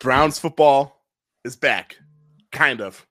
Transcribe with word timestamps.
Browns 0.00 0.38
football 0.38 1.04
is 1.44 1.56
back, 1.56 1.96
kind 2.52 2.80
of. 2.80 3.06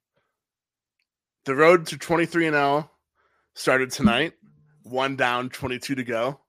The 1.45 1.55
road 1.55 1.87
to 1.87 1.97
23 1.97 2.47
and 2.47 2.55
0 2.55 2.89
started 3.55 3.91
tonight. 3.91 4.33
One 4.83 5.15
down, 5.15 5.49
22 5.49 5.95
to 5.95 6.03
go. 6.03 6.39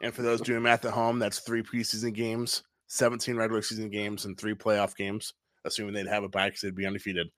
And 0.00 0.14
for 0.14 0.22
those 0.22 0.40
doing 0.40 0.62
math 0.62 0.84
at 0.84 0.92
home, 0.92 1.18
that's 1.18 1.40
three 1.40 1.62
preseason 1.62 2.14
games, 2.14 2.62
17 2.88 3.36
regular 3.36 3.62
season 3.62 3.90
games, 3.90 4.24
and 4.24 4.36
three 4.36 4.54
playoff 4.54 4.96
games, 4.96 5.32
assuming 5.64 5.94
they'd 5.94 6.06
have 6.06 6.24
a 6.24 6.28
bye 6.28 6.48
because 6.48 6.62
they'd 6.62 6.74
be 6.74 6.86
undefeated. 6.86 7.28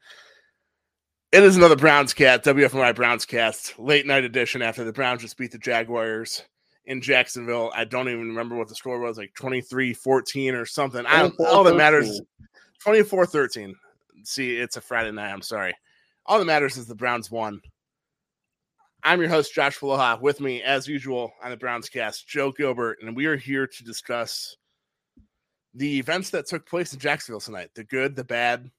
It 1.32 1.42
is 1.42 1.56
another 1.56 1.76
Browns 1.76 2.14
cast, 2.14 2.44
WFNY 2.44 2.94
Browns 2.94 3.26
cast, 3.26 3.78
late 3.78 4.06
night 4.06 4.24
edition 4.24 4.62
after 4.62 4.84
the 4.84 4.92
Browns 4.92 5.22
just 5.22 5.36
beat 5.36 5.50
the 5.50 5.58
Jaguars 5.58 6.42
in 6.86 7.00
Jacksonville. 7.00 7.72
I 7.74 7.84
don't 7.84 8.08
even 8.08 8.28
remember 8.28 8.56
what 8.56 8.68
the 8.68 8.74
score 8.74 9.00
was, 9.00 9.18
like 9.18 9.34
23 9.34 9.94
14 9.94 10.54
or 10.54 10.66
something. 10.66 11.04
I 11.06 11.22
don't, 11.22 11.40
all 11.40 11.64
that 11.64 11.76
matters 11.76 12.20
24 12.82 13.26
13. 13.26 13.74
See, 14.24 14.56
it's 14.56 14.76
a 14.76 14.80
Friday 14.80 15.12
night. 15.12 15.32
I'm 15.32 15.42
sorry. 15.42 15.74
All 16.26 16.38
that 16.38 16.44
matters 16.44 16.76
is 16.76 16.86
the 16.86 16.94
Browns 16.94 17.30
won. 17.30 17.60
I'm 19.02 19.20
your 19.20 19.28
host, 19.28 19.52
Josh 19.52 19.78
Poloha. 19.78 20.18
With 20.18 20.40
me, 20.40 20.62
as 20.62 20.88
usual, 20.88 21.32
on 21.42 21.50
the 21.50 21.56
Browns 21.58 21.90
cast, 21.90 22.26
Joe 22.26 22.52
Gilbert, 22.52 22.98
and 23.02 23.14
we 23.14 23.26
are 23.26 23.36
here 23.36 23.66
to 23.66 23.84
discuss 23.84 24.56
the 25.74 25.98
events 25.98 26.30
that 26.30 26.46
took 26.46 26.66
place 26.66 26.94
in 26.94 27.00
Jacksonville 27.00 27.40
tonight 27.40 27.70
the 27.74 27.84
good, 27.84 28.16
the 28.16 28.24
bad, 28.24 28.70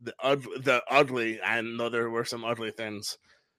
the, 0.00 0.14
ugly, 0.22 0.58
the 0.60 0.82
ugly. 0.90 1.42
I 1.42 1.60
know 1.60 1.90
there 1.90 2.08
were 2.08 2.24
some 2.24 2.44
ugly 2.44 2.70
things. 2.70 3.18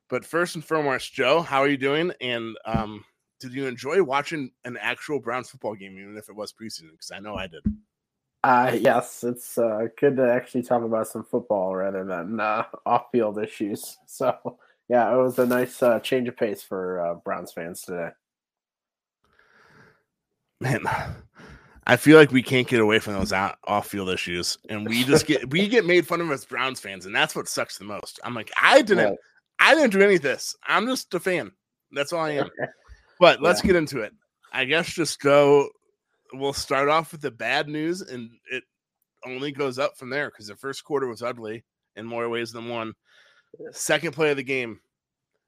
But 0.09 0.25
first 0.25 0.55
and 0.55 0.63
foremost, 0.63 1.13
Joe, 1.13 1.41
how 1.41 1.59
are 1.59 1.67
you 1.67 1.77
doing? 1.77 2.13
And 2.21 2.57
um, 2.65 3.03
did 3.39 3.53
you 3.53 3.67
enjoy 3.67 4.01
watching 4.03 4.51
an 4.65 4.77
actual 4.79 5.19
Browns 5.19 5.49
football 5.49 5.75
game, 5.75 5.97
even 5.99 6.17
if 6.17 6.29
it 6.29 6.35
was 6.35 6.53
preseason? 6.53 6.91
Because 6.91 7.11
I 7.13 7.19
know 7.19 7.35
I 7.35 7.47
did. 7.47 7.63
Uh, 8.43 8.77
yes, 8.79 9.23
it's 9.23 9.57
uh, 9.57 9.87
good 9.99 10.15
to 10.17 10.31
actually 10.31 10.63
talk 10.63 10.83
about 10.83 11.07
some 11.07 11.23
football 11.23 11.75
rather 11.75 12.05
than 12.05 12.39
uh, 12.39 12.63
off-field 12.85 13.39
issues. 13.39 13.97
So, 14.07 14.57
yeah, 14.89 15.13
it 15.13 15.17
was 15.17 15.37
a 15.37 15.45
nice 15.45 15.83
uh, 15.83 15.99
change 15.99 16.27
of 16.29 16.37
pace 16.37 16.63
for 16.63 17.01
uh, 17.01 17.13
Browns 17.15 17.51
fans 17.51 17.81
today. 17.81 18.09
Man, 20.61 20.81
I 21.85 21.97
feel 21.97 22.17
like 22.17 22.31
we 22.31 22.41
can't 22.41 22.67
get 22.67 22.79
away 22.79 22.99
from 22.99 23.13
those 23.13 23.33
off-field 23.33 24.09
issues, 24.09 24.57
and 24.69 24.87
we 24.87 25.03
just 25.03 25.27
get 25.27 25.49
we 25.51 25.67
get 25.67 25.85
made 25.85 26.07
fun 26.07 26.21
of 26.21 26.31
as 26.31 26.45
Browns 26.45 26.79
fans, 26.79 27.05
and 27.05 27.13
that's 27.13 27.35
what 27.35 27.47
sucks 27.47 27.77
the 27.77 27.83
most. 27.83 28.19
I'm 28.23 28.33
like, 28.33 28.49
I 28.59 28.81
didn't, 28.81 29.09
right. 29.09 29.17
I 29.59 29.75
didn't 29.75 29.91
do 29.91 30.01
any 30.01 30.15
of 30.15 30.21
this. 30.21 30.55
I'm 30.65 30.87
just 30.87 31.13
a 31.13 31.19
fan. 31.19 31.51
That's 31.91 32.13
all 32.13 32.21
I 32.21 32.31
am. 32.31 32.49
But 33.19 33.41
let's 33.41 33.63
yeah. 33.63 33.67
get 33.67 33.75
into 33.77 34.01
it. 34.01 34.13
I 34.51 34.65
guess 34.65 34.93
just 34.93 35.19
go. 35.19 35.69
We'll 36.33 36.53
start 36.53 36.89
off 36.89 37.11
with 37.11 37.21
the 37.21 37.31
bad 37.31 37.67
news, 37.67 38.01
and 38.01 38.29
it 38.51 38.63
only 39.25 39.51
goes 39.51 39.79
up 39.79 39.97
from 39.97 40.09
there 40.09 40.29
because 40.29 40.47
the 40.47 40.55
first 40.55 40.83
quarter 40.83 41.07
was 41.07 41.21
ugly 41.21 41.63
in 41.95 42.05
more 42.05 42.29
ways 42.29 42.51
than 42.51 42.67
one. 42.67 42.93
Second 43.71 44.11
play 44.13 44.31
of 44.31 44.37
the 44.37 44.43
game, 44.43 44.79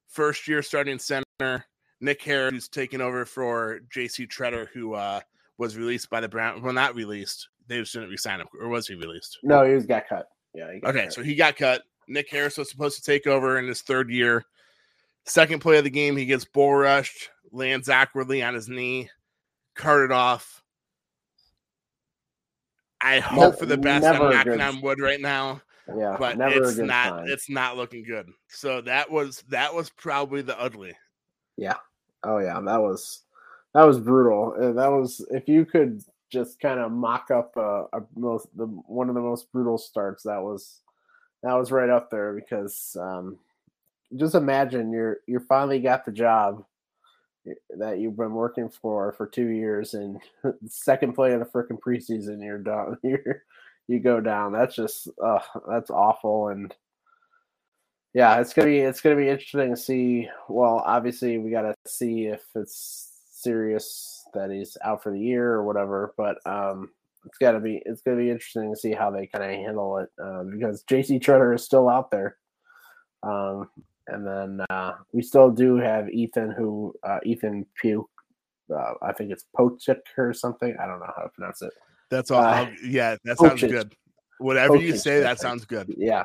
first 0.08 0.48
year 0.48 0.62
starting 0.62 1.00
center 1.00 1.66
Nick 2.02 2.22
Harris, 2.24 2.52
who's 2.52 2.68
taking 2.68 3.02
over 3.02 3.26
for 3.26 3.82
J.C. 3.92 4.26
Tretter, 4.28 4.68
who 4.74 4.94
uh, 4.94 5.22
was 5.58 5.78
released 5.78 6.10
by 6.10 6.22
the 6.22 6.30
Brown. 6.30 6.62
Well, 6.62 6.74
not 6.74 6.96
released. 6.96 7.50
They 7.68 7.80
just 7.80 7.94
didn't 7.94 8.10
resign 8.10 8.40
him, 8.40 8.48
or 8.60 8.70
was 8.70 8.88
he 8.88 8.96
released? 8.96 9.40
No, 9.44 9.64
he 9.66 9.74
was 9.74 9.86
got 9.86 10.08
cut. 10.08 10.30
Yeah. 10.54 10.72
okay, 10.84 11.04
cut. 11.04 11.14
so 11.14 11.22
he 11.22 11.36
got 11.36 11.58
cut. 11.58 11.84
Nick 12.08 12.30
Harris 12.30 12.58
was 12.58 12.70
supposed 12.70 12.98
to 12.98 13.04
take 13.04 13.28
over 13.28 13.60
in 13.60 13.68
his 13.68 13.82
third 13.82 14.10
year. 14.10 14.46
Second 15.30 15.60
play 15.60 15.78
of 15.78 15.84
the 15.84 15.90
game, 15.90 16.18
he 16.18 16.26
gets 16.26 16.44
bull 16.44 16.74
rushed 16.74 17.30
lands 17.52 17.88
awkwardly 17.88 18.44
on 18.44 18.54
his 18.54 18.68
knee, 18.68 19.10
carted 19.76 20.12
off. 20.12 20.64
I 23.02 23.20
hope 23.20 23.60
for 23.60 23.66
the 23.66 23.78
best. 23.78 24.06
I'm 24.06 24.32
knocking 24.32 24.60
on 24.60 24.82
wood 24.82 25.00
right 25.00 25.22
now. 25.22 25.62
Yeah, 25.96 26.18
but 26.20 26.38
it's 26.40 26.78
not. 26.78 27.10
Sign. 27.10 27.26
It's 27.30 27.50
not 27.50 27.78
looking 27.78 28.04
good. 28.04 28.30
So 28.48 28.82
that 28.82 29.10
was 29.10 29.44
that 29.50 29.74
was 29.74 29.90
probably 29.90 30.42
the 30.42 30.60
ugly. 30.60 30.94
Yeah. 31.58 31.78
Oh 32.24 32.40
yeah, 32.40 32.60
that 32.60 32.82
was 32.82 33.22
that 33.74 33.84
was 33.84 34.00
brutal. 34.00 34.54
And 34.56 34.78
that 34.78 34.92
was 34.92 35.26
if 35.32 35.48
you 35.48 35.66
could 35.66 36.04
just 36.30 36.60
kind 36.60 36.80
of 36.80 36.92
mock 36.92 37.32
up 37.32 37.56
a, 37.56 37.86
a, 37.94 38.02
most 38.16 38.48
the 38.56 38.66
one 38.66 39.10
of 39.10 39.16
the 39.16 39.22
most 39.22 39.52
brutal 39.52 39.78
starts. 39.78 40.24
That 40.24 40.42
was 40.42 40.82
that 41.44 41.54
was 41.54 41.72
right 41.72 41.90
up 41.90 42.12
there 42.12 42.34
because 42.34 42.98
um, 43.00 43.38
just 44.16 44.36
imagine 44.36 44.92
you're 44.92 45.18
you're 45.28 45.42
finally 45.42 45.80
got 45.80 46.06
the 46.06 46.12
job 46.12 46.64
that 47.78 48.00
you've 48.00 48.18
been 48.18 48.34
working 48.34 48.70
for 48.70 49.14
for 49.14 49.28
two 49.28 49.48
years, 49.48 49.94
and 49.94 50.20
second 50.68 51.14
play 51.14 51.34
of 51.34 51.40
the 51.40 51.46
freaking 51.46 51.80
preseason, 51.80 52.44
you're 52.44 52.58
done. 52.58 52.98
You're 53.04 53.44
you 53.88 54.00
go 54.00 54.22
down. 54.22 54.54
That's 54.54 54.76
just 54.76 55.10
uh, 55.24 55.40
that's 55.68 55.90
awful. 55.90 56.50
And 56.50 56.74
yeah, 58.14 58.40
it's 58.40 58.54
gonna 58.54 58.68
be 58.68 58.80
it's 58.80 59.02
gonna 59.02 59.16
be 59.16 59.30
interesting 59.30 59.72
to 59.72 59.78
see. 59.78 60.30
Well, 60.48 60.84
obviously, 60.86 61.40
we 61.40 61.50
got 61.50 61.64
to 61.64 61.74
see 61.88 62.26
if 62.26 62.44
it's 62.56 63.10
serious 63.32 64.24
that 64.34 64.52
he's 64.52 64.78
out 64.84 65.02
for 65.02 65.12
the 65.12 65.20
year 65.20 65.54
or 65.54 65.64
whatever. 65.64 66.14
But 66.18 66.38
um, 66.46 66.92
it's 67.26 67.40
got 67.40 67.54
to 67.54 67.60
be 67.60 67.82
it's 67.86 68.02
gonna 68.02 68.18
be 68.18 68.30
interesting 68.30 68.72
to 68.72 68.80
see 68.80 68.94
how 68.94 69.10
they 69.10 69.26
kind 69.26 69.44
of 69.44 69.50
handle 69.50 69.98
it 69.98 70.10
um, 70.22 70.52
because 70.52 70.84
J.C. 70.84 71.20
Tretter 71.20 71.56
is 71.56 71.66
still 71.66 71.90
out 71.90 72.12
there. 72.12 72.38
Um, 73.24 73.70
and 74.12 74.26
then 74.26 74.66
uh, 74.70 74.94
we 75.14 75.22
still 75.22 75.52
do 75.52 75.76
have 75.78 76.10
Ethan, 76.10 76.52
who 76.52 76.94
uh, 77.04 77.20
Ethan 77.24 77.66
Pugh. 77.80 78.08
Uh, 78.74 78.94
I 79.02 79.14
think 79.14 79.32
it's 79.32 79.46
Pochik 79.58 80.02
or 80.18 80.34
something. 80.34 80.76
I 80.82 80.86
don't 80.86 81.00
know 81.00 81.12
how 81.16 81.24
to 81.24 81.30
pronounce 81.30 81.62
it. 81.62 81.74
That's 82.10 82.32
all. 82.32 82.44
Uh, 82.44 82.70
yeah, 82.84 83.16
that 83.24 83.38
sounds 83.38 83.62
good. 83.62 83.96
Whatever 84.40 84.76
you 84.76 84.96
say, 84.98 85.20
that 85.20 85.40
sounds 85.40 85.66
good. 85.66 85.94
Yeah. 85.98 86.24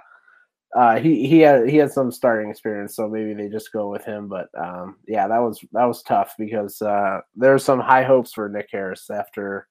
Uh, 0.74 0.98
he 0.98 1.28
he 1.28 1.38
had 1.38 1.68
he 1.68 1.76
had 1.76 1.92
some 1.92 2.10
starting 2.10 2.50
experience, 2.50 2.96
so 2.96 3.08
maybe 3.08 3.32
they 3.32 3.48
just 3.48 3.72
go 3.72 3.88
with 3.88 4.04
him. 4.04 4.28
But 4.28 4.48
um, 4.58 4.96
yeah, 5.06 5.28
that 5.28 5.38
was 5.38 5.64
that 5.72 5.84
was 5.84 6.02
tough 6.02 6.34
because 6.36 6.82
uh, 6.82 7.20
there's 7.36 7.64
some 7.64 7.78
high 7.78 8.02
hopes 8.02 8.32
for 8.32 8.48
Nick 8.48 8.68
Harris 8.72 9.08
after 9.08 9.68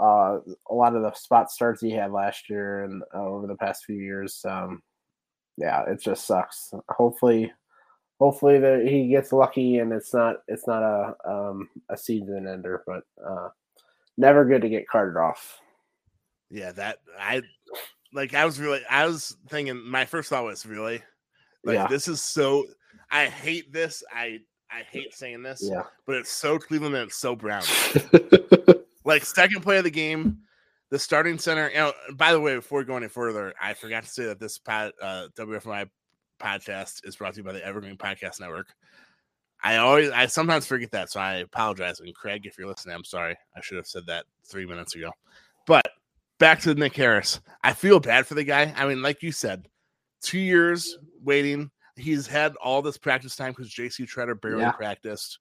uh, 0.00 0.38
a 0.68 0.74
lot 0.74 0.96
of 0.96 1.02
the 1.02 1.12
spot 1.12 1.50
starts 1.50 1.80
he 1.80 1.90
had 1.90 2.10
last 2.10 2.48
year 2.48 2.84
and 2.84 3.02
uh, 3.14 3.22
over 3.22 3.46
the 3.46 3.56
past 3.56 3.84
few 3.84 3.96
years. 3.96 4.44
Um, 4.48 4.82
yeah, 5.60 5.84
it 5.84 6.00
just 6.00 6.26
sucks. 6.26 6.72
Hopefully, 6.88 7.52
hopefully 8.18 8.58
that 8.58 8.86
he 8.86 9.08
gets 9.08 9.32
lucky 9.32 9.78
and 9.78 9.92
it's 9.92 10.14
not 10.14 10.36
it's 10.48 10.66
not 10.66 10.82
a 10.82 11.14
um, 11.30 11.68
a 11.90 11.96
season 11.96 12.48
ender, 12.48 12.82
but 12.86 13.02
uh, 13.24 13.48
never 14.16 14.44
good 14.44 14.62
to 14.62 14.70
get 14.70 14.88
carted 14.88 15.18
off. 15.18 15.60
Yeah, 16.50 16.72
that 16.72 16.98
I 17.18 17.42
like. 18.12 18.34
I 18.34 18.46
was 18.46 18.58
really 18.58 18.80
I 18.88 19.06
was 19.06 19.36
thinking. 19.48 19.80
My 19.84 20.06
first 20.06 20.30
thought 20.30 20.44
was 20.44 20.64
really 20.64 21.02
like 21.62 21.74
yeah. 21.74 21.86
this 21.86 22.08
is 22.08 22.22
so. 22.22 22.64
I 23.10 23.26
hate 23.26 23.72
this. 23.72 24.02
I 24.12 24.38
I 24.70 24.82
hate 24.90 25.14
saying 25.14 25.42
this. 25.42 25.60
Yeah, 25.62 25.82
but 26.06 26.16
it's 26.16 26.32
so 26.32 26.58
Cleveland 26.58 26.94
and 26.94 27.08
it's 27.08 27.18
so 27.18 27.36
Brown. 27.36 27.64
like 29.04 29.24
second 29.24 29.60
play 29.60 29.78
of 29.78 29.84
the 29.84 29.90
game 29.90 30.38
the 30.90 30.98
starting 30.98 31.38
center. 31.38 31.70
You 31.70 31.76
know, 31.76 31.92
by 32.14 32.32
the 32.32 32.40
way, 32.40 32.54
before 32.56 32.84
going 32.84 33.02
any 33.02 33.08
further, 33.08 33.54
I 33.60 33.74
forgot 33.74 34.04
to 34.04 34.08
say 34.08 34.24
that 34.26 34.40
this 34.40 34.58
pod, 34.58 34.92
uh, 35.00 35.28
WFNY 35.36 35.88
podcast 36.40 37.06
is 37.06 37.16
brought 37.16 37.34
to 37.34 37.38
you 37.38 37.44
by 37.44 37.52
the 37.52 37.64
Evergreen 37.64 37.96
Podcast 37.96 38.40
Network. 38.40 38.74
I 39.62 39.76
always, 39.76 40.10
I 40.10 40.26
sometimes 40.26 40.66
forget 40.66 40.90
that, 40.92 41.10
so 41.10 41.20
I 41.20 41.36
apologize. 41.36 42.00
And 42.00 42.14
Craig, 42.14 42.46
if 42.46 42.56
you're 42.58 42.66
listening, 42.66 42.94
I'm 42.94 43.04
sorry. 43.04 43.36
I 43.54 43.60
should 43.60 43.76
have 43.76 43.86
said 43.86 44.06
that 44.06 44.24
three 44.44 44.66
minutes 44.66 44.94
ago. 44.94 45.10
But 45.66 45.86
back 46.38 46.60
to 46.60 46.74
Nick 46.74 46.96
Harris. 46.96 47.40
I 47.62 47.74
feel 47.74 48.00
bad 48.00 48.26
for 48.26 48.34
the 48.34 48.44
guy. 48.44 48.72
I 48.76 48.86
mean, 48.86 49.02
like 49.02 49.22
you 49.22 49.32
said, 49.32 49.68
two 50.22 50.38
years 50.38 50.96
waiting. 51.22 51.70
He's 51.96 52.26
had 52.26 52.56
all 52.56 52.80
this 52.80 52.96
practice 52.96 53.36
time 53.36 53.52
because 53.52 53.70
JC 53.70 54.08
Tretter 54.08 54.40
barely 54.40 54.62
yeah. 54.62 54.72
practiced. 54.72 55.38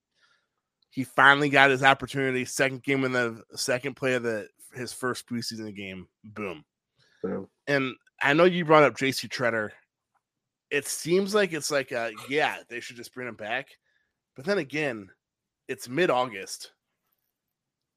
He 0.89 1.05
finally 1.05 1.49
got 1.49 1.69
his 1.69 1.83
opportunity. 1.83 2.43
Second 2.43 2.83
game 2.83 3.05
in 3.05 3.13
the 3.13 3.41
second 3.55 3.95
play 3.95 4.15
of 4.15 4.23
the 4.23 4.49
his 4.73 4.93
first 4.93 5.27
preseason 5.27 5.75
game. 5.75 6.07
Boom. 6.23 6.63
Boom. 7.23 7.47
And 7.67 7.95
I 8.21 8.33
know 8.33 8.45
you 8.45 8.65
brought 8.65 8.83
up 8.83 8.97
JC 8.97 9.29
Tretter. 9.29 9.71
It 10.71 10.87
seems 10.87 11.33
like 11.33 11.53
it's 11.53 11.71
like 11.71 11.91
uh 11.91 12.11
yeah, 12.29 12.57
they 12.69 12.79
should 12.79 12.95
just 12.95 13.13
bring 13.13 13.27
him 13.27 13.35
back. 13.35 13.67
But 14.35 14.45
then 14.45 14.59
again, 14.59 15.09
it's 15.67 15.89
mid 15.89 16.09
August. 16.09 16.71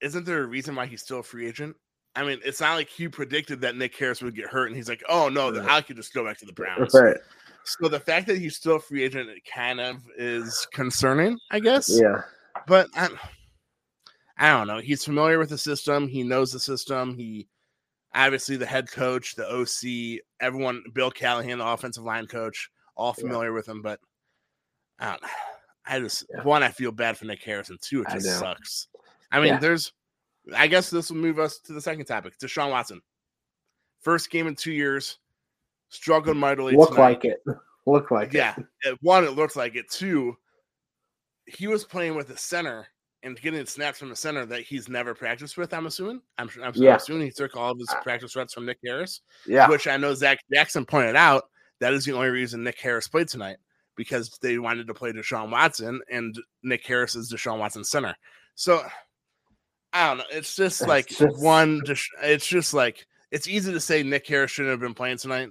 Isn't 0.01 0.25
there 0.25 0.43
a 0.43 0.47
reason 0.47 0.75
why 0.75 0.87
he's 0.87 1.03
still 1.03 1.21
a 1.21 1.23
free 1.23 1.47
agent? 1.47 1.77
I 2.15 2.25
mean, 2.25 2.41
it's 2.45 2.61
not 2.61 2.75
like 2.75 2.89
he 2.89 3.09
predicted 3.09 3.61
that 3.63 3.77
Nick 3.77 3.97
Harris 3.97 4.23
would 4.23 4.37
get 4.37 4.49
hurt, 4.49 4.67
and 4.67 4.77
he's 4.77 4.89
like, 4.89 5.03
"Oh 5.09 5.29
no, 5.29 5.51
right. 5.51 5.69
I 5.69 5.81
could 5.81 5.97
just 5.97 6.13
go 6.13 6.25
back 6.25 6.39
to 6.39 6.47
the 6.47 6.53
Browns." 6.53 6.93
Right. 6.93 7.17
So 7.65 7.89
the 7.89 8.01
fact 8.01 8.27
that 8.27 8.39
he's 8.39 8.57
still 8.57 8.77
a 8.77 8.81
free 8.81 9.05
agent, 9.05 9.31
it 9.31 9.43
kind 9.45 9.81
of 9.81 10.03
is 10.19 10.67
concerning, 10.73 11.39
I 11.51 11.61
guess. 11.61 11.89
Yeah. 11.89 12.23
But 12.67 12.89
I'm, 12.95 13.19
I 14.43 14.51
don't 14.51 14.67
know. 14.67 14.79
He's 14.79 15.05
familiar 15.05 15.39
with 15.39 15.51
the 15.51 15.57
system. 15.57 16.09
He 16.09 16.25
knows 16.25 16.51
the 16.51 16.59
system. 16.59 17.15
He 17.15 17.47
obviously 18.13 18.57
the 18.57 18.67
head 18.67 18.91
coach, 18.91 19.37
the 19.37 19.49
OC, 19.49 20.21
everyone, 20.41 20.83
Bill 20.93 21.13
Callahan, 21.13 21.59
the 21.59 21.67
offensive 21.67 22.03
line 22.03 22.27
coach, 22.27 22.69
all 22.97 23.13
familiar 23.13 23.51
yeah. 23.51 23.55
with 23.55 23.69
him. 23.69 23.83
But 23.83 24.01
I 24.99 25.11
don't. 25.11 25.23
I 25.87 26.01
just 26.01 26.25
yeah. 26.29 26.43
one, 26.43 26.65
I 26.65 26.71
feel 26.71 26.91
bad 26.91 27.17
for 27.17 27.25
Nick 27.27 27.45
Harrison. 27.45 27.79
Two, 27.81 28.03
it 28.03 28.09
just 28.11 28.41
sucks. 28.41 28.89
I 29.31 29.39
mean, 29.39 29.51
yeah. 29.51 29.59
there's. 29.61 29.93
I 30.57 30.67
guess 30.67 30.91
this 30.91 31.11
will 31.11 31.19
move 31.19 31.39
us 31.39 31.61
to 31.61 31.73
the 31.73 31.81
second 31.81 32.07
topic. 32.07 32.37
Deshaun 32.41 32.73
Watson. 32.73 33.01
First 34.01 34.29
game 34.29 34.49
in 34.49 34.57
two 34.57 34.73
years, 34.73 35.19
struggled 35.89 36.37
mightily. 36.37 36.75
Look 36.75 36.91
tonight. 36.91 37.01
like 37.01 37.25
it. 37.27 37.45
Look 37.87 38.11
like 38.11 38.33
yeah. 38.33 38.55
it. 38.59 38.89
It, 38.89 38.99
one, 39.03 39.23
it 39.23 39.37
looked 39.37 39.55
like 39.55 39.77
it. 39.77 39.89
Two, 39.89 40.37
he 41.47 41.69
was 41.69 41.85
playing 41.85 42.17
with 42.17 42.31
a 42.31 42.37
center 42.37 42.89
and 43.23 43.41
getting 43.41 43.65
snaps 43.67 43.99
from 43.99 44.09
the 44.09 44.17
center 44.17 44.45
that 44.47 44.63
he's 44.63 44.89
never 44.89 45.15
practiced 45.15 45.57
with. 45.57 45.73
I'm 45.73 45.87
assuming. 45.87 46.21
I'm, 46.39 46.51
I'm, 46.63 46.73
Yeah. 46.75 46.97
assuming 46.97 47.27
he 47.27 47.31
took 47.33 47.57
all 47.57 47.71
of 47.73 47.79
his 47.79 47.89
uh, 47.91 48.01
practice 48.03 48.35
reps 48.35 48.53
from 48.55 48.67
Nick 48.67 48.79
Harris, 48.85 49.21
Yeah. 49.47 49.69
which 49.69 49.87
I 49.87 49.97
know 49.97 50.15
Zac 50.15 50.39
Jackson 50.53 50.85
pointed 50.85 51.17
out. 51.17 51.45
That 51.81 51.93
is 51.95 52.05
the 52.05 52.13
only 52.13 52.29
reason 52.29 52.63
Nick 52.65 52.79
Harris 52.81 53.09
played 53.09 53.29
tonight 53.29 53.57
because 53.97 54.39
they 54.41 54.59
wanted 54.59 54.87
to 54.87 54.95
play 54.95 55.13
Deshaun 55.13 55.51
Watson, 55.51 56.01
and 56.11 56.35
Nick 56.63 56.87
Harris 56.87 57.15
is 57.15 57.33
Deshaun 57.33 57.59
Watson's 57.59 57.91
center. 57.91 58.15
So 58.55 58.83
I 59.93 60.09
don't 60.09 60.19
know. 60.19 60.25
It's 60.31 60.57
just 60.57 60.87
like 60.87 61.09
just- 61.09 61.39
one. 61.43 61.83
It's 62.23 62.47
just 62.47 62.73
like 62.75 63.07
it's 63.31 63.49
easy 63.49 63.73
to 63.73 63.81
say 63.81 64.03
Nick 64.03 64.27
Harris 64.27 64.51
shouldn't 64.51 64.71
have 64.73 64.81
been 64.81 64.95
playing 64.95 65.19
tonight, 65.19 65.51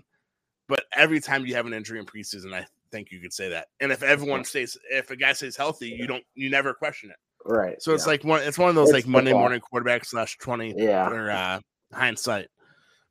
but 0.67 0.83
every 0.95 1.19
time 1.19 1.45
you 1.45 1.55
have 1.55 1.65
an 1.65 1.73
injury 1.73 1.99
in 1.99 2.05
preseason, 2.05 2.53
I 2.53 2.65
think 2.91 3.11
you 3.11 3.19
could 3.19 3.33
say 3.33 3.49
that. 3.49 3.67
And 3.79 3.91
if 3.91 4.03
everyone 4.03 4.43
stays, 4.43 4.77
if 4.89 5.09
a 5.11 5.15
guy 5.15 5.33
stays 5.33 5.55
healthy, 5.55 5.89
you 5.89 6.07
don't, 6.07 6.23
you 6.35 6.49
never 6.49 6.73
question 6.73 7.09
it. 7.09 7.15
Right. 7.45 7.81
So 7.81 7.93
it's 7.93 8.05
yeah. 8.05 8.11
like 8.11 8.23
one. 8.23 8.41
It's 8.43 8.57
one 8.57 8.69
of 8.69 8.75
those 8.75 8.89
It's 8.89 8.93
like 8.93 9.07
Monday 9.07 9.33
morning 9.33 9.59
quarterback 9.59 10.05
slash 10.05 10.37
twenty 10.37 10.73
Yeah. 10.77 11.09
or 11.09 11.31
uh, 11.31 11.59
hindsight. 11.93 12.47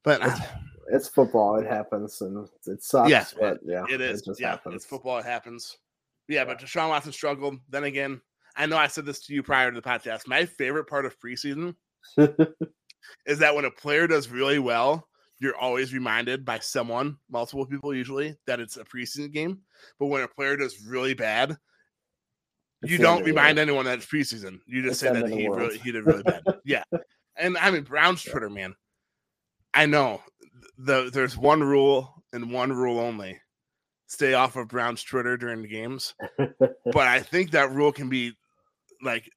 But 0.05 0.21
It's- 0.23 0.41
it's 0.93 1.09
football. 1.09 1.57
It 1.61 1.67
happens 1.67 2.21
and 2.21 2.49
it 2.67 2.83
sucks. 2.83 3.11
Yeah, 3.11 3.25
but 3.39 3.59
yeah, 3.65 3.85
it 3.89 4.01
is. 4.01 4.23
just 4.23 4.41
yeah, 4.41 4.51
happens. 4.51 4.75
it's 4.75 4.87
football. 4.87 5.19
It 5.19 5.25
happens. 5.25 5.77
Yeah, 6.29 6.45
but 6.45 6.61
Deshaun 6.61 6.89
Watson 6.89 7.13
struggled. 7.13 7.57
Then 7.69 7.85
again, 7.85 8.21
I 8.57 8.67
know 8.67 8.77
I 8.77 8.89
said 8.89 9.07
this 9.07 9.25
to 9.27 9.35
you 9.35 9.43
prior 9.43 9.71
to 9.71 9.81
the 9.81 9.89
podcast. 9.89 10.27
My 10.27 10.45
favorite 10.47 10.87
part 10.87 11.07
of 11.07 11.17
preseason 11.21 11.77
is 13.27 13.39
that 13.39 13.55
when 13.55 13.65
a 13.65 13.71
player 13.71 14.07
does 14.07 14.29
really 14.29 14.59
well, 14.59 15.07
you're 15.39 15.57
always 15.57 15.95
reminded 15.95 16.45
by 16.45 16.59
someone, 16.59 17.17
multiple 17.31 17.67
people 17.67 17.95
usually, 17.95 18.37
that 18.47 18.61
it's 18.61 18.77
a 18.77 18.85
preseason 18.85 19.33
game. 19.33 19.61
But 19.99 20.07
when 20.07 20.23
a 20.23 20.29
player 20.29 20.57
does 20.57 20.85
really 20.85 21.15
bad, 21.15 21.57
you 22.83 22.99
don't 22.99 23.19
end 23.19 23.29
of 23.29 23.35
the 23.35 23.35
remind 23.35 23.59
world. 23.59 23.69
anyone 23.69 23.85
that 23.87 23.99
it's 23.99 24.07
preseason. 24.07 24.61
You 24.67 24.83
just 24.83 24.93
It's 24.93 25.01
say 25.01 25.09
that 25.11 25.17
end 25.17 25.25
of 25.25 25.31
the 25.31 25.37
he 25.37 25.49
world. 25.49 25.61
really, 25.61 25.79
he 25.79 25.93
did 25.93 26.07
really 26.07 26.23
bad. 26.23 26.43
yeah, 26.65 26.85
and 27.37 27.57
I 27.59 27.71
mean 27.71 27.85
Brown's 27.85 28.23
Twitter, 28.23 28.51
man. 28.51 28.75
I 29.75 29.87
know 29.87 30.21
the 30.79 31.11
there's 31.13 31.37
one 31.37 31.63
rule 31.63 32.23
and 32.33 32.51
one 32.53 32.73
rule 32.73 32.99
only: 32.99 33.41
stay 34.07 34.35
off 34.35 34.57
of 34.57 34.69
Brown's 34.69 35.03
Twitter 35.03 35.37
during 35.37 35.63
the 35.63 35.69
games. 35.69 36.15
but 36.49 37.07
I 37.07 37.21
think 37.21 37.53
that 37.53 37.73
rule 37.73 37.93
can 37.93 38.09
be 38.09 38.33
like 39.03 39.31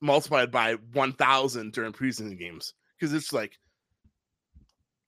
multiplied 0.00 0.50
by 0.50 0.74
1,000 0.92 1.72
during 1.72 1.92
preseason 1.92 2.38
games 2.38 2.74
because 2.98 3.14
it's 3.14 3.32
like, 3.32 3.58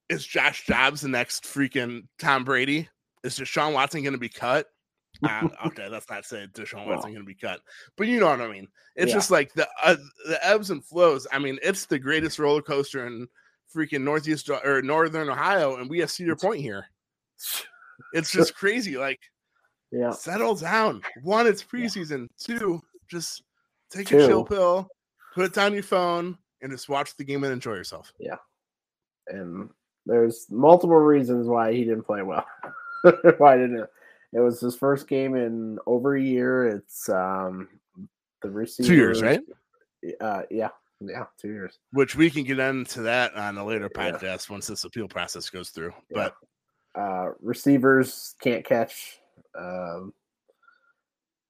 is 0.09 0.25
Josh 0.25 0.65
Dobbs 0.65 1.01
the 1.01 1.09
next 1.09 1.43
freaking 1.43 2.07
Tom 2.17 2.43
Brady? 2.43 2.89
Is 3.23 3.37
Deshaun 3.37 3.73
Watson 3.73 4.01
going 4.01 4.13
to 4.13 4.19
be 4.19 4.29
cut? 4.29 4.65
Uh, 5.23 5.47
okay, 5.67 5.87
let's 5.89 6.09
not 6.09 6.25
say 6.25 6.47
Deshaun. 6.53 6.87
Watson 6.87 7.11
going 7.11 7.23
to 7.23 7.23
be 7.23 7.33
cut, 7.35 7.61
but 7.97 8.07
you 8.07 8.19
know 8.19 8.27
what 8.27 8.41
I 8.41 8.47
mean. 8.47 8.67
It's 8.95 9.09
Yeah. 9.09 9.15
just 9.15 9.31
like 9.31 9.53
the 9.53 9.67
uh, 9.83 9.97
the 10.27 10.45
ebbs 10.45 10.69
and 10.69 10.83
flows. 10.83 11.27
I 11.31 11.39
mean, 11.39 11.59
it's 11.61 11.85
the 11.85 11.99
greatest 11.99 12.39
roller 12.39 12.61
coaster 12.61 13.05
in 13.07 13.27
freaking 13.75 14.01
northeast 14.01 14.49
or 14.49 14.81
northern 14.81 15.29
Ohio, 15.29 15.77
and 15.77 15.89
we 15.89 15.99
have 15.99 16.11
Cedar 16.11 16.35
Point 16.35 16.61
here. 16.61 16.85
It's 18.13 18.31
just 18.31 18.55
crazy. 18.55 18.97
Like 18.97 19.19
yeah. 19.91 20.11
settle 20.11 20.55
down. 20.55 21.01
One, 21.23 21.47
it's 21.47 21.63
preseason. 21.63 22.27
Two, 22.39 22.81
just 23.07 23.43
take 23.91 24.07
Two. 24.07 24.19
a 24.19 24.27
chill 24.27 24.43
pill, 24.45 24.87
put 25.33 25.45
it 25.45 25.53
down 25.53 25.73
your 25.73 25.83
phone, 25.83 26.37
and 26.61 26.71
just 26.71 26.89
watch 26.89 27.15
the 27.17 27.23
game 27.23 27.43
and 27.43 27.53
enjoy 27.53 27.73
yourself. 27.73 28.13
Yeah, 28.19 28.37
and 29.27 29.69
there's 30.05 30.47
multiple 30.49 30.97
reasons 30.97 31.47
why 31.47 31.73
he 31.73 31.83
didn't 31.83 32.03
play 32.03 32.21
well. 32.21 32.45
why 33.37 33.57
didn't 33.57 33.87
it? 34.33 34.39
Was 34.39 34.59
his 34.61 34.75
first 34.75 35.07
game 35.07 35.35
in 35.35 35.79
over 35.85 36.15
a 36.15 36.21
year. 36.21 36.67
It's 36.67 37.09
um 37.09 37.69
the 38.41 38.49
receiver 38.49 38.87
Two 38.87 38.95
years, 38.95 39.21
right? 39.21 39.41
Uh 40.21 40.43
yeah. 40.49 40.69
Yeah, 41.01 41.25
two 41.39 41.49
years. 41.49 41.79
Which 41.93 42.15
we 42.17 42.29
can 42.29 42.43
get 42.43 42.59
into 42.59 43.01
that 43.03 43.33
on 43.35 43.57
a 43.57 43.65
later 43.65 43.89
Yeah. 43.95 44.11
podcast 44.11 44.49
once 44.49 44.67
this 44.67 44.83
appeal 44.83 45.07
process 45.07 45.49
goes 45.49 45.69
through. 45.69 45.93
Yeah. 46.09 46.29
But 46.93 47.01
uh, 47.01 47.31
receivers 47.41 48.35
can't 48.41 48.65
catch. 48.65 49.19
Um, 49.57 50.13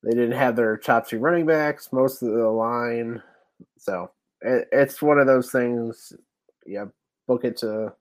they 0.03 0.11
didn't 0.11 0.33
have 0.33 0.55
their 0.55 0.77
top 0.77 1.07
two 1.07 1.17
running 1.17 1.47
backs, 1.47 1.89
most 1.91 2.21
of 2.21 2.31
the 2.31 2.47
line. 2.47 3.23
So 3.79 4.11
it, 4.41 4.67
it's 4.71 5.01
one 5.01 5.17
of 5.17 5.25
those 5.25 5.51
things. 5.51 6.13
Yeah, 6.67 6.85
book 7.27 7.43
it 7.43 7.57
to 7.57 7.93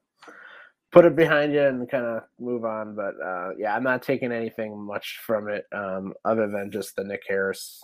put 0.92 1.04
it 1.04 1.16
behind 1.16 1.52
you 1.52 1.62
and 1.62 1.90
kind 1.90 2.04
of 2.04 2.22
move 2.38 2.64
on. 2.64 2.94
But 2.94 3.14
uh, 3.24 3.50
yeah, 3.58 3.74
I'm 3.74 3.82
not 3.82 4.02
taking 4.02 4.32
anything 4.32 4.78
much 4.78 5.20
from 5.26 5.48
it 5.48 5.64
um, 5.74 6.14
other 6.24 6.48
than 6.48 6.70
just 6.70 6.96
the 6.96 7.04
Nick 7.04 7.22
Harris 7.28 7.82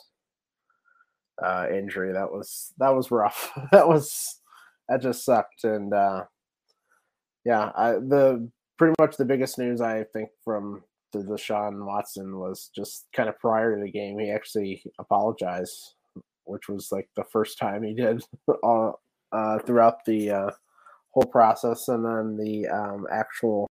uh, 1.42 1.66
injury. 1.72 2.12
That 2.12 2.30
was 2.30 2.72
that 2.78 2.94
was 2.94 3.10
rough. 3.10 3.52
that 3.72 3.88
was 3.88 4.40
that 4.88 5.02
just 5.02 5.24
sucked. 5.24 5.64
And 5.64 5.92
uh, 5.92 6.24
yeah, 7.44 7.70
I, 7.76 7.92
the 7.92 8.48
pretty 8.78 8.94
much 8.98 9.16
the 9.16 9.24
biggest 9.24 9.58
news 9.58 9.80
I 9.80 10.04
think 10.12 10.30
from 10.44 10.82
the 11.12 11.20
Deshaun 11.20 11.86
Watson 11.86 12.38
was 12.38 12.70
just 12.74 13.06
kind 13.14 13.28
of 13.28 13.38
prior 13.38 13.76
to 13.76 13.82
the 13.82 13.90
game. 13.90 14.18
He 14.18 14.30
actually 14.30 14.82
apologized, 14.98 15.94
which 16.44 16.68
was 16.68 16.88
like 16.90 17.08
the 17.16 17.24
first 17.24 17.58
time 17.58 17.82
he 17.82 17.94
did 17.94 18.22
all, 18.62 19.00
uh, 19.32 19.58
throughout 19.60 20.04
the 20.06 20.30
uh, 20.30 20.50
whole 21.14 21.30
process, 21.30 21.88
and 21.88 22.04
then 22.04 22.36
the 22.36 22.66
um, 22.68 23.06
actual 23.10 23.70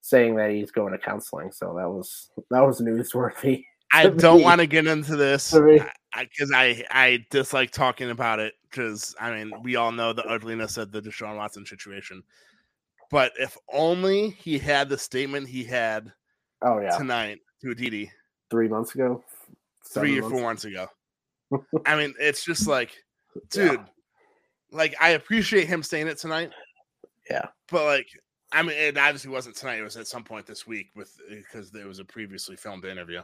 saying 0.00 0.36
that 0.36 0.50
he's 0.50 0.70
going 0.70 0.92
to 0.92 0.98
counseling. 0.98 1.52
So 1.52 1.74
that 1.76 1.88
was 1.88 2.30
that 2.50 2.60
was 2.60 2.80
newsworthy. 2.80 3.64
I 3.92 4.08
don't 4.08 4.42
want 4.42 4.60
to 4.60 4.66
get 4.66 4.86
into 4.86 5.14
this 5.14 5.52
because 5.52 6.52
I, 6.52 6.84
I 6.90 7.24
dislike 7.30 7.70
talking 7.70 8.10
about 8.10 8.40
it 8.40 8.54
because 8.68 9.14
I 9.20 9.30
mean 9.30 9.52
we 9.62 9.76
all 9.76 9.92
know 9.92 10.12
the 10.12 10.24
ugliness 10.24 10.76
of 10.76 10.90
the 10.90 11.00
Deshaun 11.00 11.36
Watson 11.36 11.64
situation. 11.64 12.22
But 13.10 13.32
if 13.38 13.56
only 13.72 14.30
he 14.30 14.58
had 14.58 14.88
the 14.88 14.98
statement 14.98 15.48
he 15.48 15.62
had 15.62 16.12
Oh 16.62 16.80
yeah, 16.80 16.96
tonight 16.98 17.38
to 17.62 17.70
Aditi 17.70 18.10
three 18.50 18.68
months 18.68 18.94
ago, 18.94 19.22
three 19.86 20.18
or 20.18 20.22
four 20.22 20.30
months- 20.30 20.42
months 20.42 20.64
ago. 20.64 20.88
I 21.86 21.96
mean, 21.96 22.12
it's 22.18 22.44
just 22.44 22.66
like, 22.66 22.96
Yeah. 23.54 23.84
Like 24.72 24.94
I 25.00 25.10
appreciate 25.10 25.66
him 25.68 25.82
saying 25.82 26.08
it 26.08 26.18
tonight. 26.18 26.50
Yeah. 27.30 27.46
But 27.70 27.84
like, 27.84 28.08
I 28.52 28.62
mean, 28.62 28.76
it 28.76 28.96
obviously 28.96 29.30
wasn't 29.30 29.56
tonight. 29.56 29.78
It 29.80 29.84
was 29.84 29.96
at 29.96 30.06
some 30.06 30.24
point 30.24 30.46
this 30.46 30.66
week 30.66 30.88
with 30.94 31.16
because 31.28 31.70
there 31.70 31.86
was 31.86 31.98
a 31.98 32.04
previously 32.04 32.56
filmed 32.56 32.84
interview. 32.84 33.22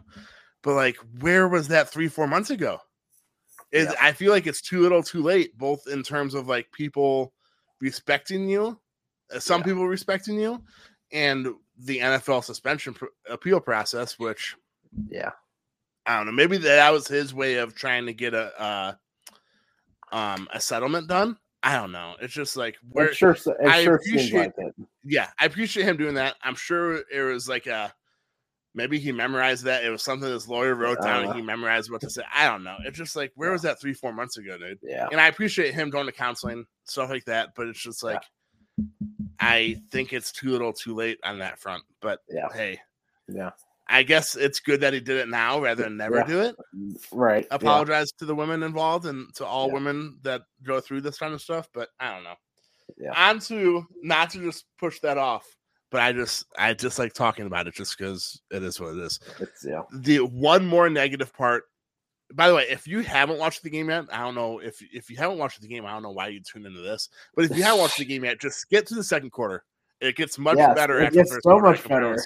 But 0.63 0.75
like, 0.75 0.97
where 1.21 1.49
was 1.49 1.69
that 1.69 1.89
three, 1.91 2.09
four 2.09 2.27
months 2.27 2.51
ago? 2.51 2.79
Is 3.71 3.87
Yeah. 3.87 3.95
I 4.01 4.13
feel 4.13 4.33
like 4.33 4.47
it's 4.47 4.61
too 4.61 4.81
little, 4.81 5.03
too 5.03 5.23
late, 5.23 5.57
both 5.57 5.87
in 5.89 6.03
terms 6.03 6.35
of 6.35 6.47
like 6.49 6.71
people 6.73 7.33
respecting 7.81 8.49
you, 8.49 8.79
uh, 9.35 9.39
some 9.39 9.61
Yeah. 9.61 9.67
people 9.67 9.89
respecting 9.89 10.39
you, 10.39 10.63
and 11.13 11.49
the 11.79 11.99
NFL 11.99 12.43
suspension 12.45 12.95
pr- 12.95 13.07
appeal 13.29 13.61
process, 13.61 14.19
which 14.19 14.57
Yeah, 15.09 15.33
I 16.07 16.17
don't 16.17 16.27
know. 16.27 16.33
Maybe 16.33 16.59
that 16.59 16.91
was 16.91 17.09
his 17.09 17.33
way 17.33 17.55
of 17.57 17.75
trying 17.75 18.07
to 18.07 18.13
get 18.13 18.35
a 18.35 18.61
uh, 18.61 18.95
um 20.12 20.49
a 20.52 20.61
settlement 20.61 21.09
done. 21.09 21.37
I 21.64 21.76
don't 21.76 21.92
know. 21.92 22.14
It's 22.21 22.35
just 22.35 22.57
like 22.57 22.76
where 22.90 23.07
it 23.09 23.16
sure, 23.16 23.33
it 23.33 23.47
I 23.66 23.85
sure 23.85 23.95
appreciate- 23.97 24.52
like 24.59 24.73
yeah, 25.04 25.28
I 25.40 25.47
appreciate 25.47 25.85
him 25.85 25.97
doing 25.97 26.14
that. 26.14 26.37
I'm 26.42 26.54
sure 26.54 27.02
it 27.12 27.23
was 27.23 27.49
like 27.49 27.66
a 27.66 27.92
maybe 28.75 28.99
he 28.99 29.12
memorized 29.12 29.64
that. 29.64 29.85
It 29.85 29.90
was 29.90 30.02
something 30.02 30.28
his 30.31 30.49
lawyer 30.49 30.75
wrote 30.75 31.00
down 31.02 31.25
Uh. 31.25 31.28
and 31.28 31.35
he 31.37 31.42
memorized 31.42 31.90
what 31.90 32.00
to 32.02 32.11
say. 32.11 32.23
I 32.35 32.49
don't 32.49 32.64
know. 32.64 32.76
It's 32.85 32.97
just 32.99 33.14
like 33.16 33.31
where 33.37 33.52
was 33.52 33.62
that 33.62 33.81
three, 33.81 33.92
four 33.95 34.12
months 34.12 34.38
ago, 34.38 34.57
dude? 34.59 34.78
Yeah, 34.83 35.09
And 35.12 35.21
I 35.21 35.28
appreciate 35.28 35.73
him 35.75 35.90
going 35.90 36.07
to 36.07 36.12
counseling, 36.12 36.64
stuff 36.85 37.11
like 37.11 37.25
that, 37.26 37.50
but 37.54 37.69
it's 37.69 37.81
just 37.83 38.02
like 38.02 38.23
I 39.40 39.76
think 39.90 40.12
it's 40.12 40.33
too 40.33 40.50
little 40.50 40.73
too 40.73 40.95
late 40.95 41.19
on 41.25 41.38
that 41.40 41.59
front. 41.61 41.85
But 42.00 42.21
yeah, 42.28 42.49
hey, 42.52 42.81
yeah. 43.28 43.50
I 43.93 44.03
guess 44.03 44.35
it's 44.37 44.59
good 44.61 44.81
that 44.81 44.93
he 44.93 45.01
did 45.01 45.19
it 45.19 45.29
now 45.29 45.61
rather 45.61 45.85
than 45.85 45.97
never 45.97 46.17
Yeah. 46.19 46.27
do 46.27 46.41
it. 46.41 46.57
Right. 47.13 47.47
yeah. 47.51 47.55
apologize 47.57 48.11
to 48.13 48.25
the 48.25 48.35
women 48.35 48.63
involved 48.63 49.07
and 49.07 49.35
to 49.37 49.45
all 49.47 49.69
Yeah. 49.69 49.75
women 49.75 50.19
that 50.23 50.43
go 50.63 50.81
through 50.81 51.03
this 51.03 51.19
kind 51.19 51.35
of 51.35 51.43
stuff, 51.43 51.69
but 51.75 51.91
I 52.01 52.13
don't 52.15 52.25
know. 52.25 52.35
Yeah. 52.97 53.13
On 53.31 53.39
to 53.41 53.87
not 54.03 54.31
to 54.31 54.39
just 54.39 54.65
push 54.79 54.99
that 55.01 55.19
off, 55.19 55.47
but 55.91 56.01
I 56.01 56.13
just 56.13 56.45
I 56.59 56.75
just 56.75 56.99
like 56.99 57.13
talking 57.13 57.47
about 57.47 57.67
it 57.67 57.75
just 57.75 57.97
because 57.99 58.41
it 58.51 58.63
is 58.63 58.81
what 58.81 58.95
it 58.97 58.99
is. 58.99 59.21
It's 59.41 59.65
yeah. 59.65 59.83
The 59.93 60.21
one 60.21 60.67
more 60.67 60.89
negative 60.91 61.33
part. 61.35 61.65
By 62.35 62.49
the 62.49 62.55
way, 62.55 62.67
if 62.71 62.87
you 62.87 63.01
haven't 63.01 63.39
watched 63.39 63.63
the 63.63 63.69
game 63.71 63.91
yet, 63.91 64.07
I 64.11 64.21
don't 64.21 64.35
know 64.35 64.59
if 64.59 64.81
if 64.93 65.11
you 65.11 65.17
haven't 65.19 65.37
watched 65.39 65.61
the 65.61 65.69
game, 65.69 65.85
I 65.85 65.93
don't 65.93 66.03
know 66.03 66.13
why 66.13 66.29
you 66.29 66.41
tuned 66.41 66.65
into 66.67 66.81
this. 66.81 67.09
But 67.35 67.45
if 67.45 67.57
you 67.57 67.63
haven't 67.63 67.81
watched 67.81 67.99
the 67.99 68.07
game 68.07 68.25
yet, 68.25 68.41
just 68.41 68.69
get 68.71 68.87
to 68.87 68.95
the 68.95 69.05
second 69.05 69.31
quarter. 69.31 69.65
It 70.01 70.17
gets 70.17 70.39
much 70.39 70.57
Yes, 70.57 70.75
better. 70.75 70.99
it 71.01 71.07
after 71.07 71.17
gets 71.17 71.37
so 71.43 71.59
much 71.61 71.87
better. 71.87 72.17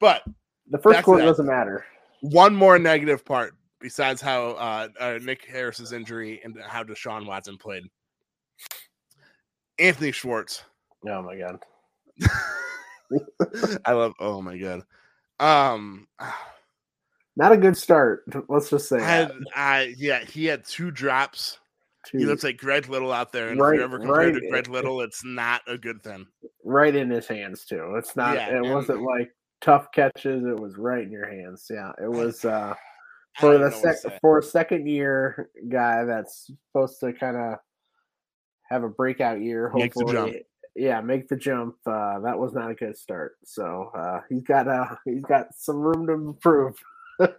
But 0.00 0.22
The 0.70 0.78
first 0.78 0.96
Back 0.96 1.04
quarter 1.04 1.24
doesn't 1.24 1.46
matter. 1.46 1.84
one 2.20 2.54
more 2.54 2.78
negative 2.78 3.24
part 3.24 3.54
besides 3.80 4.20
how 4.20 4.50
uh, 4.52 4.88
uh, 4.98 5.18
Nick 5.22 5.44
Harris's 5.46 5.92
injury 5.92 6.40
and 6.44 6.56
how 6.66 6.84
Deshaun 6.84 7.26
Watson 7.26 7.56
played. 7.56 7.84
Anthony 9.78 10.10
Schwartz, 10.10 10.64
Oh 11.06 11.22
my 11.22 11.36
god. 11.36 11.58
I 13.84 13.92
love. 13.92 14.14
Oh 14.18 14.42
my 14.42 14.58
god. 14.58 14.82
Um, 15.40 16.08
not 17.36 17.52
a 17.52 17.56
good 17.56 17.76
start. 17.76 18.24
Let's 18.48 18.70
just 18.70 18.88
say. 18.88 19.00
Had, 19.00 19.32
I 19.54 19.94
yeah, 19.96 20.24
he 20.24 20.46
had 20.46 20.64
two 20.64 20.90
drops. 20.90 21.58
Two. 22.06 22.18
He 22.18 22.24
looks 22.24 22.42
like 22.42 22.56
Greg 22.56 22.88
Little 22.88 23.12
out 23.12 23.32
there, 23.32 23.48
and 23.50 23.60
right, 23.60 23.74
if 23.74 23.78
you 23.78 23.84
ever 23.84 23.98
compared 23.98 24.34
right, 24.34 24.40
to 24.40 24.48
Greg 24.48 24.68
Little, 24.68 25.00
it's 25.00 25.24
not 25.24 25.62
a 25.66 25.76
good 25.76 26.02
thing. 26.02 26.26
Right 26.64 26.94
in 26.94 27.10
his 27.10 27.26
hands 27.26 27.64
too. 27.64 27.94
It's 27.96 28.16
not. 28.16 28.34
Yeah, 28.34 28.56
it 28.56 28.62
wasn't 28.62 29.02
like 29.02 29.30
tough 29.60 29.90
catches. 29.92 30.44
It 30.44 30.58
was 30.58 30.76
right 30.76 31.02
in 31.02 31.12
your 31.12 31.28
hands. 31.28 31.66
Yeah, 31.70 31.92
it 32.02 32.10
was. 32.10 32.44
uh 32.44 32.74
for 33.38 33.58
the 33.58 33.70
sec- 33.70 34.20
for 34.20 34.38
a 34.38 34.42
second 34.42 34.88
year 34.88 35.50
guy 35.68 36.04
that's 36.04 36.50
supposed 36.72 36.98
to 37.00 37.12
kind 37.12 37.36
of 37.36 37.58
have 38.68 38.82
a 38.82 38.88
breakout 38.88 39.40
year. 39.40 39.68
Hopefully, 39.68 40.42
yeah, 40.74 41.00
make 41.00 41.28
the 41.28 41.36
jump. 41.36 41.76
Uh, 41.86 42.20
that 42.20 42.38
was 42.38 42.52
not 42.52 42.70
a 42.70 42.74
good 42.74 42.96
start. 42.96 43.36
So 43.44 43.90
uh, 43.94 44.20
he's 44.28 44.42
got 44.42 44.68
uh, 44.68 44.94
he's 45.04 45.22
got 45.22 45.48
some 45.56 45.76
room 45.76 46.06
to 46.06 46.12
improve. 46.14 46.76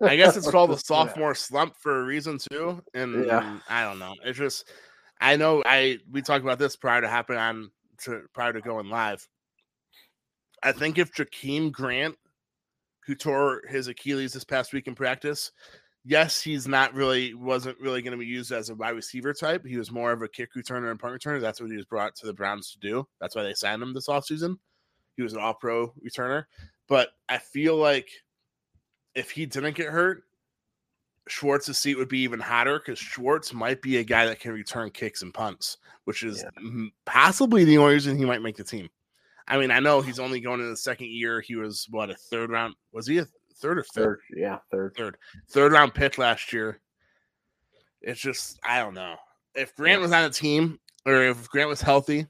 I 0.02 0.16
guess 0.18 0.36
it's 0.36 0.50
called 0.50 0.72
the 0.72 0.78
sophomore 0.86 1.30
yeah. 1.30 1.34
slump 1.34 1.76
for 1.78 2.02
a 2.02 2.04
reason 2.04 2.38
too. 2.38 2.82
And 2.94 3.26
yeah. 3.26 3.60
I 3.70 3.84
don't 3.84 4.00
know. 4.00 4.14
It's 4.24 4.38
just 4.38 4.70
I 5.22 5.36
know 5.36 5.64
I 5.66 6.00
we 6.12 6.22
talked 6.22 6.44
about 6.44 6.60
this 6.60 6.76
prior 6.76 7.02
to 7.02 7.08
happening 7.08 7.40
on 7.40 7.72
to 8.00 8.24
prior 8.34 8.54
to 8.54 8.62
going 8.62 8.90
live. 8.90 9.26
I 10.64 10.72
think 10.72 10.98
if 10.98 11.14
Jakeem 11.14 11.72
Grant, 11.72 12.16
who 13.06 13.16
tore 13.16 13.62
his 13.70 13.88
Achilles 13.88 14.34
this 14.34 14.44
past 14.44 14.74
week 14.74 14.88
in 14.88 14.96
practice, 14.96 15.52
yes, 16.06 16.42
he's 16.42 16.68
not 16.68 16.94
really 16.94 17.34
wasn't 17.34 17.80
really 17.80 18.02
going 18.02 18.12
to 18.12 18.18
be 18.18 18.26
used 18.26 18.52
as 18.52 18.70
a 18.70 18.76
wide 18.76 18.90
receiver 18.90 19.34
type. 19.34 19.66
He 19.66 19.78
was 19.78 19.92
more 19.92 20.12
of 20.12 20.22
a 20.22 20.28
kick 20.28 20.54
returner 20.56 20.92
and 20.92 21.00
punt 21.00 21.14
returner. 21.14 21.42
That's 21.42 21.62
what 21.62 21.70
he 21.72 21.78
was 21.78 21.86
brought 21.86 22.16
to 22.18 22.26
the 22.26 22.34
Browns 22.34 22.72
to 22.72 22.80
do. 22.80 23.08
That's 23.20 23.36
why 23.36 23.44
they 23.44 23.54
signed 23.54 23.82
him 23.82 23.94
this 23.94 24.08
offseason. 24.08 24.58
He 25.16 25.24
was 25.24 25.34
an 25.34 25.40
all 25.40 25.54
pro 25.54 25.94
returner. 26.06 26.46
But 26.88 27.10
I 27.28 27.38
feel 27.38 27.76
like 27.76 28.10
if 29.16 29.32
he 29.32 29.46
didn't 29.46 29.76
get 29.76 29.90
hurt, 29.90 30.24
Schwartz's 31.28 31.78
seat 31.78 31.98
would 31.98 32.10
be 32.10 32.20
even 32.20 32.40
hotter 32.40 32.80
because 32.80 32.98
Schwartz 32.98 33.54
might 33.54 33.82
be 33.82 33.98
a 33.98 34.04
guy 34.04 34.26
that 34.26 34.40
can 34.40 34.52
return 34.52 34.90
kicks 34.90 35.22
and 35.22 35.34
punts, 35.34 35.78
which 36.06 36.24
is 36.24 36.44
yeah. 36.44 36.88
possibly 37.06 37.64
the 37.64 37.78
only 37.78 37.94
reason 37.94 38.18
he 38.18 38.26
might 38.26 38.42
make 38.42 38.58
the 38.58 38.64
team. 38.64 38.90
I 39.50 39.58
mean, 39.58 39.72
I 39.72 39.80
know 39.80 40.02
he's 40.02 40.20
only 40.20 40.40
going 40.40 40.62
in 40.62 40.70
the 40.70 40.78
second 40.78 41.08
year. 41.08 41.42
He 41.42 41.56
was 41.56 41.88
what 41.90 42.12
a 42.12 42.16
third 42.16 42.52
round. 42.52 42.76
Was 42.94 43.08
he 43.08 43.18
a 43.18 43.28
third 43.60 43.80
or 43.80 43.84
third? 43.84 44.20
third 44.30 44.40
yeah, 44.40 44.60
third. 44.72 44.96
Third. 44.96 45.18
Third 45.50 45.72
round 45.72 45.94
pick 45.94 46.18
last 46.18 46.54
year. 46.54 46.80
It's 48.02 48.20
just 48.20 48.60
I 48.64 48.80
don't 48.80 48.94
know. 48.94 49.16
If 49.56 49.76
Grant 49.76 50.02
was 50.02 50.12
on 50.12 50.24
a 50.24 50.30
team 50.30 50.80
or 51.06 51.24
if 51.24 51.50
Grant 51.50 51.70
was 51.70 51.82
healthy, 51.82 52.28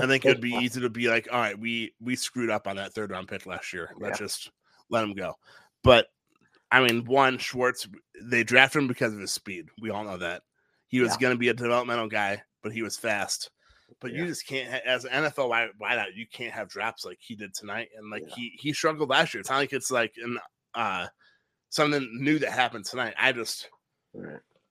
I 0.00 0.06
think 0.06 0.24
it'd 0.24 0.40
be 0.40 0.50
easy 0.62 0.80
to 0.80 0.88
be 0.88 1.08
like, 1.08 1.28
all 1.32 1.40
right, 1.40 1.58
we 1.58 1.92
we 2.00 2.14
screwed 2.14 2.50
up 2.50 2.66
on 2.66 2.76
that 2.76 2.92
third 2.92 3.10
round 3.10 3.28
pick 3.28 3.44
last 3.44 3.72
year. 3.72 3.90
Let's 3.98 4.20
yeah. 4.20 4.26
just 4.26 4.50
let 4.90 5.04
him 5.04 5.14
go. 5.14 5.34
But 5.82 6.06
I 6.70 6.86
mean, 6.86 7.04
one 7.04 7.38
Schwartz, 7.38 7.88
they 8.22 8.44
drafted 8.44 8.82
him 8.82 8.88
because 8.88 9.12
of 9.12 9.20
his 9.20 9.32
speed. 9.32 9.68
We 9.80 9.90
all 9.90 10.04
know 10.04 10.18
that 10.18 10.42
he 10.86 11.00
was 11.00 11.12
yeah. 11.12 11.18
going 11.20 11.34
to 11.34 11.38
be 11.38 11.48
a 11.48 11.54
developmental 11.54 12.08
guy, 12.08 12.42
but 12.62 12.72
he 12.72 12.82
was 12.82 12.96
fast. 12.96 13.50
But 14.00 14.12
yeah. 14.12 14.20
you 14.20 14.26
just 14.26 14.46
can't, 14.46 14.68
as 14.84 15.04
an 15.04 15.24
NFL 15.24 15.70
wideout, 15.80 16.14
you 16.14 16.26
can't 16.32 16.52
have 16.52 16.68
drops 16.68 17.04
like 17.04 17.18
he 17.20 17.34
did 17.34 17.54
tonight. 17.54 17.88
And 17.96 18.10
like 18.10 18.22
yeah. 18.28 18.34
he 18.36 18.52
he 18.60 18.72
struggled 18.72 19.08
last 19.08 19.34
year. 19.34 19.40
It's 19.40 19.50
not 19.50 19.56
like 19.56 19.72
it's 19.72 19.90
like 19.90 20.14
an 20.22 20.38
uh 20.74 21.06
something 21.70 22.08
new 22.20 22.38
that 22.38 22.52
happened 22.52 22.84
tonight. 22.84 23.14
I 23.18 23.32
just, 23.32 23.68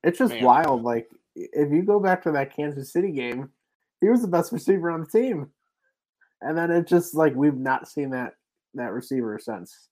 it's 0.04 0.20
just 0.20 0.34
man. 0.34 0.44
wild. 0.44 0.84
Like 0.84 1.10
if 1.36 1.72
you 1.72 1.84
go 1.84 2.00
back 2.00 2.24
to 2.24 2.32
that 2.32 2.56
Kansas 2.56 2.92
City 2.92 3.12
game, 3.12 3.50
he 4.02 4.10
was 4.10 4.22
the 4.22 4.28
best 4.28 4.52
receiver 4.52 4.92
on 4.92 5.02
the 5.02 5.08
team, 5.08 5.52
and 6.42 6.58
then 6.58 6.72
it 6.72 6.88
just 6.88 7.16
like 7.16 7.36
we've 7.36 7.58
not 7.58 7.88
seen 7.88 8.12
that 8.12 8.34
that 8.76 8.94
receiver 8.94 9.40
since. 9.40 9.90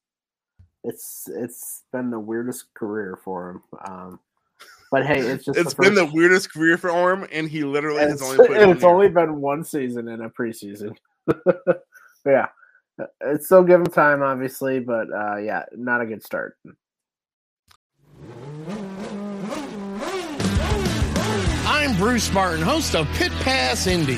It's 0.83 1.27
it's 1.27 1.83
been 1.91 2.09
the 2.11 2.19
weirdest 2.19 2.73
career 2.73 3.19
for 3.23 3.49
him. 3.49 3.63
Um, 3.87 4.19
but 4.95 5.05
hey, 5.05 5.19
it's 5.19 5.43
just 5.43 5.59
it's 5.59 5.73
the 5.73 5.81
been 5.81 5.93
the 5.93 6.05
weirdest 6.05 6.53
career 6.53 6.77
for 6.77 7.11
him, 7.11 7.27
and 7.29 7.49
he 7.49 7.65
literally 7.65 7.99
has 7.99 8.21
only 8.21 8.37
played. 8.47 8.69
it's 8.69 8.85
only 8.85 9.09
been 9.09 9.41
one 9.41 9.61
season 9.61 10.07
in 10.07 10.21
a 10.21 10.29
preseason. 10.29 10.95
yeah, 12.25 12.47
it's 13.19 13.47
still 13.47 13.61
give 13.61 13.81
him 13.81 13.87
time, 13.87 14.23
obviously, 14.23 14.79
but 14.79 15.11
uh, 15.11 15.35
yeah, 15.35 15.63
not 15.75 15.99
a 15.99 16.05
good 16.05 16.23
start. 16.23 16.55
I'm 21.67 21.97
Bruce 21.97 22.31
Martin, 22.31 22.61
host 22.61 22.95
of 22.95 23.05
Pit 23.15 23.33
Pass 23.41 23.87
Indy. 23.87 24.17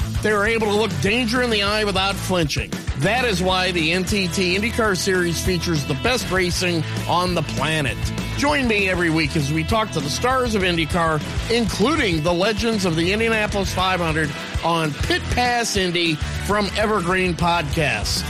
They 0.21 0.31
are 0.31 0.45
able 0.45 0.67
to 0.67 0.75
look 0.75 0.91
danger 1.01 1.41
in 1.41 1.49
the 1.49 1.63
eye 1.63 1.83
without 1.83 2.15
flinching. 2.15 2.71
That 2.97 3.25
is 3.25 3.41
why 3.41 3.71
the 3.71 3.91
NTT 3.91 4.55
IndyCar 4.55 4.95
Series 4.95 5.43
features 5.43 5.83
the 5.85 5.95
best 5.95 6.29
racing 6.29 6.83
on 7.07 7.33
the 7.33 7.41
planet. 7.41 7.97
Join 8.37 8.67
me 8.67 8.87
every 8.87 9.09
week 9.09 9.35
as 9.35 9.51
we 9.51 9.63
talk 9.63 9.89
to 9.91 9.99
the 9.99 10.09
stars 10.09 10.53
of 10.53 10.61
IndyCar, 10.61 11.19
including 11.51 12.21
the 12.21 12.33
legends 12.33 12.85
of 12.85 12.95
the 12.95 13.11
Indianapolis 13.11 13.73
500 13.73 14.29
on 14.63 14.93
Pit 14.93 15.23
Pass 15.31 15.75
Indy 15.75 16.13
from 16.45 16.69
Evergreen 16.77 17.33
Podcast. 17.33 18.23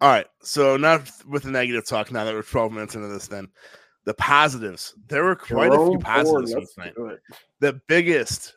All 0.00 0.10
right, 0.10 0.26
so 0.42 0.76
now 0.76 1.02
with 1.26 1.44
the 1.44 1.50
negative 1.50 1.86
talk. 1.86 2.12
Now 2.12 2.24
that 2.24 2.34
we're 2.34 2.42
12 2.42 2.72
minutes 2.72 2.94
into 2.94 3.08
this, 3.08 3.28
then 3.28 3.48
the 4.04 4.14
positives. 4.14 4.94
There 5.08 5.24
were 5.24 5.36
quite 5.36 5.72
Jerome 5.72 5.88
a 5.88 5.90
few 5.90 5.98
positives 5.98 6.52
Ford, 6.52 6.94
tonight. 6.94 7.18
The 7.60 7.80
biggest 7.88 8.56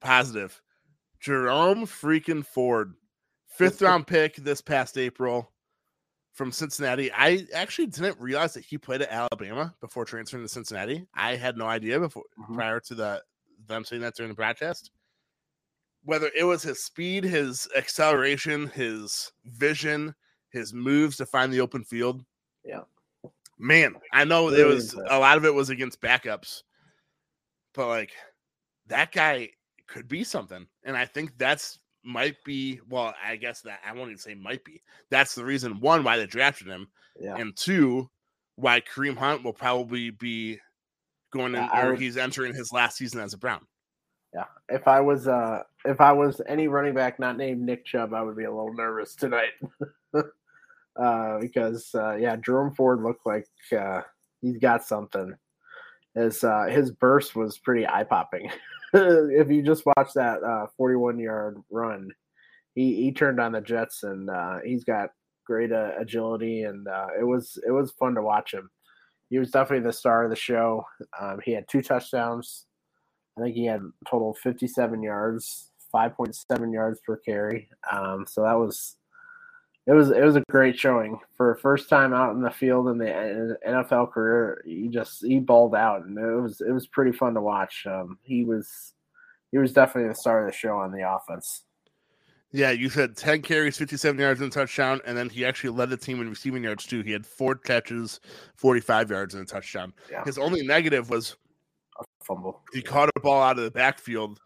positive, 0.00 0.60
Jerome 1.20 1.84
freaking 1.86 2.46
Ford, 2.46 2.94
fifth 3.48 3.82
round 3.82 4.06
pick 4.06 4.36
this 4.36 4.60
past 4.60 4.96
April 4.96 5.52
from 6.32 6.52
Cincinnati. 6.52 7.10
I 7.12 7.46
actually 7.52 7.86
didn't 7.86 8.20
realize 8.20 8.54
that 8.54 8.64
he 8.64 8.78
played 8.78 9.02
at 9.02 9.10
Alabama 9.10 9.74
before 9.80 10.04
transferring 10.04 10.44
to 10.44 10.48
Cincinnati. 10.48 11.06
I 11.14 11.34
had 11.34 11.56
no 11.56 11.66
idea 11.66 11.98
before 11.98 12.24
mm-hmm. 12.40 12.54
prior 12.54 12.80
to 12.80 12.94
the 12.94 13.22
them 13.66 13.84
saying 13.84 14.02
that 14.02 14.14
during 14.14 14.30
the 14.30 14.36
broadcast. 14.36 14.92
Whether 16.04 16.30
it 16.38 16.44
was 16.44 16.62
his 16.62 16.84
speed, 16.84 17.24
his 17.24 17.68
acceleration, 17.76 18.68
his 18.68 19.32
vision, 19.44 20.14
his 20.50 20.72
moves 20.72 21.16
to 21.16 21.26
find 21.26 21.52
the 21.52 21.60
open 21.60 21.82
field. 21.82 22.24
Yeah 22.64 22.82
man, 23.58 23.94
I 24.12 24.24
know 24.24 24.50
there 24.50 24.66
was 24.66 24.94
a 24.94 25.18
lot 25.18 25.36
of 25.36 25.44
it 25.44 25.54
was 25.54 25.70
against 25.70 26.00
backups, 26.00 26.62
but 27.74 27.88
like 27.88 28.12
that 28.86 29.12
guy 29.12 29.50
could 29.86 30.08
be 30.08 30.24
something, 30.24 30.66
and 30.84 30.96
I 30.96 31.04
think 31.04 31.36
that's 31.38 31.78
might 32.04 32.36
be 32.44 32.80
well. 32.88 33.14
I 33.24 33.36
guess 33.36 33.60
that 33.62 33.80
I 33.86 33.92
won't 33.92 34.10
even 34.10 34.18
say 34.18 34.34
might 34.34 34.64
be. 34.64 34.82
That's 35.10 35.34
the 35.34 35.44
reason 35.44 35.80
one 35.80 36.04
why 36.04 36.16
they 36.16 36.26
drafted 36.26 36.68
him, 36.68 36.88
yeah. 37.20 37.36
and 37.36 37.56
two 37.56 38.08
why 38.56 38.80
Kareem 38.80 39.16
Hunt 39.16 39.44
will 39.44 39.52
probably 39.52 40.10
be 40.10 40.58
going 41.32 41.54
in, 41.54 41.62
yeah, 41.62 41.86
or 41.86 41.90
would, 41.90 42.00
he's 42.00 42.16
entering 42.16 42.54
his 42.54 42.72
last 42.72 42.96
season 42.96 43.20
as 43.20 43.34
a 43.34 43.38
Brown. 43.38 43.66
Yeah, 44.34 44.44
if 44.68 44.86
I 44.86 45.00
was 45.00 45.28
uh 45.28 45.62
if 45.84 46.00
I 46.00 46.12
was 46.12 46.40
any 46.46 46.68
running 46.68 46.94
back 46.94 47.18
not 47.18 47.36
named 47.36 47.62
Nick 47.62 47.84
Chubb, 47.86 48.12
I 48.12 48.22
would 48.22 48.36
be 48.36 48.44
a 48.44 48.50
little 48.50 48.74
nervous 48.74 49.14
tonight. 49.14 49.52
uh, 50.98 51.38
because 51.38 51.90
uh, 51.94 52.16
yeah, 52.16 52.36
Jerome 52.36 52.74
Ford 52.74 53.02
looked 53.02 53.26
like 53.26 53.46
uh, 53.76 54.02
he's 54.40 54.58
got 54.58 54.84
something. 54.84 55.34
His 56.14 56.42
uh, 56.42 56.66
his 56.68 56.90
burst 56.90 57.36
was 57.36 57.58
pretty 57.58 57.86
eye 57.86 58.04
popping. 58.04 58.50
if 58.92 59.48
you 59.48 59.62
just 59.62 59.84
watch 59.86 60.10
that 60.14 60.42
uh, 60.42 60.66
41 60.76 61.18
yard 61.18 61.58
run, 61.70 62.10
he 62.74 62.96
he 62.96 63.12
turned 63.12 63.40
on 63.40 63.52
the 63.52 63.60
Jets 63.60 64.02
and 64.02 64.28
he's 64.64 64.84
got 64.84 65.10
great 65.46 65.70
agility 65.72 66.64
and 66.64 66.86
it 67.18 67.24
was 67.24 67.58
it 67.66 67.70
was 67.70 67.92
fun 67.92 68.14
to 68.14 68.22
watch 68.22 68.52
him. 68.52 68.68
He 69.30 69.38
was 69.38 69.50
definitely 69.50 69.86
the 69.86 69.92
star 69.92 70.24
of 70.24 70.30
the 70.30 70.36
show. 70.36 70.84
Um, 71.20 71.38
he 71.44 71.52
had 71.52 71.68
two 71.68 71.82
touchdowns. 71.82 72.64
I 73.38 73.42
think 73.42 73.54
he 73.54 73.66
had 73.66 73.82
total 74.10 74.34
57 74.42 75.02
yards, 75.02 75.70
5.7 75.94 76.72
yards 76.72 77.00
per 77.06 77.16
carry. 77.18 77.68
Um, 77.92 78.24
so 78.26 78.42
that 78.42 78.54
was 78.54 78.96
it 79.88 79.94
was 79.94 80.10
it 80.10 80.22
was 80.22 80.36
a 80.36 80.44
great 80.50 80.78
showing 80.78 81.18
for 81.34 81.52
a 81.52 81.56
first 81.56 81.88
time 81.88 82.12
out 82.12 82.34
in 82.34 82.42
the 82.42 82.50
field 82.50 82.88
in 82.88 82.98
the 82.98 83.56
NFL 83.66 84.12
career. 84.12 84.62
He 84.66 84.88
just 84.88 85.24
he 85.24 85.38
balled 85.38 85.74
out, 85.74 86.04
and 86.04 86.16
it 86.18 86.40
was 86.40 86.60
it 86.60 86.72
was 86.72 86.86
pretty 86.86 87.12
fun 87.12 87.32
to 87.34 87.40
watch. 87.40 87.86
Um, 87.86 88.18
he 88.22 88.44
was 88.44 88.92
he 89.50 89.56
was 89.56 89.72
definitely 89.72 90.10
the 90.10 90.14
star 90.14 90.46
of 90.46 90.52
the 90.52 90.56
show 90.56 90.76
on 90.76 90.92
the 90.92 91.10
offense. 91.10 91.62
Yeah, 92.52 92.70
you 92.70 92.88
said 92.88 93.14
10 93.14 93.42
carries, 93.42 93.76
57 93.76 94.18
yards 94.18 94.40
and 94.40 94.50
a 94.50 94.54
touchdown, 94.54 95.00
and 95.06 95.16
then 95.16 95.28
he 95.28 95.44
actually 95.44 95.70
led 95.70 95.90
the 95.90 95.98
team 95.98 96.20
in 96.20 96.30
receiving 96.30 96.64
yards 96.64 96.86
too. 96.86 97.02
He 97.02 97.12
had 97.12 97.26
four 97.26 97.54
catches, 97.54 98.20
45 98.56 99.10
yards 99.10 99.34
and 99.34 99.42
a 99.42 99.46
touchdown. 99.46 99.92
Yeah. 100.10 100.24
His 100.24 100.38
only 100.38 100.66
negative 100.66 101.10
was 101.10 101.36
a 102.00 102.04
Fumble. 102.24 102.62
he 102.72 102.80
caught 102.80 103.10
a 103.14 103.20
ball 103.20 103.42
out 103.42 103.58
of 103.58 103.64
the 103.64 103.70
backfield, 103.70 104.40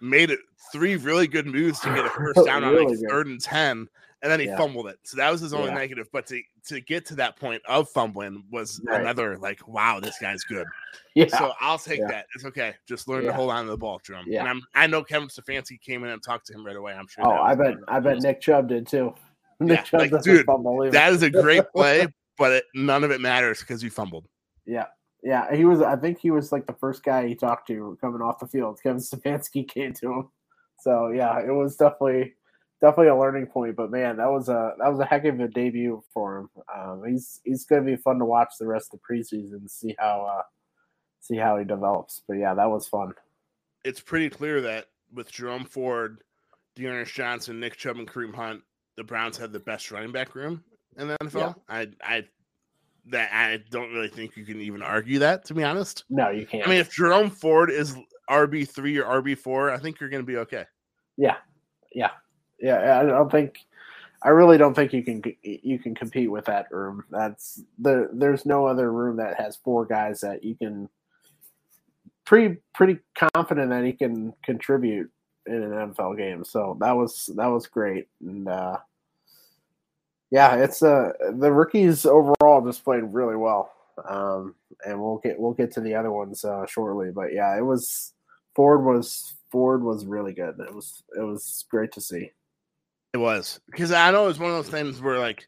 made 0.00 0.30
it 0.30 0.38
three 0.72 0.96
really 0.96 1.26
good 1.26 1.46
moves 1.46 1.78
to 1.80 1.94
get 1.94 2.06
a 2.06 2.08
first 2.16 2.44
down 2.46 2.64
on 2.64 2.74
like 2.74 2.88
good. 2.88 3.06
third 3.10 3.26
and 3.26 3.40
10, 3.40 3.86
and 4.24 4.32
then 4.32 4.40
he 4.40 4.46
Yeah. 4.46 4.56
fumbled 4.56 4.88
it. 4.88 4.98
So 5.04 5.16
that 5.18 5.30
was 5.30 5.40
his 5.42 5.52
only 5.54 5.68
Yeah. 5.68 5.74
negative. 5.74 6.08
But 6.10 6.26
to, 6.28 6.42
to 6.68 6.80
get 6.80 7.04
to 7.06 7.14
that 7.16 7.36
point 7.36 7.62
of 7.68 7.88
fumbling 7.90 8.42
was 8.50 8.80
Right. 8.84 9.00
another 9.00 9.36
like, 9.38 9.68
wow, 9.68 10.00
this 10.00 10.18
guy's 10.18 10.42
good. 10.42 10.66
Yeah. 11.16 11.26
So 11.28 11.52
I'll 11.60 11.78
take 11.78 12.00
Yeah. 12.00 12.08
that. 12.08 12.26
It's 12.34 12.44
okay. 12.44 12.74
Just 12.88 13.06
learn 13.06 13.22
to 13.22 13.32
hold 13.32 13.50
on 13.52 13.66
to 13.66 13.70
the 13.70 13.76
ball, 13.76 14.00
Jerome. 14.04 14.24
Yeah. 14.26 14.40
And 14.40 14.48
I'm 14.48 14.62
I 14.74 14.88
know 14.88 15.04
Kevin 15.04 15.28
Stefanski 15.28 15.80
came 15.80 16.02
in 16.02 16.10
and 16.10 16.20
talked 16.20 16.46
to 16.48 16.52
him 16.52 16.66
right 16.66 16.74
away. 16.74 16.92
I'm 16.92 17.06
sure. 17.06 17.24
oh, 17.24 17.30
I 17.30 17.54
bet 17.54 17.66
one 17.66 17.74
of 17.74 17.80
the 17.86 17.92
I 17.92 18.00
bet 18.00 18.18
Nick 18.20 18.40
Chubb 18.40 18.68
did 18.68 18.88
too. 18.88 19.14
Nick 19.60 19.84
Chubb 19.84 20.00
like, 20.10 20.22
dude. 20.22 20.44
That 20.90 21.12
is 21.12 21.22
a 21.22 21.30
great 21.30 21.62
play, 21.72 22.08
but 22.36 22.50
it, 22.50 22.64
none 22.74 23.04
of 23.04 23.12
it 23.12 23.20
matters 23.20 23.60
because 23.60 23.80
you 23.84 23.90
fumbled. 23.90 24.26
Yeah. 24.66 24.86
Yeah, 25.22 25.54
he 25.54 25.64
was. 25.64 25.80
I 25.80 25.94
think 25.94 26.18
he 26.18 26.30
was 26.32 26.50
like 26.50 26.66
the 26.66 26.74
first 26.74 27.04
guy 27.04 27.28
he 27.28 27.34
talked 27.36 27.68
to 27.68 27.96
coming 28.00 28.20
off 28.20 28.40
the 28.40 28.46
field. 28.48 28.80
Kevin 28.82 28.98
Stefanski 29.00 29.66
came 29.68 29.92
to 29.94 30.12
him, 30.12 30.28
so 30.80 31.08
yeah, 31.10 31.38
it 31.38 31.50
was 31.52 31.76
definitely 31.76 32.34
definitely 32.84 33.08
a 33.08 33.16
learning 33.16 33.46
point. 33.46 33.76
But 33.76 33.90
man, 33.90 34.18
that 34.18 34.30
was 34.30 34.48
a 34.48 34.74
that 34.78 34.90
was 34.90 35.00
a 35.00 35.04
heck 35.04 35.24
of 35.24 35.40
a 35.40 35.48
debut 35.48 36.02
for 36.12 36.38
him. 36.38 36.50
Um, 36.74 37.02
he's 37.06 37.40
he's 37.44 37.64
going 37.64 37.84
to 37.84 37.90
be 37.90 37.96
fun 37.96 38.18
to 38.18 38.24
watch 38.24 38.54
the 38.60 38.66
rest 38.66 38.92
of 38.92 39.00
the 39.00 39.14
preseason, 39.14 39.68
see 39.68 39.94
how 39.98 40.26
uh, 40.38 40.42
see 41.20 41.36
how 41.36 41.58
he 41.58 41.64
develops. 41.64 42.22
But 42.28 42.34
yeah, 42.34 42.54
that 42.54 42.70
was 42.70 42.86
fun. 42.86 43.12
It's 43.84 44.00
pretty 44.00 44.28
clear 44.28 44.60
that 44.60 44.86
with 45.12 45.32
Jerome 45.32 45.64
Ford, 45.64 46.22
D'Ernest 46.76 47.14
Johnson, 47.14 47.60
Nick 47.60 47.76
Chubb, 47.76 47.96
and 47.96 48.08
Kareem 48.08 48.34
Hunt, 48.34 48.62
the 48.96 49.04
Browns 49.04 49.36
had 49.36 49.52
the 49.52 49.60
best 49.60 49.90
running 49.90 50.12
back 50.12 50.34
room 50.34 50.62
in 50.98 51.08
the 51.08 51.16
NFL. 51.22 51.56
I 51.68 51.88
I 52.02 52.24
that 53.06 53.30
I 53.32 53.58
don't 53.70 53.92
really 53.92 54.08
think 54.08 54.36
you 54.36 54.44
can 54.44 54.60
even 54.60 54.82
argue 54.82 55.18
that, 55.20 55.44
to 55.46 55.54
be 55.54 55.62
honest. 55.62 56.04
No, 56.10 56.30
you 56.30 56.46
can't. 56.46 56.66
I 56.66 56.70
mean, 56.70 56.80
if 56.80 56.92
Jerome 56.92 57.30
Ford 57.30 57.70
is 57.70 57.96
RB 58.30 58.68
three 58.68 58.98
or 58.98 59.22
RB 59.22 59.36
four, 59.36 59.70
I 59.70 59.78
think 59.78 60.00
you're 60.00 60.10
going 60.10 60.22
to 60.22 60.26
be 60.26 60.38
okay. 60.38 60.64
yeah, 61.16 61.36
yeah, 61.94 62.10
yeah. 62.64 63.00
I 63.00 63.04
don't 63.04 63.30
think. 63.30 63.58
I 64.22 64.30
really 64.30 64.56
don't 64.56 64.74
think 64.74 64.94
you 64.94 65.02
can 65.02 65.22
you 65.42 65.78
can 65.78 65.94
compete 65.94 66.30
with 66.30 66.46
that 66.46 66.70
room. 66.70 67.04
That's 67.10 67.62
the 67.78 68.08
there's 68.12 68.46
no 68.46 68.66
other 68.66 68.90
room 68.90 69.16
that 69.18 69.38
has 69.38 69.56
four 69.56 69.84
guys 69.84 70.20
that 70.20 70.42
you 70.42 70.54
can 70.54 70.88
pretty 72.24 72.56
pretty 72.74 72.98
confident 73.14 73.70
that 73.70 73.84
he 73.84 73.92
can 73.92 74.32
contribute 74.42 75.10
in 75.46 75.62
an 75.62 75.70
NFL 75.72 76.16
game. 76.16 76.44
So 76.44 76.76
that 76.80 76.92
was 76.92 77.30
that 77.36 77.46
was 77.46 77.66
great, 77.66 78.08
and 78.20 78.48
uh, 78.48 78.78
yeah, 80.30 80.56
it's 80.56 80.82
uh 80.82 81.12
the 81.32 81.52
rookies 81.52 82.06
overall 82.06 82.64
just 82.64 82.84
played 82.84 83.04
really 83.04 83.36
well. 83.36 83.70
Um, 84.08 84.54
and 84.84 85.00
we'll 85.00 85.18
get 85.18 85.38
we'll 85.38 85.52
get 85.52 85.70
to 85.72 85.80
the 85.80 85.94
other 85.94 86.10
ones 86.10 86.44
uh, 86.44 86.66
shortly, 86.66 87.10
but 87.10 87.32
yeah, 87.32 87.56
it 87.56 87.62
was 87.62 88.12
Ford 88.54 88.84
was 88.84 89.34
Ford 89.50 89.82
was 89.82 90.06
really 90.06 90.32
good. 90.32 90.58
It 90.58 90.74
was 90.74 91.02
it 91.16 91.22
was 91.22 91.64
great 91.70 91.92
to 91.92 92.00
see. 92.00 92.32
It 93.14 93.18
was 93.18 93.60
because 93.70 93.92
I 93.92 94.10
know 94.10 94.24
it 94.24 94.28
was 94.28 94.38
one 94.40 94.50
of 94.50 94.56
those 94.56 94.68
things 94.68 95.00
where 95.00 95.20
like 95.20 95.46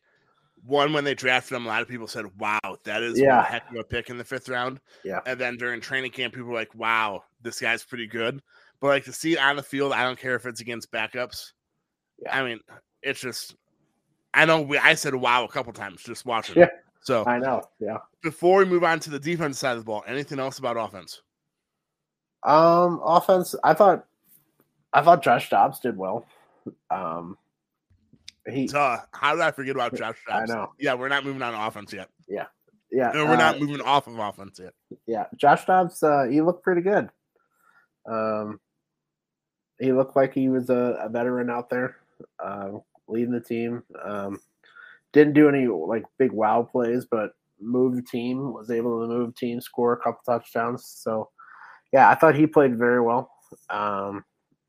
one 0.64 0.92
when 0.92 1.02
they 1.02 1.14
drafted 1.14 1.56
him, 1.56 1.66
a 1.66 1.68
lot 1.68 1.82
of 1.82 1.88
people 1.88 2.06
said, 2.06 2.24
"Wow, 2.38 2.60
that 2.84 3.02
is 3.02 3.18
Yeah. 3.18 3.38
one 3.38 3.44
heck 3.46 3.68
of 3.70 3.76
a 3.76 3.82
pick 3.84 4.08
in 4.08 4.18
the 4.18 4.24
fifth 4.24 4.48
round." 4.48 4.80
Yeah. 5.04 5.20
and 5.26 5.38
then 5.38 5.56
during 5.56 5.80
training 5.80 6.12
camp, 6.12 6.32
people 6.34 6.48
were 6.48 6.54
like, 6.54 6.74
"Wow, 6.76 7.24
this 7.42 7.60
guy's 7.60 7.82
pretty 7.84 8.06
good." 8.06 8.40
But 8.80 8.86
like 8.88 9.04
to 9.06 9.12
see 9.12 9.32
it 9.32 9.38
on 9.40 9.56
the 9.56 9.62
field, 9.64 9.92
I 9.92 10.04
don't 10.04 10.18
care 10.18 10.36
if 10.36 10.46
it's 10.46 10.60
against 10.60 10.92
backups. 10.92 11.52
Yeah. 12.22 12.38
I 12.38 12.44
mean, 12.44 12.60
it's 13.02 13.20
just 13.20 13.56
I 14.32 14.44
know 14.44 14.60
we, 14.60 14.78
I 14.78 14.94
said 14.94 15.14
"Wow" 15.16 15.44
a 15.44 15.48
couple 15.48 15.72
times 15.72 16.04
just 16.04 16.24
watching. 16.24 16.56
Yeah. 16.58 16.68
So 17.00 17.24
I 17.26 17.38
know. 17.38 17.62
Yeah. 17.80 17.98
before 18.22 18.58
we 18.58 18.64
move 18.64 18.84
on 18.84 19.00
to 19.00 19.10
the 19.10 19.18
defense 19.18 19.58
side 19.58 19.72
of 19.72 19.78
the 19.78 19.84
ball, 19.84 20.04
anything 20.06 20.38
else 20.38 20.58
about 20.60 20.76
offense? 20.76 21.20
Um, 22.44 23.00
offense. 23.04 23.56
I 23.64 23.74
thought, 23.74 24.06
I 24.92 25.02
thought 25.02 25.22
Josh 25.22 25.50
Dobbs 25.50 25.80
did 25.80 25.96
well. 25.96 26.26
Um, 26.90 27.36
he. 28.50 28.68
So 28.68 28.98
how 29.12 29.34
did 29.34 29.42
I 29.42 29.50
forget 29.50 29.74
about 29.74 29.94
Josh? 29.94 30.16
I 30.28 30.44
know. 30.46 30.72
Yeah, 30.78 30.94
we're 30.94 31.08
not 31.08 31.24
moving 31.24 31.42
on 31.42 31.54
offense 31.54 31.92
yet. 31.92 32.08
Yeah. 32.28 32.46
Yeah. 32.90 33.10
No, 33.12 33.24
we're 33.24 33.34
uh, 33.34 33.36
not 33.36 33.60
moving 33.60 33.80
off 33.80 34.06
of 34.06 34.18
offense 34.18 34.60
yet. 34.62 34.72
Yeah, 35.06 35.26
Josh 35.36 35.64
Dobbs. 35.64 36.02
Uh, 36.02 36.26
he 36.30 36.40
looked 36.40 36.62
pretty 36.62 36.82
good. 36.82 37.10
Um, 38.08 38.60
he 39.78 39.92
looked 39.92 40.16
like 40.16 40.32
he 40.32 40.48
was 40.48 40.70
a, 40.70 40.98
a 41.02 41.08
veteran 41.08 41.50
out 41.50 41.68
there, 41.68 41.96
uh, 42.42 42.70
leading 43.08 43.32
the 43.32 43.40
team. 43.40 43.82
Um, 44.02 44.40
didn't 45.12 45.34
do 45.34 45.48
any 45.48 45.66
like 45.66 46.04
big 46.18 46.32
wow 46.32 46.62
plays, 46.70 47.06
but 47.10 47.32
moved 47.60 47.98
the 47.98 48.02
team. 48.02 48.52
Was 48.52 48.70
able 48.70 49.00
to 49.00 49.08
move 49.08 49.34
the 49.34 49.34
team, 49.34 49.60
score 49.60 49.92
a 49.92 49.98
couple 49.98 50.20
touchdowns. 50.24 50.86
So, 50.86 51.30
yeah, 51.92 52.08
I 52.08 52.14
thought 52.14 52.36
he 52.36 52.46
played 52.46 52.78
very 52.78 53.00
well. 53.00 53.30
Um, 53.70 54.24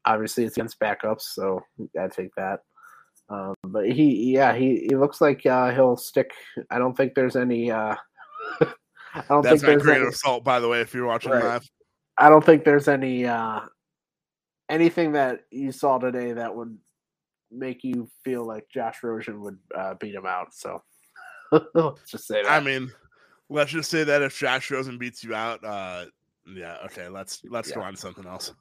obviously, 0.06 0.46
it's 0.46 0.58
against 0.58 0.80
backups, 0.80 1.22
so 1.22 1.62
you 1.78 1.90
gotta 1.96 2.10
take 2.10 2.34
that. 2.36 2.62
Um, 3.30 3.56
but 3.64 3.90
he, 3.90 4.34
yeah, 4.34 4.56
he, 4.56 4.88
he 4.90 4.96
looks 4.96 5.20
like 5.20 5.46
uh, 5.46 5.72
he'll 5.74 5.98
stick. 5.98 6.32
I 6.70 6.80
don't 6.80 6.96
think 6.96 7.14
there's 7.14 7.36
any. 7.36 7.72
Uh, 7.72 7.96
I 9.14 9.24
don't 9.30 9.42
That's 9.42 9.62
think 9.62 9.62
there's 9.64 9.84
grain 9.84 9.98
any, 9.98 10.08
of 10.08 10.16
salt, 10.16 10.44
by 10.44 10.60
the 10.60 10.68
way, 10.68 10.82
if 10.82 10.94
you're 10.94 11.06
watching 11.08 11.32
Right. 11.32 11.44
live. 11.44 11.64
I 12.18 12.30
don't 12.30 12.44
think 12.44 12.64
there's 12.64 12.88
any 12.88 13.26
uh, 13.26 13.62
anything 14.70 15.12
that 15.14 15.42
you 15.52 15.72
saw 15.72 15.98
today 15.98 16.34
that 16.34 16.56
would 16.56 16.78
make 17.52 17.84
you 17.84 18.10
feel 18.24 18.46
like 18.46 18.68
Josh 18.74 19.04
Rosen 19.04 19.42
would 19.42 19.58
uh, 19.76 19.94
beat 20.00 20.16
him 20.16 20.26
out. 20.26 20.54
So 20.54 20.82
let's 21.52 22.04
just 22.12 22.28
say 22.28 22.44
that. 22.44 22.52
I 22.52 22.60
mean, 22.60 22.92
let's 23.50 23.72
just 23.72 23.90
say 23.92 24.04
that 24.04 24.22
if 24.22 24.38
Josh 24.38 24.72
Rosen 24.72 24.98
beats 24.98 25.24
you 25.24 25.36
out, 25.36 25.64
uh, 25.64 26.06
yeah, 26.46 26.78
okay, 26.86 27.08
let's 27.08 27.42
let's 27.50 27.72
go 27.72 27.82
on 27.82 27.94
to 27.94 28.00
something 28.00 28.26
else. 28.26 28.54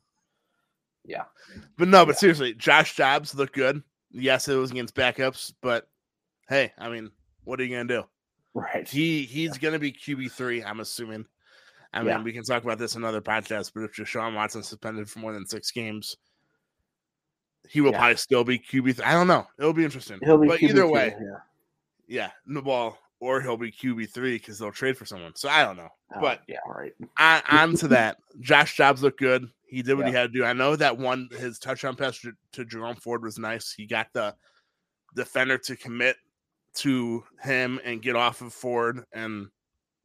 Yeah. 1.05 1.25
But 1.79 1.89
no, 1.89 2.05
but 2.05 2.17
Yeah. 2.17 2.19
seriously, 2.19 2.55
Josh 2.55 2.97
Dobbs 2.97 3.35
looked 3.35 3.55
good. 3.55 3.83
Yes, 4.11 4.49
it 4.49 4.55
was 4.57 4.71
against 4.71 4.95
backups, 4.95 5.53
but 5.63 5.89
hey, 6.49 6.73
I 6.79 6.89
mean, 6.89 7.11
what 7.45 7.61
are 7.61 7.65
you 7.65 7.77
gonna 7.77 7.89
do? 7.89 8.05
right. 8.55 8.89
He 8.89 9.25
he's 9.25 9.59
gonna 9.59 9.79
be 9.79 9.93
QB 9.93 10.31
three, 10.33 10.63
I'm 10.65 10.81
assuming. 10.81 11.27
I 11.93 12.01
mean, 12.01 12.09
Yeah. 12.09 12.23
we 12.23 12.33
can 12.33 12.43
talk 12.45 12.63
about 12.65 12.79
this 12.79 12.95
in 12.95 13.03
another 13.03 13.21
podcast, 13.21 13.73
but 13.75 13.83
if 13.83 13.93
Deshaun 13.95 14.35
Watson 14.35 14.63
suspended 14.63 15.09
for 15.09 15.19
more 15.21 15.33
than 15.33 15.47
six 15.47 15.71
games, 15.71 16.17
he 17.69 17.81
will 17.81 17.93
Yeah. 17.93 17.99
probably 17.99 18.17
still 18.17 18.45
be 18.45 18.59
QB. 18.59 18.97
Th- 18.97 19.07
I 19.07 19.13
don't 19.13 19.27
know. 19.27 19.47
It'll 19.59 19.73
be 19.73 19.85
interesting. 19.85 20.19
He'll 20.23 20.39
be 20.39 20.49
but 20.49 20.61
QB 20.61 20.71
either 20.71 20.87
way, 20.87 21.17
Yeah. 21.21 21.39
yeah, 22.07 22.31
no 22.47 22.63
ball, 22.63 22.99
or 23.21 23.41
he'll 23.41 23.57
be 23.57 23.73
QB 23.73 24.07
three 24.07 24.37
because 24.39 24.59
they'll 24.59 24.73
trade 24.73 24.97
for 24.97 25.05
someone. 25.07 25.35
So 25.37 25.49
I 25.49 25.63
don't 25.65 25.77
know. 25.77 25.89
Oh, 26.15 26.21
But 26.21 26.43
yeah, 26.49 26.59
right. 26.67 26.95
on, 27.19 27.43
on 27.51 27.77
to 27.77 27.89
that, 27.89 28.19
Josh 28.41 28.77
Dobbs 28.77 29.03
looked 29.03 29.19
good. 29.21 29.51
He 29.67 29.83
did 29.83 29.95
what 29.97 30.07
he 30.07 30.13
had 30.13 30.33
to 30.33 30.39
do. 30.39 30.45
I 30.45 30.53
know 30.53 30.77
that 30.77 30.97
one 30.97 31.29
his 31.37 31.59
touchdown 31.59 31.97
pass 31.97 32.21
to, 32.21 32.33
to 32.53 32.65
Jerome 32.65 32.97
Ford 32.97 33.23
was 33.23 33.39
nice. 33.39 33.73
He 33.73 33.85
got 33.87 34.07
the 34.13 34.35
defender 35.15 35.59
to 35.59 35.77
commit 35.77 36.17
to 36.75 37.25
him 37.43 37.81
and 37.85 38.01
get 38.01 38.17
off 38.17 38.43
of 38.43 38.53
Ford 38.53 39.05
and 39.13 39.49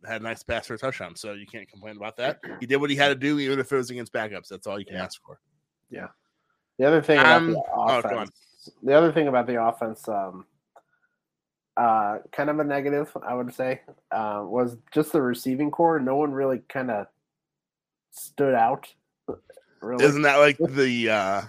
had 0.06 0.22
a 0.22 0.24
nice 0.24 0.42
pass 0.42 0.66
for 0.66 0.74
a 0.74 0.78
touchdown. 0.78 1.16
So 1.16 1.34
you 1.34 1.46
can't 1.46 1.70
complain 1.70 1.98
about 1.98 2.18
that. 2.18 2.40
He 2.60 2.66
did 2.66 2.78
what 2.78 2.90
he 2.90 2.96
had 2.96 3.10
to 3.10 3.16
do, 3.16 3.38
even 3.40 3.60
if 3.60 3.72
it 3.72 3.76
was 3.76 3.90
against 3.92 4.14
backups. 4.14 4.48
That's 4.48 4.66
all 4.66 4.80
you 4.80 4.86
can 4.86 4.96
Yeah. 4.96 5.04
ask 5.04 5.22
for. 5.24 5.40
Yeah. 5.90 6.08
The 6.80 6.86
other 6.86 7.02
thing 7.02 7.20
about 7.20 7.38
Um, 7.38 7.52
the 7.52 7.64
oh, 7.76 8.00
offense, 8.00 8.72
the 8.82 8.94
other 8.94 9.12
thing 9.12 9.28
about 9.28 9.46
the 9.46 9.62
offense, 9.64 10.08
um, 10.08 10.48
uh, 11.78 12.20
kind 12.32 12.50
of 12.50 12.60
a 12.60 12.64
negative, 12.64 13.16
I 13.22 13.36
would 13.36 13.54
say, 13.54 13.82
uh, 14.12 14.44
was 14.46 14.78
just 14.92 15.12
the 15.12 15.22
receiving 15.22 15.70
core. 15.70 16.00
No 16.00 16.16
one 16.16 16.32
really 16.32 16.60
kind 16.70 16.90
of 16.90 17.08
stood 18.10 18.56
out. 18.56 18.94
Really, 19.82 20.06
Isn't 20.06 20.22
that 20.22 20.38
like 20.38 20.58
the 20.58 21.10
uh 21.10 21.42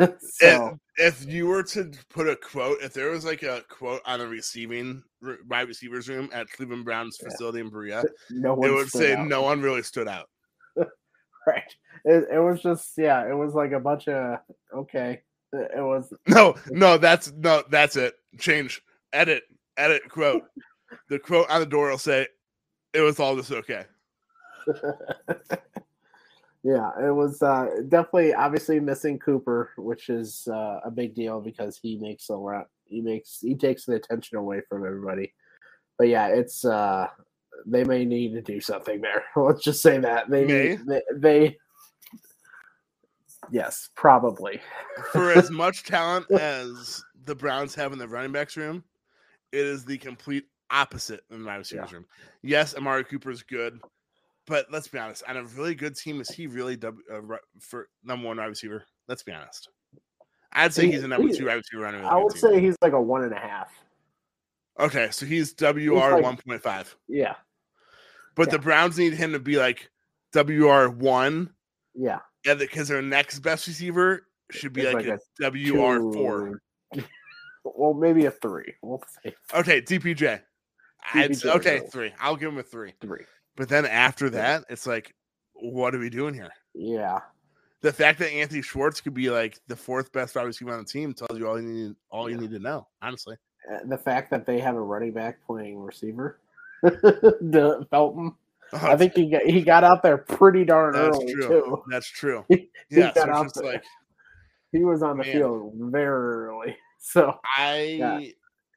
so 0.20 0.78
if 0.96 1.26
you 1.26 1.46
were 1.46 1.62
to 1.64 1.90
put 2.08 2.28
a 2.28 2.36
quote, 2.36 2.78
if 2.80 2.94
there 2.94 3.10
was 3.10 3.24
like 3.24 3.42
a 3.42 3.62
quote 3.68 4.00
on 4.06 4.20
the 4.20 4.26
receiving 4.26 5.02
wide 5.48 5.68
receivers 5.68 6.08
room 6.08 6.30
at 6.32 6.50
Cleveland 6.50 6.84
Browns 6.84 7.18
Yeah. 7.20 7.28
facility 7.28 7.60
in 7.60 7.68
Berea, 7.68 8.04
no 8.30 8.54
one 8.54 8.70
it 8.70 8.72
would 8.72 8.88
say 8.88 9.14
out. 9.14 9.26
no 9.28 9.42
one 9.42 9.60
really 9.60 9.82
stood 9.82 10.08
out. 10.08 10.28
right. 11.46 11.74
It, 12.04 12.28
it 12.32 12.38
was 12.38 12.62
just 12.62 12.92
yeah, 12.96 13.28
it 13.28 13.34
was 13.34 13.54
like 13.54 13.72
a 13.72 13.80
bunch 13.80 14.08
of 14.08 14.38
okay. 14.74 15.20
It, 15.52 15.70
it 15.76 15.82
was 15.82 16.12
No, 16.28 16.54
no, 16.70 16.96
that's 16.96 17.32
no, 17.32 17.62
that's 17.68 17.96
it. 17.96 18.14
Change, 18.38 18.80
edit, 19.12 19.42
edit 19.76 20.08
quote. 20.08 20.44
The 21.10 21.18
quote 21.18 21.50
on 21.50 21.60
the 21.60 21.66
door 21.66 21.90
will 21.90 21.98
say, 21.98 22.28
"It 22.94 23.00
was 23.00 23.20
all 23.20 23.36
just 23.36 23.52
okay." 23.52 23.84
Yeah, 26.62 26.90
it 27.00 27.14
was 27.14 27.40
uh, 27.42 27.66
definitely 27.88 28.34
obviously 28.34 28.80
missing 28.80 29.18
Cooper, 29.18 29.70
which 29.76 30.08
is 30.08 30.46
uh, 30.50 30.80
a 30.84 30.90
big 30.90 31.14
deal 31.14 31.40
because 31.40 31.78
he 31.80 31.96
makes 31.96 32.28
a 32.28 32.34
lot. 32.36 32.68
He 32.84 33.00
makes 33.00 33.38
he 33.40 33.54
takes 33.54 33.84
the 33.84 33.94
attention 33.94 34.38
away 34.38 34.62
from 34.68 34.84
everybody. 34.84 35.34
But 35.98 36.08
yeah, 36.08 36.28
it's 36.28 36.64
uh, 36.64 37.08
they 37.66 37.84
may 37.84 38.04
need 38.04 38.32
to 38.34 38.42
do 38.42 38.60
something 38.60 39.00
there. 39.00 39.24
Let's 39.36 39.62
just 39.62 39.82
say 39.82 39.98
that 39.98 40.30
they 40.30 40.44
need- 40.46 40.80
they, 40.86 41.02
they 41.14 41.56
Yes, 43.50 43.88
probably. 43.94 44.60
For 45.12 45.32
as 45.32 45.50
much 45.50 45.84
talent 45.84 46.30
as 46.30 47.02
the 47.24 47.34
Browns 47.34 47.74
have 47.74 47.92
in 47.92 47.98
the 47.98 48.08
running 48.08 48.32
backs 48.32 48.56
room, 48.56 48.84
it 49.52 49.64
is 49.64 49.84
the 49.84 49.98
complete 49.98 50.44
opposite 50.70 51.20
in 51.30 51.40
the 51.40 51.46
wide 51.46 51.56
receivers 51.56 51.90
Yeah. 51.90 51.96
room. 51.96 52.06
Yes, 52.42 52.74
Amari 52.76 53.04
Cooper 53.04 53.30
is 53.30 53.42
good, 53.42 53.80
but 54.48 54.66
let's 54.70 54.88
be 54.88 54.98
honest. 54.98 55.22
On 55.28 55.36
a 55.36 55.44
really 55.44 55.74
good 55.74 55.94
team, 55.96 56.20
is 56.20 56.30
he 56.30 56.46
really 56.46 56.76
w, 56.76 57.02
uh, 57.12 57.36
for 57.60 57.88
number 58.02 58.26
one 58.26 58.38
wide 58.38 58.46
receiver? 58.46 58.84
Let's 59.06 59.22
be 59.22 59.32
honest. 59.32 59.68
I'd 60.52 60.72
say 60.72 60.86
He- 60.86 60.92
he's 60.92 61.04
a 61.04 61.08
number 61.08 61.28
he- 61.28 61.36
two 61.36 61.46
wide 61.46 61.54
receiver 61.56 61.86
on 61.86 61.94
I 61.94 62.16
would 62.16 62.32
team. 62.32 62.40
say 62.40 62.60
he's 62.60 62.76
like 62.80 62.92
a 62.94 63.00
one 63.00 63.22
and 63.24 63.32
a 63.32 63.38
half. 63.38 63.70
Okay, 64.80 65.10
so 65.10 65.26
he's 65.26 65.52
WR 65.54 66.14
like- 66.14 66.22
one 66.22 66.36
point 66.36 66.62
five, 66.62 66.96
Yeah, 67.08 67.34
but 68.34 68.50
the 68.50 68.58
Browns 68.58 68.96
need 68.98 69.12
him 69.14 69.32
to 69.32 69.38
be 69.40 69.56
like 69.58 69.90
WR 70.32 70.88
one, 70.88 71.52
yeah. 71.94 72.20
and 72.46 72.58
because 72.58 72.88
their 72.88 73.02
next 73.02 73.40
best 73.40 73.66
receiver 73.66 74.26
should 74.50 74.72
be 74.72 74.84
like, 74.84 75.06
like 75.06 75.06
a 75.06 75.18
WR 75.40 76.00
four. 76.12 76.62
Well, 77.64 77.92
maybe 77.92 78.24
a 78.24 78.30
three. 78.30 78.74
We'll 78.82 79.02
say 79.22 79.34
Okay, 79.52 79.82
DPJ. 79.82 80.40
I'd 81.12 81.44
okay, 81.44 81.80
three. 81.92 82.14
I'll 82.18 82.36
give 82.36 82.50
him 82.50 82.58
a 82.58 82.62
three. 82.62 82.94
three. 83.00 83.24
But 83.58 83.68
then 83.68 83.84
after 83.84 84.30
that, 84.30 84.64
it's 84.70 84.86
like, 84.86 85.14
what 85.52 85.94
are 85.94 85.98
we 85.98 86.08
doing 86.08 86.32
here? 86.32 86.48
Yeah, 86.74 87.18
The 87.82 87.92
fact 87.92 88.20
that 88.20 88.30
Anthony 88.32 88.62
Schwartz 88.62 89.00
could 89.00 89.14
be 89.14 89.28
like 89.30 89.58
the 89.66 89.74
fourth 89.76 90.12
best 90.12 90.34
wide 90.36 90.44
receiver 90.44 90.72
on 90.72 90.78
the 90.78 90.84
team 90.84 91.12
tells 91.12 91.36
you 91.38 91.46
all 91.48 91.60
you 91.60 91.68
need. 91.68 91.96
All 92.10 92.30
you 92.30 92.36
Yeah. 92.36 92.40
need 92.42 92.50
to 92.52 92.58
know, 92.60 92.86
honestly. 93.02 93.36
Uh, 93.70 93.78
the 93.86 93.98
fact 93.98 94.30
that 94.30 94.46
they 94.46 94.60
have 94.60 94.76
a 94.76 94.80
running 94.80 95.12
back 95.12 95.44
playing 95.44 95.78
receiver, 95.80 96.38
the 96.82 97.84
Felton. 97.90 98.34
I 98.72 98.96
think 98.96 99.14
he 99.14 99.28
got 99.30 99.42
he 99.42 99.62
got 99.62 99.82
out 99.82 100.02
there 100.04 100.18
pretty 100.18 100.64
darn 100.64 100.92
that's 100.94 101.18
early 101.18 101.32
true. 101.32 101.48
too. 101.48 101.82
That's 101.90 102.08
true. 102.08 102.44
He 102.48 102.70
Yeah, 102.90 103.12
so 103.12 103.28
out 103.30 103.42
just 103.44 103.56
there. 103.56 103.72
like 103.72 103.84
He 104.72 104.84
was 104.84 105.02
on 105.02 105.18
the 105.18 105.24
Man. 105.24 105.32
field 105.32 105.72
very 105.76 106.46
early. 106.46 106.76
So 107.00 107.34
I, 107.56 107.80
Yeah. 107.98 108.20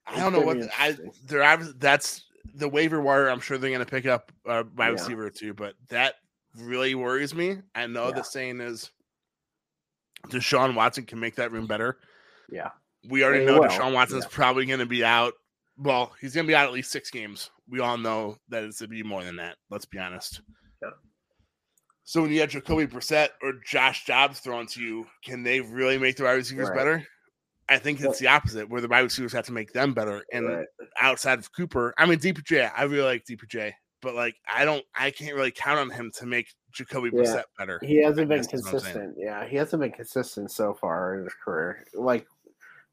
I 0.08 0.20
don't 0.20 0.34
know 0.34 0.41
what 0.41 0.60
be 0.60 0.67
I. 0.78 0.98
there. 1.28 1.58
That's 1.78 2.26
the 2.56 2.68
waiver 2.70 3.02
wire. 3.02 3.28
I'm 3.30 3.40
sure 3.40 3.58
they're 3.58 3.70
going 3.70 3.86
to 3.86 3.90
pick 3.90 4.06
up 4.06 4.32
uh, 4.46 4.64
my 4.76 4.88
Yeah. 4.88 4.92
receiver 4.94 5.30
too, 5.30 5.54
but 5.54 5.76
that 5.90 6.16
really 6.58 6.96
worries 6.96 7.34
me. 7.34 7.58
I 7.76 7.88
know 7.88 8.08
Yeah. 8.08 8.16
the 8.16 8.24
saying 8.24 8.62
is, 8.62 8.92
Deshaun 10.28 10.76
Watson 10.76 11.06
can 11.06 11.20
make 11.20 11.36
that 11.36 11.52
room 11.52 11.66
better. 11.68 11.98
yeah, 12.50 12.70
we 13.10 13.24
already 13.24 13.46
know 13.46 13.60
will, 13.62 13.68
Deshaun 13.68 13.94
Watson's 13.94 14.26
yeah. 14.26 14.30
probably 14.32 14.66
going 14.66 14.80
to 14.80 14.86
be 14.86 15.04
out. 15.04 15.34
Well, 15.78 16.14
he's 16.22 16.36
going 16.36 16.46
to 16.46 16.52
be 16.52 16.56
out 16.56 16.68
at 16.68 16.74
least 16.74 16.92
six 16.92 17.10
games. 17.10 17.50
We 17.68 17.80
all 17.80 17.98
know 17.98 18.38
that 18.50 18.64
it's 18.64 18.80
going 18.82 18.90
to 18.92 18.96
be 18.96 19.04
more 19.04 19.24
than 19.24 19.38
that. 19.38 19.58
Let's 19.72 19.86
be 19.86 19.98
honest. 19.98 20.42
Yeah. 20.82 20.90
So 22.04 22.22
when 22.22 22.32
you 22.32 22.42
have 22.42 22.50
Jacoby 22.50 22.86
Brissett 22.86 23.30
or 23.42 23.54
Josh 23.66 24.06
Dobbs 24.06 24.40
thrown 24.42 24.68
to 24.68 24.82
you, 24.82 25.08
can 25.24 25.42
they 25.44 25.62
really 25.62 25.98
make 25.98 26.18
the 26.18 26.24
wide 26.26 26.34
receivers 26.34 26.70
Right. 26.70 26.78
better? 26.78 27.08
I 27.72 27.78
think 27.78 28.02
it's 28.02 28.20
the 28.20 28.28
opposite, 28.28 28.70
where 28.70 28.82
the 28.82 28.88
wide 28.88 29.00
receivers 29.00 29.34
have 29.34 29.46
to 29.46 29.54
make 29.54 29.72
them 29.72 29.94
better. 29.94 30.24
And 30.34 30.48
right. 30.48 30.68
outside 31.00 31.40
of 31.40 31.52
Cooper, 31.54 31.94
I 31.98 32.06
mean 32.06 32.20
DPJ, 32.20 32.72
I 32.76 32.84
really 32.84 33.04
like 33.04 33.26
DPJ, 33.26 33.72
but 34.02 34.14
like 34.14 34.36
I 34.54 34.66
don't, 34.66 34.84
I 34.94 35.12
can't 35.12 35.36
really 35.36 35.52
count 35.52 35.80
on 35.80 35.90
him 35.90 36.12
to 36.18 36.26
make 36.26 36.48
Jacoby 36.72 37.12
Yeah. 37.14 37.22
Brissett 37.22 37.44
better. 37.58 37.80
He 37.82 38.04
hasn't 38.04 38.28
been 38.28 38.40
guess 38.40 38.52
that's 38.52 38.64
what 38.64 38.74
I'm 38.74 38.80
consistent. 38.82 39.16
Yeah, 39.18 39.46
he 39.48 39.56
hasn't 39.56 39.82
been 39.82 39.92
consistent 39.92 40.52
so 40.52 40.74
far 40.74 41.18
in 41.18 41.24
his 41.24 41.34
career. 41.44 41.86
Like 41.94 42.28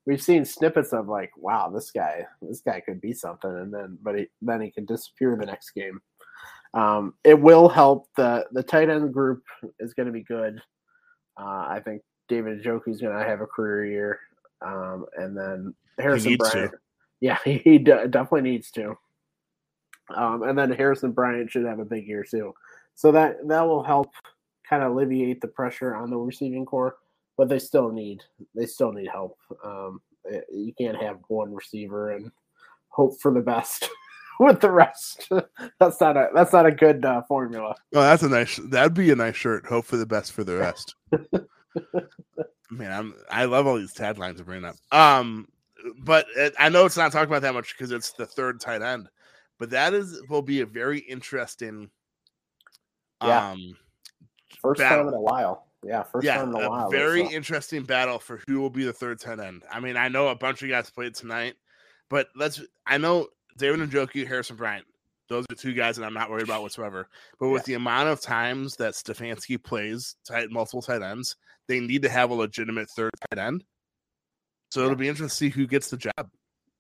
we've 0.07 0.23
seen 0.23 0.45
snippets 0.45 0.93
of 0.93 1.09
like, 1.09 1.31
wow, 1.37 1.71
this 1.71 1.91
guy, 1.91 2.27
this 2.41 2.61
guy 2.61 2.81
could 2.81 3.01
be 3.01 3.13
something, 3.13 3.51
and 3.51 3.73
then 3.73 3.99
but 4.03 4.19
he, 4.19 4.27
then 4.41 4.61
he 4.61 4.71
can 4.71 4.85
disappear 4.85 5.37
the 5.37 5.47
next 5.47 5.73
game. 5.73 6.01
Um, 6.75 7.15
it 7.25 7.41
will 7.41 7.69
help 7.69 8.09
the 8.17 8.47
the 8.53 8.63
tight 8.63 8.91
end 8.91 9.13
group 9.13 9.43
is 9.81 9.95
going 9.95 10.07
to 10.07 10.13
be 10.13 10.23
good. 10.23 10.63
Uh, 11.39 11.67
I 11.69 11.81
think 11.85 12.03
David 12.29 12.63
Njoku's 12.63 13.01
going 13.01 13.17
to 13.17 13.25
have 13.25 13.41
a 13.41 13.47
career 13.47 13.87
year, 13.87 14.21
um, 14.63 15.07
and 15.17 15.37
then 15.37 15.75
Harrison 15.99 16.31
needs 16.33 16.51
to. 16.51 16.57
Bryant. 16.57 16.75
Yeah, 17.21 17.39
he, 17.45 17.59
he 17.59 17.79
de- 17.79 18.09
definitely 18.09 18.51
needs 18.51 18.71
to. 18.73 18.97
Um, 20.15 20.43
and 20.43 20.59
then 20.59 20.73
Harrison 20.73 21.13
Bryant 21.13 21.51
should 21.51 21.67
have 21.67 21.81
a 21.81 21.85
big 21.85 22.07
year 22.07 22.25
too. 22.25 22.55
So 22.95 23.13
that 23.13 23.47
that 23.47 23.63
will 23.63 23.83
help 23.83 24.11
kind 24.69 24.83
of 24.83 24.93
alleviate 24.93 25.41
the 25.41 25.49
pressure 25.49 25.95
on 25.95 26.11
the 26.11 26.17
receiving 26.17 26.65
core, 26.65 26.97
but 27.37 27.49
they 27.49 27.59
still 27.59 27.91
need 27.91 28.23
they 28.55 28.67
still 28.67 28.93
need 28.93 29.09
help. 29.09 29.39
Um, 29.65 30.01
eh, 30.31 30.41
you 30.53 30.73
can't 30.77 31.01
have 31.01 31.19
one 31.29 31.55
receiver 31.55 32.13
and 32.13 32.31
hope 32.89 33.21
for 33.21 33.33
the 33.33 33.41
best 33.41 33.89
with 34.41 34.61
the 34.61 34.71
rest. 34.71 35.29
that's 35.81 36.01
not 36.01 36.17
a 36.17 36.31
that's 36.35 36.53
not 36.53 36.67
a 36.67 36.73
good 36.73 37.05
uh, 37.05 37.23
formula. 37.29 37.75
Oh, 37.95 38.01
that's 38.01 38.23
a 38.23 38.29
nice. 38.29 38.57
That'd 38.57 38.95
be 38.95 39.11
a 39.11 39.17
nice 39.17 39.37
shirt. 39.37 39.67
Hope 39.67 39.85
for 39.85 39.97
the 39.97 40.07
best 40.07 40.33
for 40.33 40.43
the 40.43 40.57
rest. 40.57 40.95
Man, 42.71 42.93
I'm. 42.93 43.15
I 43.31 43.45
love 43.47 43.67
all 43.67 43.77
these 43.77 43.95
taglines 43.95 44.37
to 44.39 44.45
bring 44.45 44.65
up. 44.65 44.77
Um, 44.93 45.49
but 46.03 46.27
it, 46.37 46.55
I 46.59 46.69
know 46.69 46.85
it's 46.85 46.97
not 46.97 47.13
talking 47.13 47.29
about 47.29 47.43
that 47.43 47.55
much 47.55 47.77
because 47.77 47.93
it's 47.93 48.13
the 48.13 48.27
third 48.27 48.61
tight 48.61 48.83
end. 48.83 49.09
But 49.59 49.71
that 49.71 49.95
is 49.95 50.23
will 50.29 50.43
be 50.43 50.61
a 50.61 50.67
very 50.67 50.99
interesting. 51.01 51.91
Yeah. 53.23 53.51
Um, 53.51 53.77
First 54.61 54.79
Battle. 54.79 54.99
time 54.99 55.09
in 55.09 55.15
a 55.15 55.21
while. 55.21 55.67
Yeah, 55.85 56.03
first 56.03 56.25
yeah, 56.25 56.39
time 56.39 56.55
in 56.55 56.63
a, 56.63 56.67
a 56.67 56.71
while. 56.71 56.91
very 56.91 57.25
so- 57.25 57.31
interesting 57.31 57.85
battle 57.85 58.19
for 58.19 58.41
who 58.47 58.61
will 58.61 58.71
be 58.71 58.85
the 58.85 58.93
third 58.93 59.21
tight 59.21 59.39
end. 59.39 59.63
I 59.71 59.81
mean, 59.81 59.97
I 59.97 60.09
know 60.09 60.29
a 60.29 60.35
bunch 60.35 60.63
of 60.63 60.69
guys 60.69 60.91
played 60.91 61.15
tonight, 61.15 61.55
but 62.09 62.29
let's. 62.35 62.61
I 62.87 62.99
know 62.99 63.29
David 63.57 63.89
Njoku, 63.89 64.27
Harrison 64.27 64.57
Bryant. 64.57 64.87
Those 65.29 65.45
are 65.51 65.55
two 65.55 65.75
guys 65.75 65.97
that 65.97 66.05
I'm 66.05 66.15
not 66.15 66.31
worried 66.31 66.45
about 66.45 66.63
whatsoever. 66.63 67.09
But 67.39 67.51
with 67.51 67.65
the 67.65 67.75
amount 67.75 68.09
of 68.09 68.21
times 68.21 68.77
that 68.77 68.95
Stefanski 68.95 69.63
plays 69.63 70.17
tight 70.27 70.51
multiple 70.51 70.83
tight 70.83 71.03
ends, 71.03 71.37
they 71.67 71.81
need 71.81 72.03
to 72.03 72.09
have 72.09 72.31
a 72.31 72.35
legitimate 72.35 72.89
third 72.91 73.11
tight 73.31 73.39
end. 73.39 73.65
So 74.71 74.85
it'll 74.85 74.97
be 74.97 75.09
interesting 75.09 75.49
to 75.49 75.55
see 75.55 75.61
who 75.61 75.67
gets 75.67 75.91
the 75.91 75.97
job. 75.97 76.31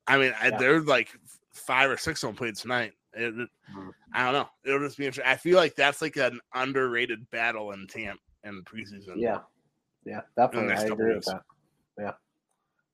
I 0.06 0.16
mean, 0.18 0.32
I, 0.40 0.48
Yeah. 0.48 0.58
there's 0.58 0.86
like 0.86 1.08
five 1.52 1.90
or 1.90 1.96
six 1.98 2.22
of 2.22 2.28
them 2.28 2.36
played 2.36 2.56
tonight. 2.56 2.92
It, 3.14 3.34
Mhm. 3.34 3.90
I 4.14 4.24
don't 4.24 4.32
know. 4.34 4.48
It'll 4.64 4.86
just 4.86 4.96
be 4.98 5.06
interesting. 5.06 5.30
I 5.30 5.36
feel 5.36 5.56
like 5.56 5.74
that's 5.74 6.00
like 6.00 6.16
an 6.16 6.40
underrated 6.54 7.28
battle 7.30 7.72
in 7.72 7.86
camp 7.86 8.20
and 8.44 8.64
preseason. 8.64 9.14
yeah, 9.16 9.40
yeah, 10.04 10.20
definitely. 10.36 10.74
I 10.74 10.82
agree 10.84 11.14
with 11.14 11.24
that. 11.26 11.42
Yeah, 11.98 12.12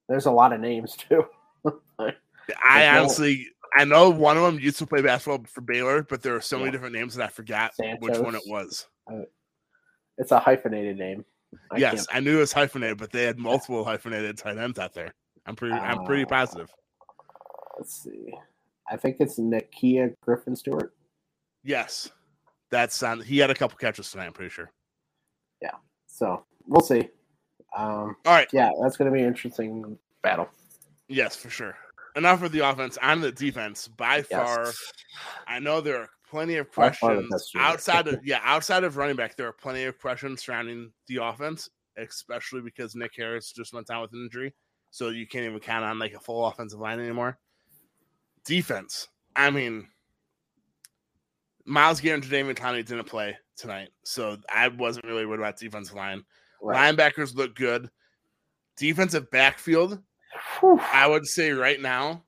there's 0.09 0.27
a 0.27 0.31
lot 0.33 0.53
of 0.53 0.61
names 0.61 0.97
too. 0.97 1.25
I 2.63 2.89
honestly, 2.89 3.49
I 3.77 3.85
know 3.85 4.09
one 4.11 4.37
of 4.37 4.43
them 4.45 4.59
used 4.61 4.79
to 4.79 4.87
play 4.87 5.03
basketball 5.03 5.45
for 5.49 5.61
Baylor, 5.61 6.03
but 6.05 6.23
there 6.23 6.35
are 6.37 6.41
so 6.41 6.57
many 6.57 6.67
Yeah. 6.69 6.73
different 6.73 6.95
names 6.95 7.15
that 7.17 7.25
I 7.25 7.29
forgot 7.29 7.73
which 7.79 8.19
one 8.19 8.35
it 8.37 8.43
Santos. 8.45 8.47
was. 8.47 8.87
it's 10.17 10.31
a 10.33 10.39
hyphenated 10.39 10.97
name. 10.97 11.25
I 11.73 11.79
yes, 11.79 12.07
can't- 12.07 12.17
I 12.17 12.21
knew 12.21 12.37
it 12.37 12.41
was 12.41 12.53
hyphenated, 12.53 12.99
but 12.99 13.11
they 13.11 13.25
had 13.25 13.39
multiple 13.39 13.85
hyphenated 13.85 14.39
tight 14.39 14.59
ends 14.59 14.79
out 14.79 14.93
there. 14.95 15.13
I'm 15.47 15.57
pretty, 15.57 15.75
I'm 15.75 16.05
pretty 16.05 16.23
Uh, 16.25 16.29
positive. 16.29 16.73
let's 17.77 17.93
see. 18.03 18.33
I 18.89 18.97
think 18.97 19.17
it's 19.21 19.39
Nakia 19.39 20.15
Griffin 20.21 20.55
Stewart. 20.57 20.95
Yes, 21.65 22.11
that's 22.71 23.03
on. 23.03 23.21
He 23.21 23.39
had 23.39 23.51
a 23.51 23.55
couple 23.55 23.77
catches 23.79 24.11
tonight. 24.11 24.27
I'm 24.27 24.33
pretty 24.33 24.51
sure. 24.51 24.71
Yeah. 25.63 25.73
So 26.07 26.45
we'll 26.67 26.81
see. 26.83 27.09
Um, 27.77 28.17
All 28.27 28.33
right. 28.35 28.49
yeah, 28.53 28.71
that's 28.83 28.97
going 28.97 29.11
to 29.11 29.15
be 29.15 29.23
an 29.23 29.29
interesting 29.29 29.99
battle. 30.23 30.49
Yes, 31.09 31.35
for 31.37 31.51
sure. 31.51 31.77
Enough 32.17 32.43
of 32.43 32.53
the 32.53 32.61
offense. 32.61 32.97
On 33.03 33.21
the 33.21 33.33
defense. 33.33 33.89
By 33.89 34.23
far, 34.23 34.73
I 35.47 35.59
know 35.59 35.81
there 35.81 36.03
are 36.03 36.09
plenty 36.29 36.57
of 36.57 36.73
By 36.73 36.91
far 36.91 37.17
the 37.17 37.27
questions 37.29 37.63
outside 37.63 38.09
of 38.09 38.25
yeah, 38.25 38.41
outside 38.45 38.85
of 38.85 38.97
running 38.97 39.17
back. 39.17 39.37
There 39.37 39.49
are 39.49 39.53
plenty 39.53 39.85
of 39.85 39.99
questions 39.99 40.43
surrounding 40.43 40.93
the 41.09 41.17
offense, 41.17 41.69
especially 41.97 42.61
because 42.61 42.95
Nick 42.95 43.13
Harris 43.17 43.53
just 43.53 43.73
went 43.73 43.87
down 43.87 44.03
with 44.03 44.13
an 44.13 44.23
injury, 44.25 44.55
so 44.91 45.09
you 45.11 45.27
can't 45.27 45.45
even 45.45 45.59
count 45.61 45.85
on 45.85 45.99
like 45.99 46.15
a 46.15 46.21
full 46.21 46.47
offensive 46.47 46.81
line 46.81 47.01
anymore. 47.01 47.39
Defense. 48.45 49.09
I 49.37 49.51
mean, 49.51 49.89
Myles 51.65 52.01
Garrett 52.01 52.25
and 52.25 52.33
Jadeveon 52.33 52.55
Clowney 52.57 52.87
didn't 52.87 53.05
play 53.05 53.37
tonight, 53.57 53.89
so 54.05 54.37
I 54.53 54.69
wasn't 54.69 55.07
really 55.07 55.27
worried 55.27 55.41
about 55.41 55.59
defensive 55.59 55.97
line. 55.97 56.23
Right. 56.63 56.97
Linebackers 56.97 57.35
look 57.35 57.55
good. 57.55 57.91
Defensive 58.77 59.31
backfield, 59.31 60.01
Whew. 60.61 60.81
I 60.93 61.07
would 61.07 61.27
say 61.27 61.51
right 61.53 61.81
now, 61.81 62.23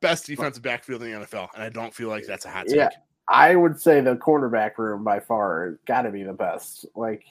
best 0.00 0.26
defensive 0.26 0.62
backfield 0.62 1.02
in 1.02 1.12
the 1.12 1.26
NFL, 1.26 1.48
and 1.54 1.62
I 1.62 1.68
don't 1.68 1.94
feel 1.94 2.08
like 2.08 2.26
that's 2.26 2.44
a 2.44 2.50
hot 2.50 2.66
take. 2.66 2.76
Yeah. 2.76 2.90
I 3.28 3.54
would 3.54 3.80
say 3.80 4.00
the 4.00 4.16
cornerback 4.16 4.78
room 4.78 5.04
by 5.04 5.20
far 5.20 5.78
got 5.86 6.02
to 6.02 6.10
be 6.10 6.22
the 6.22 6.32
best. 6.32 6.86
Like, 6.94 7.24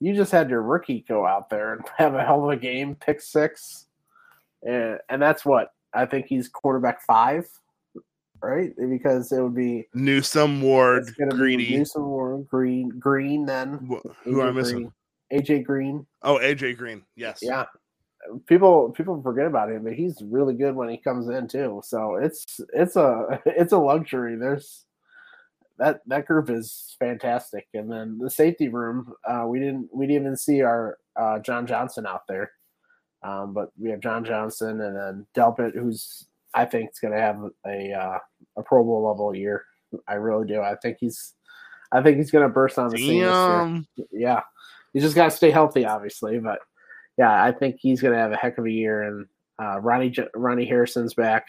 you 0.00 0.14
just 0.14 0.32
had 0.32 0.48
your 0.50 0.62
rookie 0.62 1.04
go 1.08 1.26
out 1.26 1.50
there 1.50 1.74
and 1.74 1.82
have 1.96 2.14
a 2.14 2.24
hell 2.24 2.44
of 2.44 2.50
a 2.50 2.56
game, 2.56 2.94
pick 2.94 3.20
six, 3.20 3.86
and 4.62 4.98
and 5.08 5.20
that's 5.20 5.44
what 5.44 5.72
I 5.92 6.06
think 6.06 6.26
he's 6.26 6.48
quarterback 6.48 7.02
five, 7.02 7.48
right? 8.42 8.72
Because 8.76 9.32
it 9.32 9.42
would 9.42 9.54
be 9.54 9.88
Newsome, 9.94 10.62
Ward, 10.62 11.14
Greedy. 11.30 11.76
Newsome, 11.76 12.06
Warren, 12.06 12.44
Green, 12.44 12.90
Green, 12.90 13.46
then 13.46 13.88
Wh- 13.90 14.08
Who 14.24 14.42
am 14.42 14.48
I 14.48 14.50
missing? 14.52 14.92
AJ 15.32 15.64
Green. 15.64 16.06
Oh, 16.22 16.38
AJ 16.38 16.76
Green. 16.76 17.02
Yes. 17.16 17.40
Yeah. 17.42 17.64
People 18.46 18.90
people 18.90 19.20
forget 19.22 19.46
about 19.46 19.70
him, 19.70 19.84
but 19.84 19.94
he's 19.94 20.22
really 20.22 20.54
good 20.54 20.74
when 20.74 20.88
he 20.88 20.96
comes 20.96 21.28
in 21.28 21.48
too. 21.48 21.80
So 21.84 22.16
it's 22.16 22.60
it's 22.72 22.96
a 22.96 23.40
it's 23.46 23.72
a 23.72 23.78
luxury. 23.78 24.36
There's 24.36 24.84
that 25.78 26.00
that 26.06 26.26
group 26.26 26.50
is 26.50 26.96
fantastic. 26.98 27.66
And 27.74 27.90
then 27.90 28.18
the 28.18 28.30
safety 28.30 28.68
room, 28.68 29.12
uh, 29.28 29.44
we 29.46 29.58
didn't 29.58 29.88
we 29.92 30.06
didn't 30.06 30.22
even 30.22 30.36
see 30.36 30.62
our 30.62 30.98
uh, 31.16 31.38
John 31.38 31.66
Johnson 31.66 32.06
out 32.06 32.26
there, 32.28 32.52
um, 33.22 33.52
but 33.52 33.70
we 33.78 33.90
have 33.90 34.00
John 34.00 34.24
Johnson 34.24 34.80
and 34.80 34.96
then 34.96 35.26
Delpit, 35.34 35.74
who's 35.74 36.26
I 36.54 36.64
think 36.64 36.90
is 36.90 36.98
going 36.98 37.14
to 37.14 37.20
have 37.20 37.38
a 37.66 37.92
uh, 37.92 38.18
a 38.56 38.62
Pro 38.62 38.82
Bowl 38.84 39.06
level 39.06 39.34
year. 39.34 39.64
I 40.08 40.14
really 40.14 40.46
do. 40.46 40.60
I 40.60 40.76
think 40.76 40.98
he's 41.00 41.34
I 41.92 42.02
think 42.02 42.16
he's 42.16 42.30
going 42.30 42.46
to 42.46 42.52
burst 42.52 42.78
on 42.78 42.90
the 42.90 42.98
scene. 42.98 43.22
Damn. 43.22 43.86
Yeah, 44.10 44.40
he's 44.92 45.02
just 45.02 45.14
got 45.14 45.30
to 45.30 45.36
stay 45.36 45.50
healthy, 45.50 45.84
obviously. 45.84 46.38
But 46.38 46.60
yeah, 47.18 47.42
I 47.42 47.52
think 47.52 47.76
he's 47.78 48.00
going 48.00 48.14
to 48.14 48.20
have 48.20 48.32
a 48.32 48.36
heck 48.36 48.58
of 48.58 48.66
a 48.66 48.70
year. 48.70 49.02
And 49.02 49.26
uh, 49.58 49.80
Ronnie 49.80 50.14
Ronnie 50.34 50.66
Harrison's 50.66 51.14
back. 51.14 51.46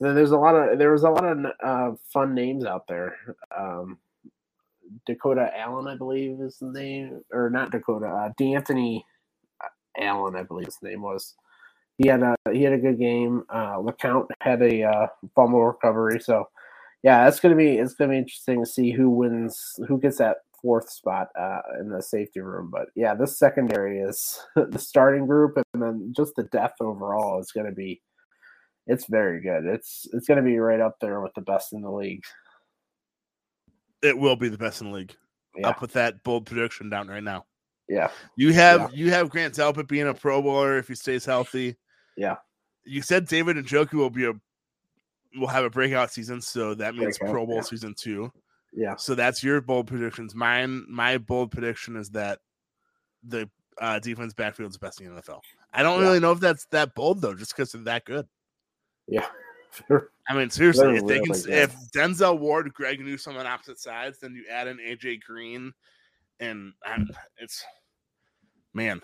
And 0.00 0.16
there's 0.16 0.32
a 0.32 0.38
lot 0.38 0.54
of 0.54 0.78
there 0.78 0.92
was 0.92 1.04
a 1.04 1.10
lot 1.10 1.24
of 1.24 1.46
uh, 1.62 1.96
fun 2.12 2.34
names 2.34 2.64
out 2.64 2.86
there. 2.88 3.16
Um, 3.56 3.98
Dakota 5.06 5.50
Allen, 5.56 5.86
I 5.86 5.96
believe, 5.96 6.40
is 6.40 6.58
the 6.58 6.66
name, 6.66 7.22
or 7.32 7.48
not 7.50 7.70
Dakota, 7.70 8.06
uh, 8.06 8.30
D'Anthony 8.36 9.04
Allen, 9.96 10.36
I 10.36 10.42
believe 10.42 10.66
his 10.66 10.82
name 10.82 11.02
was. 11.02 11.34
He 11.98 12.08
had 12.08 12.22
a 12.22 12.34
he 12.52 12.62
had 12.62 12.72
a 12.72 12.78
good 12.78 12.98
game. 12.98 13.44
Uh, 13.48 13.76
LeCounte 13.76 14.30
had 14.40 14.62
a 14.62 14.82
uh, 14.82 15.06
fumble 15.34 15.64
recovery, 15.64 16.20
so 16.20 16.48
yeah, 17.02 17.28
it's 17.28 17.38
gonna 17.38 17.54
be 17.54 17.78
it's 17.78 17.94
gonna 17.94 18.10
be 18.10 18.18
interesting 18.18 18.64
to 18.64 18.68
see 18.68 18.90
who 18.90 19.10
wins, 19.10 19.78
who 19.86 20.00
gets 20.00 20.18
that 20.18 20.38
fourth 20.62 20.88
spot 20.90 21.28
uh, 21.38 21.60
in 21.80 21.88
the 21.90 22.00
safety 22.00 22.40
room. 22.40 22.70
But 22.72 22.86
yeah, 22.94 23.14
this 23.14 23.38
secondary 23.38 24.00
is 24.00 24.38
the 24.56 24.78
starting 24.78 25.26
group, 25.26 25.58
and 25.74 25.82
then 25.82 26.12
just 26.16 26.32
the 26.36 26.44
depth 26.44 26.80
overall 26.80 27.40
is 27.40 27.52
gonna 27.52 27.72
be 27.72 28.00
it's 28.86 29.06
very 29.06 29.40
good. 29.40 29.64
It's 29.66 30.06
it's 30.12 30.26
gonna 30.26 30.42
be 30.42 30.58
right 30.58 30.80
up 30.80 30.96
there 31.00 31.20
with 31.20 31.32
the 31.34 31.42
best 31.42 31.72
in 31.72 31.82
the 31.82 31.90
league. 31.90 32.22
It 34.02 34.16
will 34.16 34.36
be 34.36 34.48
the 34.48 34.58
best 34.58 34.80
in 34.80 34.90
the 34.90 34.96
league. 34.96 35.14
Yeah, 35.56 35.68
I'll 35.68 35.74
put 35.74 35.92
that 35.92 36.22
bold 36.22 36.46
prediction 36.46 36.88
down 36.88 37.08
right 37.08 37.22
now. 37.22 37.44
yeah, 37.88 38.10
You 38.36 38.52
have 38.54 38.80
Yeah. 38.80 38.88
you 38.92 39.10
have 39.10 39.28
Grant 39.30 39.54
Delpit 39.54 39.86
being 39.86 40.08
a 40.08 40.14
Pro 40.14 40.40
Bowler 40.42 40.78
if 40.78 40.88
he 40.88 40.94
stays 40.94 41.24
healthy. 41.24 41.76
yeah. 42.16 42.36
You 42.84 43.00
said 43.00 43.28
David 43.28 43.56
Njoku 43.58 43.92
will 43.94 44.10
be 44.10 44.24
a 44.24 44.32
will 45.38 45.46
have 45.46 45.64
a 45.64 45.70
breakout 45.70 46.10
season, 46.10 46.40
so 46.40 46.74
that 46.74 46.94
means 46.96 47.16
Breakout, 47.18 47.32
Pro 47.32 47.46
Bowl 47.46 47.56
yeah. 47.56 47.62
season 47.62 47.94
two. 47.96 48.32
Yeah, 48.74 48.96
So 48.96 49.14
that's 49.14 49.42
your 49.44 49.60
bold 49.60 49.86
predictions. 49.86 50.34
Mine, 50.34 50.86
my 50.88 51.18
bold 51.18 51.50
prediction 51.50 51.94
is 51.96 52.10
that 52.10 52.38
the 53.22 53.50
uh, 53.78 53.98
defense 53.98 54.32
backfield 54.32 54.70
is 54.70 54.78
best 54.78 55.00
in 55.00 55.14
the 55.14 55.20
NFL. 55.20 55.40
I 55.72 55.82
don't 55.82 56.00
Yeah. 56.00 56.06
really 56.06 56.20
know 56.20 56.32
if 56.32 56.40
that's 56.40 56.64
that 56.66 56.94
bold 56.94 57.20
though, 57.20 57.34
just 57.34 57.54
because 57.54 57.72
they're 57.72 57.82
that 57.84 58.04
good. 58.04 58.26
yeah. 59.06 59.26
I 60.28 60.34
mean, 60.34 60.50
seriously, 60.50 60.84
They're 60.84 60.96
if 60.96 61.06
they 61.06 61.20
can, 61.20 61.32
good. 61.32 61.48
if 61.48 61.74
Denzel 61.96 62.38
Ward, 62.38 62.72
Greg 62.74 63.00
Newsome 63.00 63.36
on 63.38 63.46
opposite 63.46 63.80
sides, 63.80 64.18
then 64.20 64.34
you 64.34 64.44
add 64.50 64.68
in 64.68 64.76
AJ 64.78 65.22
Green, 65.22 65.72
and 66.40 66.74
um, 66.86 67.08
it's 67.38 67.64
man, 68.74 69.00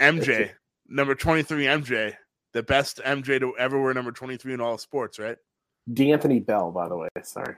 MJ 0.00 0.50
number 0.88 1.14
twenty 1.14 1.42
three, 1.42 1.66
MJ, 1.66 2.14
the 2.52 2.62
best 2.62 3.00
MJ 3.04 3.38
to 3.40 3.56
ever 3.58 3.80
wear 3.80 3.92
number 3.94 4.10
twenty 4.12 4.36
three 4.38 4.54
in 4.54 4.60
all 4.60 4.78
sports, 4.78 5.18
right? 5.18 5.36
D'Anthony 5.92 6.40
Bell, 6.40 6.72
by 6.72 6.88
the 6.88 6.96
way. 6.96 7.08
Sorry, 7.22 7.54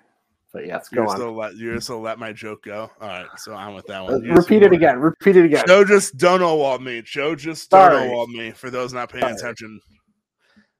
but 0.54 0.66
yes, 0.66 0.88
go 0.88 1.02
You're 1.02 1.10
on. 1.10 1.16
still 1.16 1.34
let 1.34 1.56
you're 1.56 1.80
still 1.80 2.00
let 2.00 2.18
my 2.18 2.32
joke 2.32 2.62
go. 2.62 2.88
All 3.00 3.08
right, 3.08 3.26
so 3.36 3.54
I'm 3.54 3.74
with 3.74 3.86
that 3.88 4.00
Uh, 4.02 4.04
one. 4.04 4.24
You 4.24 4.34
repeat 4.34 4.62
it 4.62 4.72
again. 4.72 5.00
Repeat 5.00 5.36
it 5.36 5.44
again. 5.44 5.64
Joe 5.66 5.84
just 5.84 6.16
Donowald 6.16 6.80
me. 6.80 7.02
Joe 7.02 7.34
just 7.34 7.68
don't 7.70 7.80
Sorry. 7.80 7.96
Donowald 8.06 8.30
me. 8.30 8.52
For 8.52 8.70
those 8.70 8.92
not 8.92 9.10
paying 9.10 9.24
Sorry. 9.24 9.34
attention, 9.34 9.80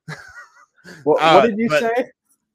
What, 1.03 1.17
uh, 1.21 1.35
what 1.35 1.47
did 1.47 1.59
you 1.59 1.69
say? 1.69 2.07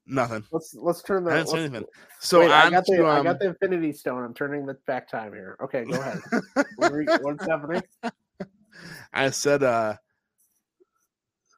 nothing. 0.06 0.42
Let's 0.50 0.74
let's 0.74 1.02
turn 1.02 1.24
the. 1.24 1.32
I 1.32 1.36
didn't 1.36 1.48
say 1.50 1.58
anything. 1.64 1.84
So 2.20 2.40
wait, 2.40 2.50
I 2.50 2.70
got 2.70 2.86
the 2.86 2.96
to, 2.96 3.06
I 3.06 3.18
um, 3.18 3.24
got 3.24 3.38
the 3.38 3.48
Infinity 3.48 3.92
Stone. 3.92 4.24
I'm 4.24 4.34
turning 4.34 4.64
the 4.64 4.78
back 4.86 5.06
time 5.08 5.32
here. 5.34 5.58
Okay, 5.62 5.84
go 5.84 6.00
ahead. 6.00 6.18
We- 6.78 7.06
what's 7.20 7.46
happening? 7.46 7.82
I 9.12 9.28
said, 9.28 9.62
uh, 9.62 9.96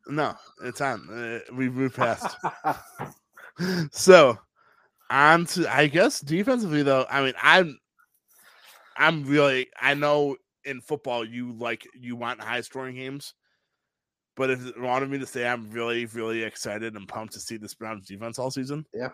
no, 0.08 0.34
it's 0.64 0.80
on. 0.80 1.08
Uh, 1.08 1.54
we've 1.54 1.72
moved 1.72 1.94
past. 1.94 2.36
so, 3.92 4.36
on 5.12 5.46
to, 5.46 5.72
I 5.72 5.86
guess, 5.86 6.20
defensively, 6.20 6.82
though, 6.82 7.06
I 7.08 7.22
mean, 7.22 7.34
I'm, 7.40 7.78
I'm 8.96 9.24
really, 9.24 9.68
I 9.80 9.94
know 9.94 10.36
in 10.64 10.80
football 10.80 11.24
you 11.24 11.52
like, 11.52 11.86
you 11.94 12.16
want 12.16 12.40
high 12.40 12.60
scoring 12.62 12.96
games. 12.96 13.34
But 14.34 14.48
if 14.48 14.66
it 14.66 14.80
wanted 14.80 15.10
me 15.10 15.18
to 15.18 15.26
say 15.26 15.46
I'm 15.46 15.70
really, 15.70 16.06
really 16.06 16.42
excited 16.42 16.96
and 16.96 17.06
pumped 17.06 17.34
to 17.34 17.40
see 17.40 17.58
this 17.58 17.74
Browns 17.74 18.06
defense 18.06 18.38
all 18.38 18.50
season, 18.50 18.86
Yeah, 18.94 19.10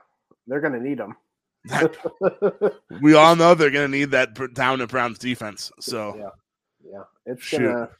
They're 0.46 0.60
gonna 0.60 0.78
need 0.78 0.98
them. 0.98 1.16
we 3.02 3.14
all 3.14 3.36
know 3.36 3.54
they're 3.54 3.70
going 3.70 3.90
to 3.90 3.96
need 3.98 4.10
that 4.12 4.54
down 4.54 4.80
at 4.80 4.88
Browns 4.88 5.18
defense. 5.18 5.70
So, 5.80 6.16
Yeah. 6.16 6.92
yeah, 6.92 7.02
it's 7.26 7.42
Shoot. 7.42 7.72
gonna. 7.72 7.90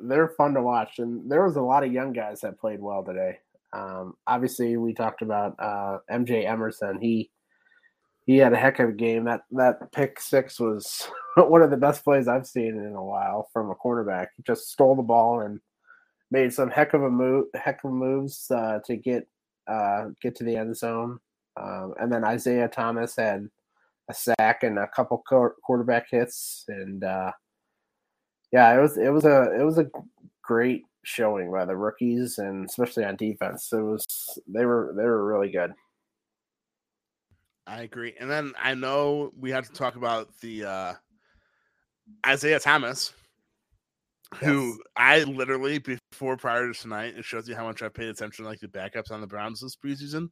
They're 0.00 0.28
fun 0.36 0.54
to 0.54 0.62
watch, 0.62 0.98
and 0.98 1.30
there 1.30 1.44
was 1.44 1.56
a 1.56 1.62
lot 1.62 1.84
of 1.84 1.92
young 1.92 2.12
guys 2.12 2.40
that 2.40 2.58
played 2.60 2.80
well 2.80 3.02
today. 3.02 3.38
Um, 3.72 4.14
obviously, 4.26 4.76
we 4.76 4.94
talked 4.94 5.22
about 5.22 5.54
uh, 5.58 5.98
MJ 6.10 6.46
Emerson. 6.46 7.00
He 7.00 7.30
he 8.26 8.36
had 8.36 8.52
a 8.52 8.56
heck 8.56 8.78
of 8.78 8.90
a 8.90 8.92
game. 8.92 9.24
That 9.24 9.42
that 9.52 9.92
pick 9.92 10.20
six 10.20 10.60
was 10.60 11.08
one 11.36 11.62
of 11.62 11.70
the 11.70 11.76
best 11.76 12.04
plays 12.04 12.28
I've 12.28 12.46
seen 12.46 12.76
in 12.76 12.94
a 12.94 13.04
while 13.04 13.48
from 13.52 13.70
a 13.70 13.74
quarterback. 13.74 14.30
He 14.36 14.42
just 14.42 14.70
stole 14.70 14.94
the 14.94 15.02
ball 15.02 15.40
and 15.40 15.60
made 16.30 16.52
some 16.52 16.70
heck 16.70 16.94
of 16.94 17.02
a 17.02 17.10
move, 17.10 17.46
heck 17.54 17.84
of 17.84 17.92
moves 17.92 18.50
uh, 18.50 18.80
to 18.86 18.96
get 18.96 19.26
uh, 19.68 20.06
get 20.20 20.34
to 20.36 20.44
the 20.44 20.56
end 20.56 20.76
zone. 20.76 21.18
Um, 21.60 21.94
and 22.00 22.10
then 22.10 22.24
Isaiah 22.24 22.68
Thomas 22.68 23.16
had 23.16 23.48
a 24.08 24.14
sack 24.14 24.62
and 24.62 24.78
a 24.78 24.88
couple 24.88 25.22
quar- 25.26 25.56
quarterback 25.64 26.06
hits, 26.10 26.64
and 26.68 27.04
uh, 27.04 27.32
yeah, 28.52 28.76
it 28.76 28.80
was 28.80 28.96
it 28.96 29.10
was 29.10 29.24
a 29.24 29.54
it 29.58 29.64
was 29.64 29.78
a 29.78 29.90
great 30.42 30.84
showing 31.04 31.50
by 31.50 31.64
the 31.64 31.76
rookies, 31.76 32.38
and 32.38 32.68
especially 32.68 33.04
on 33.04 33.16
defense. 33.16 33.72
It 33.72 33.82
was 33.82 34.06
they 34.46 34.64
were 34.64 34.94
they 34.96 35.04
were 35.04 35.26
really 35.26 35.50
good. 35.50 35.72
I 37.66 37.82
agree. 37.82 38.14
And 38.18 38.30
then 38.30 38.52
I 38.60 38.74
know 38.74 39.32
we 39.38 39.50
had 39.50 39.64
to 39.64 39.72
talk 39.72 39.96
about 39.96 40.28
the 40.40 40.64
uh 40.64 40.94
Isaiah 42.26 42.60
Thomas, 42.60 43.12
who 44.36 44.70
Yes. 44.70 44.78
I 44.96 45.22
literally 45.24 45.78
before 45.78 46.36
prior 46.36 46.72
to 46.72 46.78
tonight, 46.78 47.14
it 47.16 47.24
shows 47.24 47.48
you 47.48 47.54
how 47.54 47.64
much 47.64 47.82
I 47.82 47.88
paid 47.88 48.08
attention 48.08 48.44
like 48.44 48.60
the 48.60 48.68
backups 48.68 49.10
on 49.10 49.20
the 49.20 49.26
Browns 49.26 49.60
this 49.60 49.76
preseason. 49.76 50.28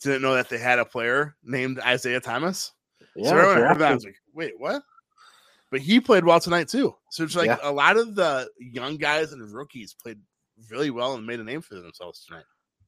Didn't 0.00 0.22
know 0.22 0.34
that 0.34 0.48
they 0.48 0.58
had 0.58 0.78
a 0.78 0.84
player 0.84 1.36
named 1.44 1.78
Isaiah 1.80 2.20
Thomas. 2.20 2.72
Yeah, 3.16 3.30
so 3.30 3.36
everyone 3.36 3.68
heard 3.68 3.78
that. 3.78 3.92
I 3.92 3.94
was 3.94 4.04
like, 4.04 4.16
wait, 4.32 4.54
what? 4.58 4.82
But 5.74 5.80
he 5.80 5.98
played 5.98 6.24
well 6.24 6.38
tonight 6.38 6.68
too. 6.68 6.94
So 7.10 7.24
it's 7.24 7.34
like 7.34 7.48
Yeah. 7.48 7.58
a 7.64 7.72
lot 7.72 7.96
of 7.96 8.14
the 8.14 8.48
young 8.60 8.96
guys 8.96 9.32
and 9.32 9.52
rookies 9.52 9.92
played 9.92 10.20
really 10.70 10.90
well 10.90 11.14
and 11.14 11.26
made 11.26 11.40
a 11.40 11.42
name 11.42 11.62
for 11.62 11.74
themselves 11.74 12.24
tonight. 12.24 12.44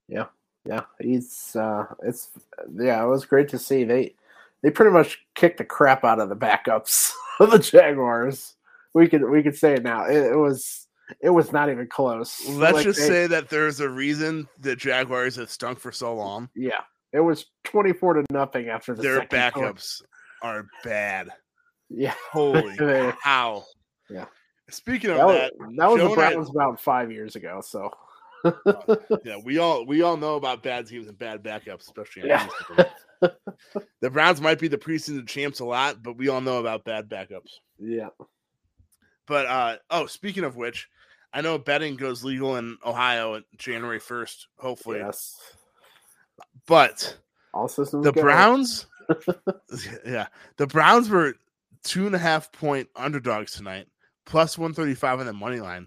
Yeah, 0.06 0.26
yeah, 0.64 0.82
he's 1.00 1.56
uh 1.56 1.86
it's 2.04 2.28
yeah, 2.78 3.02
it 3.02 3.08
was 3.08 3.24
great 3.24 3.48
to 3.48 3.58
see. 3.58 3.82
They 3.82 4.14
they 4.62 4.70
pretty 4.70 4.92
much 4.92 5.18
kicked 5.34 5.58
the 5.58 5.64
crap 5.64 6.04
out 6.04 6.20
of 6.20 6.28
the 6.28 6.36
backups 6.36 7.10
of 7.40 7.50
the 7.50 7.58
Jaguars. 7.58 8.54
We 8.94 9.08
could 9.08 9.28
we 9.28 9.42
could 9.42 9.56
say 9.56 9.72
it 9.74 9.82
now. 9.82 10.04
It, 10.04 10.18
it 10.32 10.36
was 10.38 10.86
it 11.20 11.30
was 11.30 11.50
not 11.52 11.68
even 11.68 11.88
close. 11.88 12.48
Let's 12.48 12.74
Like, 12.76 12.84
just 12.84 13.00
they- 13.00 13.08
say 13.08 13.26
that 13.26 13.48
there's 13.48 13.80
a 13.80 13.88
reason 13.88 14.46
the 14.60 14.76
Jaguars 14.76 15.34
have 15.34 15.50
stunk 15.50 15.80
for 15.80 15.90
so 15.90 16.14
long. 16.14 16.50
yeah, 16.54 16.82
it 17.12 17.18
was 17.18 17.46
twenty 17.64 17.92
four 17.92 18.14
to 18.14 18.24
nothing 18.30 18.68
after 18.68 18.94
the 18.94 19.02
Their 19.02 19.22
backups 19.22 20.02
are 20.40 20.66
bad. 20.84 21.30
Yeah, 21.88 22.14
Holy 22.32 22.76
cow. 23.22 23.64
Yeah. 24.10 24.26
Speaking 24.70 25.10
of 25.10 25.16
that 25.18 25.26
was, 25.26 25.36
that, 25.36 25.52
that 25.76 25.90
was 25.90 26.02
the 26.02 26.14
Browns 26.14 26.50
about 26.50 26.80
five 26.80 27.12
years 27.12 27.36
ago. 27.36 27.60
So 27.64 27.92
yeah, 29.24 29.36
we 29.44 29.58
all 29.58 29.86
we 29.86 30.02
all 30.02 30.16
know 30.16 30.34
about 30.36 30.62
bad 30.62 30.86
teams 30.88 31.06
and 31.08 31.18
bad 31.18 31.42
backups, 31.42 31.82
especially 31.82 32.28
Yeah. 32.28 32.48
the 34.00 34.10
Browns 34.10 34.40
might 34.40 34.58
be 34.58 34.68
the 34.68 34.76
preseason 34.78 35.26
champs 35.26 35.60
a 35.60 35.64
lot, 35.64 36.02
but 36.02 36.16
we 36.16 36.28
all 36.28 36.40
know 36.40 36.58
about 36.58 36.84
bad 36.84 37.08
backups. 37.08 37.50
yeah, 37.78 38.08
But 39.26 39.46
uh 39.46 39.76
oh, 39.90 40.06
speaking 40.06 40.44
of 40.44 40.56
which, 40.56 40.88
I 41.32 41.40
know 41.40 41.58
betting 41.58 41.96
goes 41.96 42.24
legal 42.24 42.56
in 42.56 42.76
Ohio 42.84 43.34
on 43.36 43.44
January 43.58 44.00
first, 44.00 44.48
hopefully. 44.58 44.98
yes, 44.98 45.38
But 46.66 47.16
all 47.54 47.68
systems 47.68 48.04
the 48.04 48.12
go. 48.12 48.20
Browns, 48.22 48.86
yeah, 50.04 50.26
the 50.56 50.66
Browns 50.66 51.08
were 51.08 51.34
two 51.86 52.06
and 52.06 52.14
a 52.14 52.18
half 52.18 52.52
point 52.52 52.88
underdogs 52.96 53.52
tonight, 53.52 53.86
plus 54.26 54.58
one 54.58 54.74
thirty 54.74 54.94
five 54.94 55.20
on 55.20 55.26
the 55.26 55.32
money 55.32 55.60
line. 55.60 55.86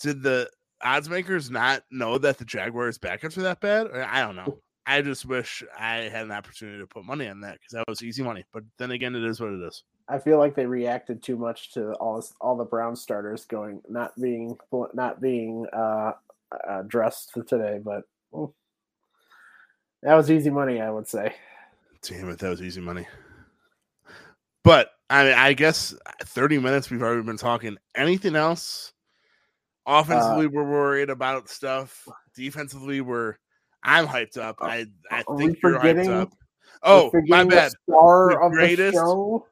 Did 0.00 0.22
the 0.22 0.50
odds 0.82 1.08
makers 1.08 1.50
not 1.50 1.84
know 1.90 2.18
that 2.18 2.38
the 2.38 2.44
Jaguars 2.44 2.98
backups 2.98 3.36
were 3.36 3.44
that 3.44 3.60
bad? 3.60 3.90
I 3.92 4.20
don't 4.20 4.36
know. 4.36 4.58
I 4.86 5.00
just 5.00 5.24
wish 5.24 5.62
I 5.78 5.94
had 5.94 6.26
an 6.26 6.32
opportunity 6.32 6.78
to 6.78 6.86
put 6.86 7.04
money 7.04 7.26
on 7.28 7.40
that 7.40 7.54
because 7.54 7.72
that 7.72 7.84
was 7.88 8.02
easy 8.02 8.22
money. 8.22 8.44
But 8.52 8.64
then 8.76 8.90
again, 8.90 9.14
it 9.14 9.24
is 9.24 9.40
what 9.40 9.52
it 9.52 9.62
is. 9.62 9.82
I 10.08 10.18
feel 10.18 10.38
like 10.38 10.54
they 10.54 10.66
reacted 10.66 11.22
too 11.22 11.36
much 11.36 11.72
to 11.74 11.92
all 11.94 12.22
all 12.40 12.56
the 12.56 12.64
Brown 12.64 12.94
starters 12.94 13.46
going 13.46 13.80
not 13.88 14.12
being 14.20 14.58
not 14.92 15.22
being 15.22 15.66
uh, 15.72 16.12
uh 16.68 16.82
dressed 16.82 17.32
today, 17.46 17.80
but 17.82 18.02
well, 18.30 18.54
that 20.02 20.14
was 20.14 20.30
easy 20.30 20.50
money, 20.50 20.82
I 20.82 20.90
would 20.90 21.08
say. 21.08 21.34
Damn 22.02 22.28
it, 22.28 22.38
that 22.40 22.50
was 22.50 22.60
easy 22.60 22.82
money. 22.82 23.06
But 24.62 24.90
I 25.14 25.22
mean, 25.22 25.34
I 25.34 25.52
guess 25.52 25.94
30 26.24 26.58
minutes 26.58 26.90
we've 26.90 27.00
already 27.00 27.22
been 27.22 27.36
talking. 27.36 27.76
Anything 27.94 28.34
else? 28.34 28.92
Offensively, 29.86 30.46
uh, 30.46 30.48
we're 30.48 30.68
worried 30.68 31.08
about 31.08 31.48
stuff. 31.48 32.08
Defensively, 32.34 33.00
we're 33.00 33.36
I'm 33.84 34.08
hyped 34.08 34.38
up. 34.38 34.56
I 34.60 34.86
I 35.12 35.22
think 35.36 35.58
you're 35.62 35.78
hyped 35.78 36.08
up. 36.08 36.32
Oh, 36.82 37.12
my 37.28 37.44
bad. 37.44 37.70
star 37.88 38.30
the 38.30 38.38
of 38.40 38.52
greatest. 38.52 38.94
the 38.94 38.98
show. 38.98 39.46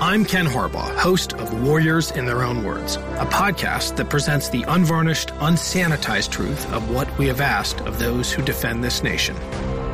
I'm 0.00 0.24
Ken 0.24 0.46
Harbaugh, 0.46 0.96
host 0.96 1.34
of 1.34 1.62
Warriors 1.62 2.10
in 2.12 2.24
Their 2.24 2.42
Own 2.42 2.64
Words, 2.64 2.96
a 2.96 3.26
podcast 3.26 3.96
that 3.96 4.08
presents 4.08 4.48
the 4.48 4.62
unvarnished, 4.62 5.28
unsanitized 5.40 6.30
truth 6.30 6.72
of 6.72 6.90
what 6.90 7.18
we 7.18 7.26
have 7.26 7.42
asked 7.42 7.82
of 7.82 7.98
those 7.98 8.32
who 8.32 8.42
defend 8.42 8.82
this 8.82 9.02
nation. 9.02 9.36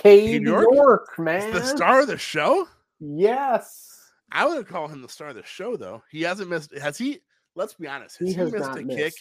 Cade 0.00 0.42
York, 0.42 0.66
York, 0.72 1.18
man. 1.18 1.52
the 1.52 1.62
star 1.62 2.00
of 2.00 2.06
the 2.06 2.16
show? 2.16 2.66
Yes. 3.00 4.10
I 4.32 4.46
would 4.46 4.66
call 4.66 4.88
him 4.88 5.02
the 5.02 5.08
star 5.08 5.28
of 5.28 5.34
the 5.34 5.44
show, 5.44 5.76
though. 5.76 6.02
He 6.10 6.22
hasn't 6.22 6.48
missed. 6.48 6.76
Has 6.78 6.96
he? 6.96 7.20
Let's 7.54 7.74
be 7.74 7.86
honest. 7.86 8.18
Has 8.18 8.28
he, 8.28 8.34
he 8.34 8.50
missed 8.50 8.76
a 8.76 8.82
missed. 8.82 8.98
kick? 8.98 9.14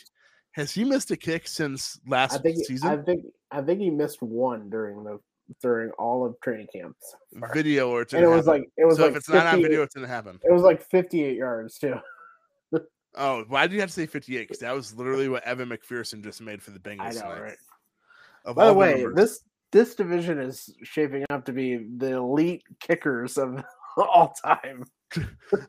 Has 0.51 0.71
he 0.71 0.83
missed 0.83 1.11
a 1.11 1.17
kick 1.17 1.47
since 1.47 1.99
last 2.07 2.35
I 2.35 2.37
think, 2.37 2.65
season? 2.65 2.87
I 2.87 2.97
think. 2.97 3.25
I 3.51 3.61
think 3.61 3.81
he 3.81 3.89
missed 3.89 4.21
one 4.21 4.69
during 4.69 5.03
the 5.03 5.19
during 5.61 5.89
all 5.91 6.25
of 6.25 6.39
training 6.41 6.67
camps. 6.71 7.15
Video 7.53 7.89
or 7.89 8.05
and 8.13 8.23
it 8.23 8.27
was 8.27 8.47
like 8.47 8.69
it 8.77 8.85
was 8.85 8.97
so 8.97 9.03
like 9.03 9.11
if 9.11 9.17
it's 9.17 9.29
not 9.29 9.47
on 9.47 9.61
video, 9.61 9.81
it's 9.81 9.95
gonna 9.95 10.07
happen. 10.07 10.39
It 10.43 10.51
was 10.51 10.61
like 10.61 10.81
fifty 10.81 11.23
eight 11.23 11.37
yards 11.37 11.77
too. 11.77 11.95
oh, 13.15 13.43
why 13.47 13.67
do 13.67 13.73
you 13.73 13.81
have 13.81 13.89
to 13.89 13.93
say 13.93 14.05
fifty 14.05 14.37
eight? 14.37 14.47
Because 14.47 14.59
that 14.59 14.73
was 14.73 14.95
literally 14.95 15.27
what 15.27 15.43
Evan 15.43 15.69
McPherson 15.69 16.23
just 16.23 16.41
made 16.41 16.61
for 16.61 16.71
the 16.71 16.79
Bengals. 16.79 17.01
I 17.01 17.09
know, 17.09 17.21
tonight. 17.21 17.41
right? 17.41 18.55
By 18.55 18.67
the 18.67 18.73
way, 18.73 19.03
numbers. 19.03 19.15
this 19.15 19.43
this 19.71 19.95
division 19.95 20.39
is 20.39 20.73
shaping 20.83 21.25
up 21.29 21.45
to 21.45 21.53
be 21.53 21.87
the 21.97 22.13
elite 22.17 22.63
kickers 22.79 23.37
of 23.37 23.63
all 23.97 24.33
time. 24.43 24.85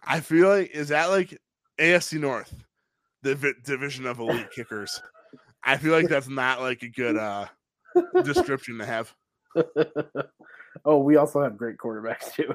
I 0.05 0.21
feel 0.21 0.49
like 0.49 0.71
is 0.71 0.89
that 0.89 1.07
like 1.07 1.39
AFC 1.79 2.21
North, 2.21 2.55
the 3.23 3.35
v- 3.35 3.55
division 3.65 4.07
of 4.07 4.19
elite 4.19 4.51
kickers. 4.55 5.01
I 5.63 5.77
feel 5.77 5.93
like 5.93 6.09
that's 6.09 6.29
not 6.29 6.61
like 6.61 6.83
a 6.83 6.89
good 6.89 7.17
uh 7.17 7.47
description 8.23 8.79
to 8.79 8.87
have. 8.87 9.13
oh, 10.85 10.99
we 10.99 11.17
also 11.17 11.43
have 11.43 11.57
great 11.57 11.77
quarterbacks 11.77 12.33
too. 12.33 12.55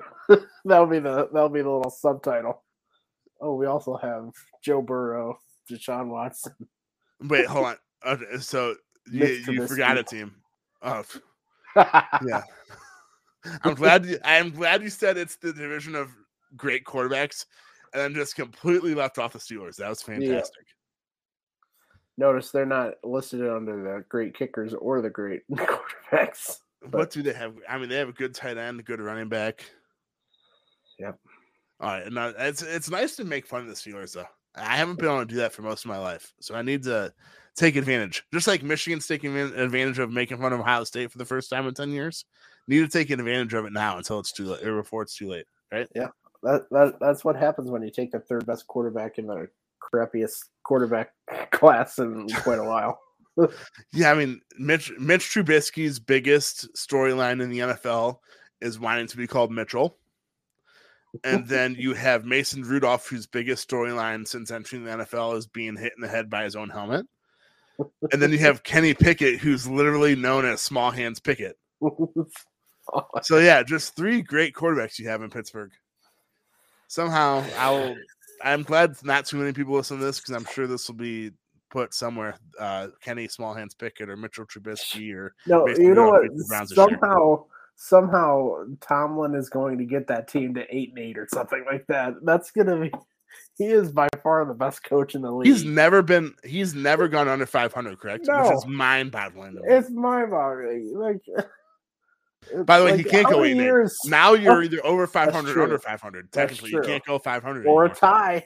that'll 0.66 0.88
be 0.88 1.00
the 1.00 1.30
that'll 1.32 1.50
be 1.50 1.62
the 1.62 1.70
little 1.70 1.92
subtitle. 1.92 2.64
Oh, 3.42 3.56
we 3.56 3.66
also 3.66 3.98
have 3.98 4.32
Joe 4.64 4.82
Burrow, 4.82 5.38
Deshaun 5.70 6.08
Watson. 6.08 6.54
Wait, 7.22 7.46
hold 7.46 7.66
on. 7.66 7.76
Okay, 8.06 8.38
so 8.40 8.76
you, 9.12 9.26
you 9.26 9.68
forgot 9.68 9.98
a 9.98 10.04
team. 10.04 10.36
Oh, 10.82 11.04
yeah. 11.76 12.44
I'm 13.64 13.76
glad. 13.76 14.06
You, 14.06 14.18
I'm 14.24 14.50
glad 14.50 14.82
you 14.82 14.90
said 14.90 15.18
it's 15.18 15.36
the 15.36 15.54
division 15.54 15.96
of 15.96 16.10
great 16.58 16.84
quarterbacks, 16.84 17.46
and 17.94 18.02
then 18.02 18.14
just 18.14 18.36
completely 18.36 18.96
left 18.96 19.20
off 19.20 19.34
the 19.34 19.40
Steelers. 19.40 19.76
That 19.76 19.90
was 19.90 20.02
fantastic. 20.02 20.66
Yeah. 20.66 20.72
Notice 22.18 22.52
they're 22.52 22.66
not 22.66 22.94
listed 23.04 23.48
under 23.48 23.84
the 23.84 24.06
great 24.08 24.36
kickers 24.38 24.74
or 24.74 25.02
the 25.02 25.10
great 25.10 25.42
quarterbacks. 25.52 26.58
But... 26.82 27.00
What 27.00 27.12
do 27.12 27.22
they 27.22 27.34
have? 27.34 27.56
I 27.68 27.78
mean, 27.78 27.90
they 27.90 27.98
have 27.98 28.10
a 28.10 28.14
good 28.14 28.34
tight 28.34 28.58
end, 28.58 28.80
a 28.80 28.84
good 28.84 29.02
running 29.02 29.30
back. 29.30 29.66
Yep. 31.00 31.20
All 31.82 31.90
right, 31.90 32.12
now 32.12 32.34
it's 32.38 32.62
it's 32.62 32.90
nice 32.90 33.18
to 33.18 33.26
make 33.26 33.46
fun 33.46 33.62
of 33.62 33.68
the 33.68 33.74
Steelers 33.74 34.14
though. 34.14 34.28
I 34.56 34.78
haven't 34.78 34.98
been 34.98 35.08
able 35.08 35.20
to 35.20 35.26
do 35.26 35.36
that 35.36 35.52
for 35.52 35.62
most 35.62 35.84
of 35.84 35.90
my 35.90 35.98
life, 35.98 36.34
so 36.40 36.56
I 36.56 36.62
need 36.62 36.84
to 36.84 37.14
take 37.56 37.76
advantage. 37.76 38.24
Just 38.34 38.48
like 38.48 38.64
Michigan's 38.64 39.08
taking 39.08 39.36
advantage 39.38 40.00
of 40.00 40.12
making 40.12 40.38
fun 40.38 40.54
of 40.54 40.60
Ohio 40.60 40.84
State 40.84 41.12
for 41.12 41.18
the 41.18 41.26
first 41.26 41.50
time 41.50 41.68
in 41.68 41.74
10 41.74 41.90
years, 41.90 42.26
need 42.68 42.80
to 42.80 42.88
take 42.88 43.10
advantage 43.10 43.54
of 43.54 43.66
it 43.66 43.74
now 43.74 43.98
until 43.98 44.20
it's 44.20 44.32
too 44.32 44.46
late 44.46 44.66
or 44.66 44.82
before 44.82 45.04
it's 45.04 45.16
too 45.16 45.30
late. 45.30 45.46
Right? 45.72 45.88
Yeah. 45.96 46.10
That, 46.44 46.70
that 46.70 47.00
that's 47.00 47.26
what 47.26 47.36
happens 47.36 47.72
when 47.72 47.82
you 47.82 47.90
take 47.90 48.12
the 48.12 48.20
third 48.20 48.46
best 48.46 48.68
quarterback 48.68 49.18
in 49.18 49.26
the 49.26 49.48
crappiest 49.82 50.46
quarterback 50.64 51.12
class 51.52 51.98
in 51.98 52.28
quite 52.30 52.60
a 52.60 52.64
while. 52.64 53.00
yeah, 53.92 54.12
I 54.12 54.14
mean, 54.14 54.42
Mitch 54.60 54.92
Mitch 55.00 55.34
Trubisky's 55.34 56.00
biggest 56.00 56.74
storyline 56.76 57.42
in 57.42 57.50
the 57.50 57.60
NFL 57.60 58.20
is 58.62 58.80
wanting 58.80 59.08
to 59.08 59.18
be 59.18 59.28
called 59.28 59.52
Mitchell. 59.52 59.98
And 61.24 61.48
then 61.48 61.76
you 61.80 61.94
have 61.94 62.26
Mason 62.26 62.62
Rudolph, 62.62 63.08
whose 63.08 63.26
biggest 63.26 63.68
storyline 63.68 64.28
since 64.28 64.52
entering 64.52 64.86
the 64.86 64.92
NFL 64.92 65.38
is 65.38 65.48
being 65.48 65.76
hit 65.76 65.94
in 65.98 66.02
the 66.02 66.08
head 66.08 66.30
by 66.30 66.44
his 66.44 66.56
own 66.56 66.70
helmet 66.70 67.08
and 68.12 68.22
then 68.22 68.32
you 68.32 68.40
have 68.40 68.64
Kenny 68.64 68.94
Pickett, 68.94 69.40
who's 69.40 69.68
literally 69.68 70.16
known 70.16 70.46
as 70.46 70.62
Small 70.62 70.92
Hands 70.92 71.20
Pickett. 71.20 71.58
so 73.22 73.38
yeah, 73.38 73.64
just 73.64 73.96
three 73.96 74.22
great 74.22 74.54
quarterbacks 74.54 75.00
you 75.00 75.08
have 75.08 75.22
in 75.22 75.30
Pittsburgh. 75.30 75.72
Somehow, 76.88 77.44
I'll. 77.58 77.96
I'm 78.44 78.64
glad 78.64 78.96
not 79.04 79.26
too 79.26 79.38
many 79.38 79.54
people 79.54 79.76
listen 79.76 79.98
to 79.98 80.06
this 80.06 80.20
because 80.20 80.36
I'm 80.36 80.46
sure 80.46 80.68
this 80.68 80.88
will 80.88 80.96
be 80.96 81.32
put 81.72 81.94
somewhere. 81.94 82.36
Uh, 82.60 82.88
Kenny 83.02 83.28
Small 83.28 83.54
Hands 83.54 83.74
Pickett 83.74 84.10
or 84.10 84.18
Mitchell 84.18 84.46
Trubisky 84.46 85.14
or 85.16 85.34
no, 85.48 85.68
you 85.68 85.94
know 85.94 86.10
what? 86.10 86.68
Somehow, 86.68 87.46
somehow 87.76 88.66
Tomlin 88.82 89.36
is 89.36 89.50
going 89.50 89.78
to 89.78 89.86
get 89.86 90.08
that 90.08 90.28
team 90.28 90.54
to 90.56 90.66
eight 90.70 90.90
and 90.90 91.00
eight 91.00 91.18
or 91.18 91.28
something 91.34 91.64
like 91.70 91.86
that. 91.88 92.14
That's 92.24 92.52
gonna 92.52 92.80
be 92.80 92.92
he 93.58 93.66
is 93.66 93.92
by 93.92 94.08
far 94.26 94.44
the 94.44 94.56
best 94.56 94.84
coach 94.84 95.14
in 95.14 95.22
the 95.22 95.32
league. 95.32 95.48
He's 95.48 95.64
never 95.64 96.02
been. 96.02 96.34
He's 96.44 96.74
never 96.74 97.08
gone 97.08 97.28
under 97.28 97.46
500. 97.46 98.00
Correct? 98.00 98.26
No, 98.28 98.42
Which 98.42 98.58
is 98.58 98.66
mind 98.66 99.12
boggling. 99.12 99.58
It's 99.64 99.90
mind 99.92 100.32
boggling. 100.32 100.94
Like. 100.98 101.22
By 102.66 102.80
the 102.80 102.86
way, 102.86 102.92
like, 102.92 103.00
he 103.00 103.10
can't 103.10 103.28
go 103.28 103.44
eight. 103.44 103.56
Years? 103.56 103.96
Now 104.06 104.34
you're 104.34 104.64
either 104.64 104.84
over 104.86 105.08
500 105.08 105.58
or 105.58 105.64
under 105.64 105.80
500. 105.80 106.32
Technically, 106.32 106.72
you 106.72 106.82
can't 106.82 107.04
go 107.04 107.18
500 107.18 107.60
or 107.60 107.62
anymore. 107.62 107.86
a 107.86 107.90
tie. 107.90 108.46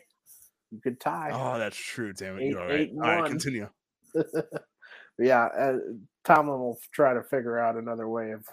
You 0.71 0.79
could 0.81 0.99
tie. 0.99 1.31
Oh, 1.33 1.57
that's 1.57 1.75
true. 1.75 2.13
Damn 2.13 2.37
it. 2.37 2.43
Eight, 2.43 2.49
you're 2.49 2.61
all 2.61 2.67
right. 2.67 2.91
All 2.95 3.21
right, 3.21 3.25
continue. 3.29 3.69
yeah, 5.19 5.45
uh, 5.45 5.77
Tomlin 6.23 6.59
will 6.59 6.79
try 6.93 7.13
to 7.13 7.23
figure 7.23 7.57
out 7.57 7.75
another 7.75 8.07
way 8.07 8.31
of 8.31 8.45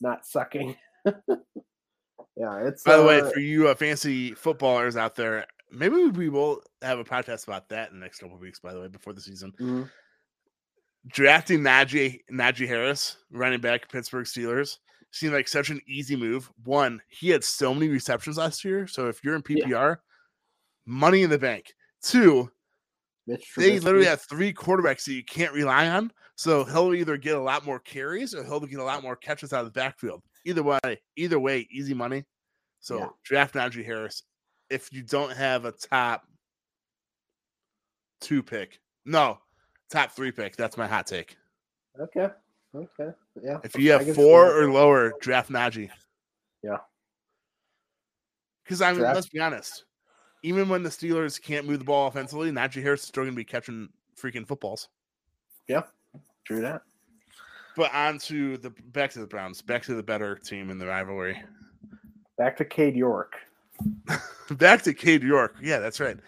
not 0.00 0.26
sucking. 0.26 0.76
yeah, 1.06 2.66
it's. 2.66 2.82
By 2.82 2.96
the 2.96 3.04
way, 3.04 3.20
uh, 3.20 3.30
for 3.30 3.40
you 3.40 3.68
uh, 3.68 3.74
fancy 3.74 4.34
footballers 4.34 4.96
out 4.96 5.14
there, 5.14 5.46
Maybe 5.74 6.04
we 6.06 6.28
will 6.28 6.62
have 6.82 6.98
a 6.98 7.04
podcast 7.04 7.44
about 7.46 7.68
that 7.70 7.90
in 7.90 7.98
the 7.98 8.04
next 8.04 8.18
couple 8.18 8.38
weeks. 8.38 8.60
By 8.60 8.72
the 8.72 8.80
way, 8.80 8.88
before 8.88 9.12
the 9.12 9.20
season, 9.20 9.52
mm-hmm. 9.52 9.82
drafting 11.08 11.60
Najee 11.60 12.20
Najee 12.32 12.68
Harris, 12.68 13.16
running 13.30 13.60
back, 13.60 13.90
Pittsburgh 13.90 14.26
Steelers, 14.26 14.78
seemed 15.10 15.32
like 15.32 15.48
such 15.48 15.70
an 15.70 15.80
easy 15.86 16.16
move. 16.16 16.50
One, 16.64 17.00
he 17.08 17.30
had 17.30 17.44
so 17.44 17.74
many 17.74 17.88
receptions 17.88 18.38
last 18.38 18.64
year, 18.64 18.86
so 18.86 19.08
if 19.08 19.22
you're 19.22 19.36
in 19.36 19.42
PPR, 19.42 19.68
yeah. 19.68 19.94
money 20.86 21.22
in 21.22 21.30
the 21.30 21.38
bank. 21.38 21.72
Two, 22.02 22.50
they 23.26 23.78
literally 23.78 24.06
have 24.06 24.22
three 24.22 24.52
quarterbacks 24.52 25.04
that 25.04 25.14
you 25.14 25.24
can't 25.24 25.54
rely 25.54 25.88
on. 25.88 26.12
So 26.36 26.64
he'll 26.64 26.94
either 26.94 27.16
get 27.16 27.36
a 27.36 27.40
lot 27.40 27.64
more 27.64 27.78
carries 27.78 28.34
or 28.34 28.42
he'll 28.44 28.60
get 28.60 28.80
a 28.80 28.84
lot 28.84 29.02
more 29.02 29.16
catches 29.16 29.52
out 29.52 29.60
of 29.60 29.66
the 29.66 29.78
backfield. 29.78 30.22
Either 30.44 30.62
way, 30.62 31.00
either 31.16 31.38
way, 31.38 31.66
easy 31.70 31.94
money. 31.94 32.24
So 32.80 32.98
yeah. 32.98 33.08
draft 33.24 33.54
Najee 33.54 33.84
Harris 33.84 34.24
if 34.74 34.92
you 34.92 35.02
don't 35.02 35.32
have 35.32 35.64
a 35.64 35.72
top 35.72 36.26
two 38.20 38.42
pick. 38.42 38.80
No, 39.04 39.38
top 39.88 40.10
three 40.10 40.32
pick. 40.32 40.56
That's 40.56 40.76
my 40.76 40.88
hot 40.88 41.06
take. 41.06 41.36
Okay. 41.98 42.28
Okay. 42.74 43.12
Yeah. 43.40 43.58
If 43.62 43.78
you 43.78 43.92
have 43.92 44.16
four 44.16 44.60
or 44.60 44.68
lower, 44.72 45.12
draft 45.20 45.48
Najee. 45.48 45.90
Yeah. 46.64 46.78
Because 48.64 48.82
I 48.82 48.90
mean, 48.90 49.00
draft. 49.00 49.14
let's 49.14 49.28
be 49.28 49.38
honest. 49.38 49.84
Even 50.42 50.68
when 50.68 50.82
the 50.82 50.88
Steelers 50.88 51.40
can't 51.40 51.66
move 51.66 51.78
the 51.78 51.84
ball 51.84 52.08
offensively, 52.08 52.50
Najee 52.50 52.82
Harris 52.82 53.02
is 53.02 53.08
still 53.08 53.22
going 53.22 53.32
to 53.32 53.36
be 53.36 53.44
catching 53.44 53.88
freaking 54.20 54.46
footballs. 54.46 54.88
Yeah, 55.68 55.82
true 56.44 56.60
that. 56.62 56.82
But 57.76 57.94
on 57.94 58.18
to 58.18 58.56
the 58.58 58.70
back 58.70 59.12
to 59.12 59.20
the 59.20 59.26
Browns, 59.26 59.62
back 59.62 59.84
to 59.84 59.94
the 59.94 60.02
better 60.02 60.34
team 60.34 60.70
in 60.70 60.78
the 60.78 60.86
rivalry. 60.86 61.40
Back 62.36 62.56
to 62.56 62.64
Cade 62.64 62.96
York. 62.96 63.34
Back 64.58 64.82
to 64.82 64.94
Cade 64.94 65.22
York. 65.22 65.56
Yeah, 65.62 65.78
that's 65.78 66.00
right. 66.00 66.18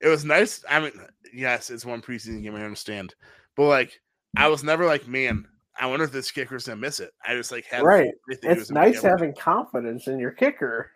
It 0.00 0.08
was 0.08 0.24
nice. 0.24 0.64
I 0.68 0.80
mean, 0.80 0.92
yes, 1.32 1.70
it's 1.70 1.84
one 1.84 2.02
preseason 2.02 2.42
game. 2.42 2.54
I 2.54 2.62
understand, 2.62 3.14
but 3.56 3.66
like, 3.66 4.00
I 4.36 4.48
was 4.48 4.62
never 4.62 4.84
like, 4.86 5.08
man, 5.08 5.46
I 5.78 5.86
wonder 5.86 6.04
if 6.04 6.12
this 6.12 6.30
kicker's 6.30 6.66
gonna 6.66 6.80
miss 6.80 7.00
it. 7.00 7.12
I 7.26 7.34
just 7.34 7.52
like 7.52 7.64
had 7.66 7.82
Right. 7.82 8.12
It's 8.28 8.70
nice 8.70 9.02
having 9.02 9.34
confidence 9.34 10.08
in 10.08 10.18
your 10.18 10.30
kicker. 10.30 10.90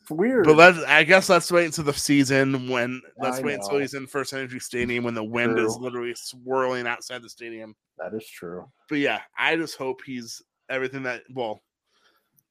It's 0.00 0.10
weird. 0.10 0.44
But 0.44 0.56
let's 0.56 0.78
I 0.84 1.04
guess 1.04 1.28
let's 1.28 1.50
wait 1.52 1.66
until 1.66 1.84
the 1.84 1.92
season 1.92 2.68
when 2.68 3.00
let's 3.18 3.38
I 3.38 3.42
wait 3.42 3.54
until 3.54 3.78
he's 3.78 3.94
in 3.94 4.06
FirstEnergy 4.06 4.60
Stadium 4.60 5.04
when 5.04 5.14
the 5.14 5.24
wind 5.24 5.58
is 5.58 5.76
literally 5.76 6.14
swirling 6.16 6.86
outside 6.86 7.22
the 7.22 7.28
stadium. 7.28 7.74
that 7.98 8.14
is 8.14 8.28
true. 8.28 8.66
But 8.88 8.98
yeah, 8.98 9.20
I 9.38 9.56
just 9.56 9.76
hope 9.76 10.00
he's 10.04 10.42
everything 10.68 11.04
that 11.04 11.22
well, 11.34 11.62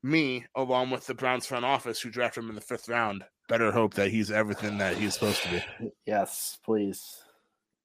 me 0.03 0.45
along 0.55 0.91
with 0.91 1.05
the 1.05 1.13
Browns 1.13 1.45
front 1.45 1.65
office 1.65 1.99
who 1.99 2.09
drafted 2.09 2.43
him 2.43 2.49
in 2.49 2.55
the 2.55 2.61
fifth 2.61 2.88
round, 2.88 3.24
better 3.48 3.72
hope 3.72 3.93
that 3.95 4.10
he's 4.10 4.32
everything 4.32 4.78
that 4.78 4.98
he's 4.98 5.14
supposed 5.14 5.41
to 5.43 5.50
be. 5.50 5.91
Yes, 6.06 6.58
please. 6.64 7.24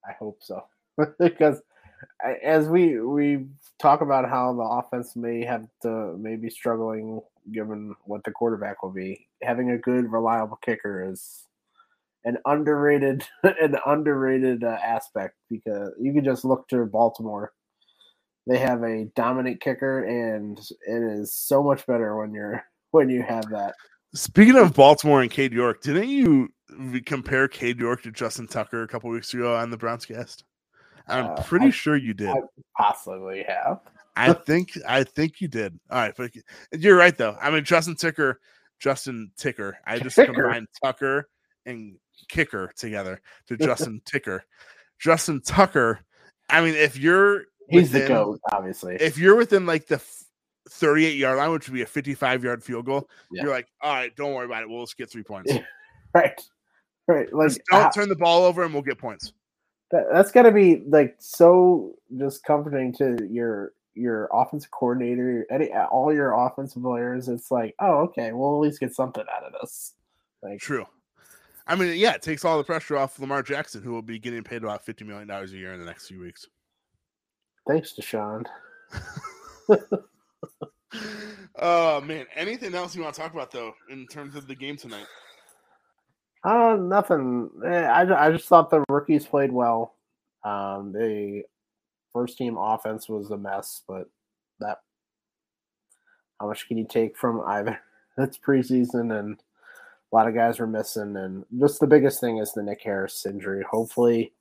I 0.06 0.12
hope 0.18 0.38
so. 0.40 0.64
because 1.18 1.62
as 2.42 2.68
we 2.68 3.00
we 3.00 3.46
talk 3.78 4.00
about 4.00 4.28
how 4.28 4.52
the 4.52 4.62
offense 4.62 5.16
may 5.16 5.44
have 5.44 5.66
to 5.82 6.16
maybe 6.18 6.50
struggling 6.50 7.20
given 7.52 7.94
what 8.04 8.22
the 8.24 8.30
quarterback 8.30 8.82
will 8.82 8.90
be, 8.90 9.26
having 9.42 9.70
a 9.70 9.78
good 9.78 10.10
reliable 10.10 10.58
kicker 10.64 11.10
is 11.10 11.46
an 12.24 12.38
underrated 12.46 13.24
an 13.42 13.76
underrated 13.86 14.64
uh, 14.64 14.78
aspect 14.82 15.36
because 15.50 15.90
you 16.00 16.12
can 16.12 16.24
just 16.24 16.44
look 16.44 16.68
to 16.68 16.84
Baltimore. 16.86 17.52
They 18.46 18.58
have 18.58 18.82
a 18.82 19.04
dominant 19.14 19.60
kicker, 19.60 20.02
and 20.02 20.58
it 20.58 21.20
is 21.20 21.32
so 21.32 21.62
much 21.62 21.86
better 21.86 22.16
when 22.16 22.32
you're 22.32 22.64
when 22.90 23.08
you 23.08 23.22
have 23.22 23.48
that. 23.50 23.74
Speaking 24.14 24.56
of 24.56 24.74
Baltimore 24.74 25.22
and 25.22 25.30
Cade 25.30 25.52
York, 25.52 25.82
didn't 25.82 26.08
you 26.10 26.50
compare 27.06 27.48
Cade 27.48 27.78
York 27.78 28.02
to 28.02 28.10
Justin 28.12 28.46
Tucker 28.46 28.82
a 28.82 28.88
couple 28.88 29.10
weeks 29.10 29.32
ago 29.32 29.54
on 29.56 29.70
the 29.70 29.76
Browns 29.76 30.04
cast? 30.06 30.44
I'm 31.08 31.26
Uh, 31.26 31.42
pretty 31.42 31.66
I- 31.66 31.70
sure 31.70 31.96
you 31.96 32.14
did. 32.14 32.28
I 32.28 32.40
possibly 32.76 33.42
have. 33.44 33.80
I 34.14 34.34
think 34.34 34.72
I 34.86 35.04
think 35.04 35.40
you 35.40 35.48
did. 35.48 35.78
All 35.90 35.98
right, 35.98 36.14
but 36.16 36.30
you're 36.72 36.96
right 36.96 37.16
though. 37.16 37.36
I 37.40 37.50
mean 37.50 37.64
Justin 37.64 37.96
Ticker, 37.96 38.40
Justin 38.78 39.32
Ticker. 39.38 39.78
I 39.86 39.98
just 39.98 40.16
Ticker. 40.16 40.34
combined 40.34 40.68
Tucker 40.84 41.28
and 41.64 41.96
Kicker 42.28 42.70
together 42.76 43.20
to 43.48 43.56
Justin 43.56 44.02
Ticker. 44.04 44.44
Justin 44.98 45.40
Tucker. 45.40 46.00
I 46.50 46.60
mean, 46.60 46.74
if 46.74 46.98
you're 46.98 47.44
He's 47.70 47.90
the 47.90 48.06
goat, 48.06 48.40
obviously. 48.52 48.96
if 48.96 49.16
you're 49.16 49.34
within 49.36 49.64
like 49.64 49.86
the 49.86 50.00
38 50.68 51.16
yard 51.16 51.38
line, 51.38 51.50
which 51.52 51.68
would 51.68 51.74
be 51.74 51.82
a 51.82 51.86
55 51.86 52.44
yard 52.44 52.62
field 52.62 52.86
goal, 52.86 53.08
Yeah. 53.30 53.42
you're 53.44 53.52
like, 53.52 53.68
all 53.80 53.92
right, 53.94 54.14
don't 54.16 54.34
worry 54.34 54.46
about 54.46 54.62
it. 54.62 54.68
We'll 54.68 54.84
just 54.84 54.96
get 54.96 55.10
three 55.10 55.22
points. 55.24 55.52
right, 56.14 56.40
right. 57.08 57.32
Like 57.32 57.48
Just 57.48 57.60
don't 57.70 57.82
how- 57.82 57.90
turn 57.90 58.08
the 58.08 58.16
ball 58.16 58.44
over 58.44 58.62
and 58.64 58.72
we'll 58.72 58.82
get 58.82 58.98
points. 58.98 59.32
that, 59.90 60.04
that's 60.12 60.30
got 60.32 60.42
to 60.42 60.52
be 60.52 60.82
like 60.86 61.16
so 61.18 61.94
just 62.18 62.44
comforting 62.44 62.92
to 62.94 63.16
your 63.30 63.72
your 63.94 64.28
offensive 64.32 64.70
coordinator, 64.70 65.46
any 65.50 65.70
all 65.72 66.14
your 66.14 66.32
offensive 66.32 66.82
players. 66.82 67.28
It's 67.28 67.50
like, 67.50 67.74
oh, 67.78 67.98
okay, 68.04 68.32
we'll 68.32 68.54
at 68.54 68.60
least 68.66 68.80
get 68.80 68.94
something 68.94 69.24
out 69.30 69.42
of 69.44 69.52
this. 69.60 69.92
Like, 70.42 70.60
True. 70.60 70.86
I 71.66 71.74
mean, 71.76 71.96
yeah, 71.98 72.12
it 72.14 72.22
takes 72.22 72.44
all 72.44 72.56
the 72.56 72.64
pressure 72.64 72.96
off 72.96 73.18
Lamar 73.18 73.42
Jackson, 73.42 73.82
who 73.82 73.92
will 73.92 74.00
be 74.02 74.18
getting 74.18 74.42
paid 74.42 74.62
about 74.64 74.84
$50 74.86 75.06
million 75.06 75.30
a 75.30 75.44
year 75.46 75.74
in 75.74 75.78
the 75.80 75.84
next 75.86 76.08
few 76.08 76.18
weeks. 76.20 76.46
thanks, 77.68 77.94
Deshaun. 77.94 78.44
Oh 81.56 82.00
man! 82.00 82.26
Anything 82.34 82.74
else 82.74 82.94
you 82.94 83.02
want 83.02 83.14
to 83.14 83.20
talk 83.20 83.32
about 83.32 83.50
though 83.50 83.72
in 83.90 84.06
terms 84.06 84.36
of 84.36 84.46
the 84.46 84.54
game 84.54 84.76
tonight? 84.76 85.06
Uh, 86.44 86.76
nothing. 86.80 87.50
Eh, 87.64 87.68
I, 87.84 88.26
I 88.26 88.32
just 88.32 88.46
thought 88.48 88.70
the 88.70 88.84
rookies 88.88 89.26
played 89.26 89.52
well. 89.52 89.94
Um, 90.44 90.92
the 90.92 91.44
first 92.12 92.36
team 92.36 92.56
offense 92.58 93.08
was 93.08 93.30
a 93.30 93.38
mess, 93.38 93.82
but 93.86 94.08
that 94.60 94.78
how 96.40 96.48
much 96.48 96.66
can 96.66 96.78
you 96.78 96.86
take 96.88 97.16
from 97.16 97.40
either? 97.46 97.78
It's 98.18 98.36
preseason, 98.36 99.18
and 99.18 99.38
a 100.12 100.14
lot 100.14 100.28
of 100.28 100.34
guys 100.34 100.58
were 100.58 100.66
missing, 100.66 101.16
and 101.16 101.46
just 101.58 101.80
the 101.80 101.86
biggest 101.86 102.20
thing 102.20 102.36
is 102.36 102.52
the 102.52 102.62
Nick 102.62 102.82
Harris 102.82 103.24
injury. 103.24 103.64
Hopefully, 103.70 104.34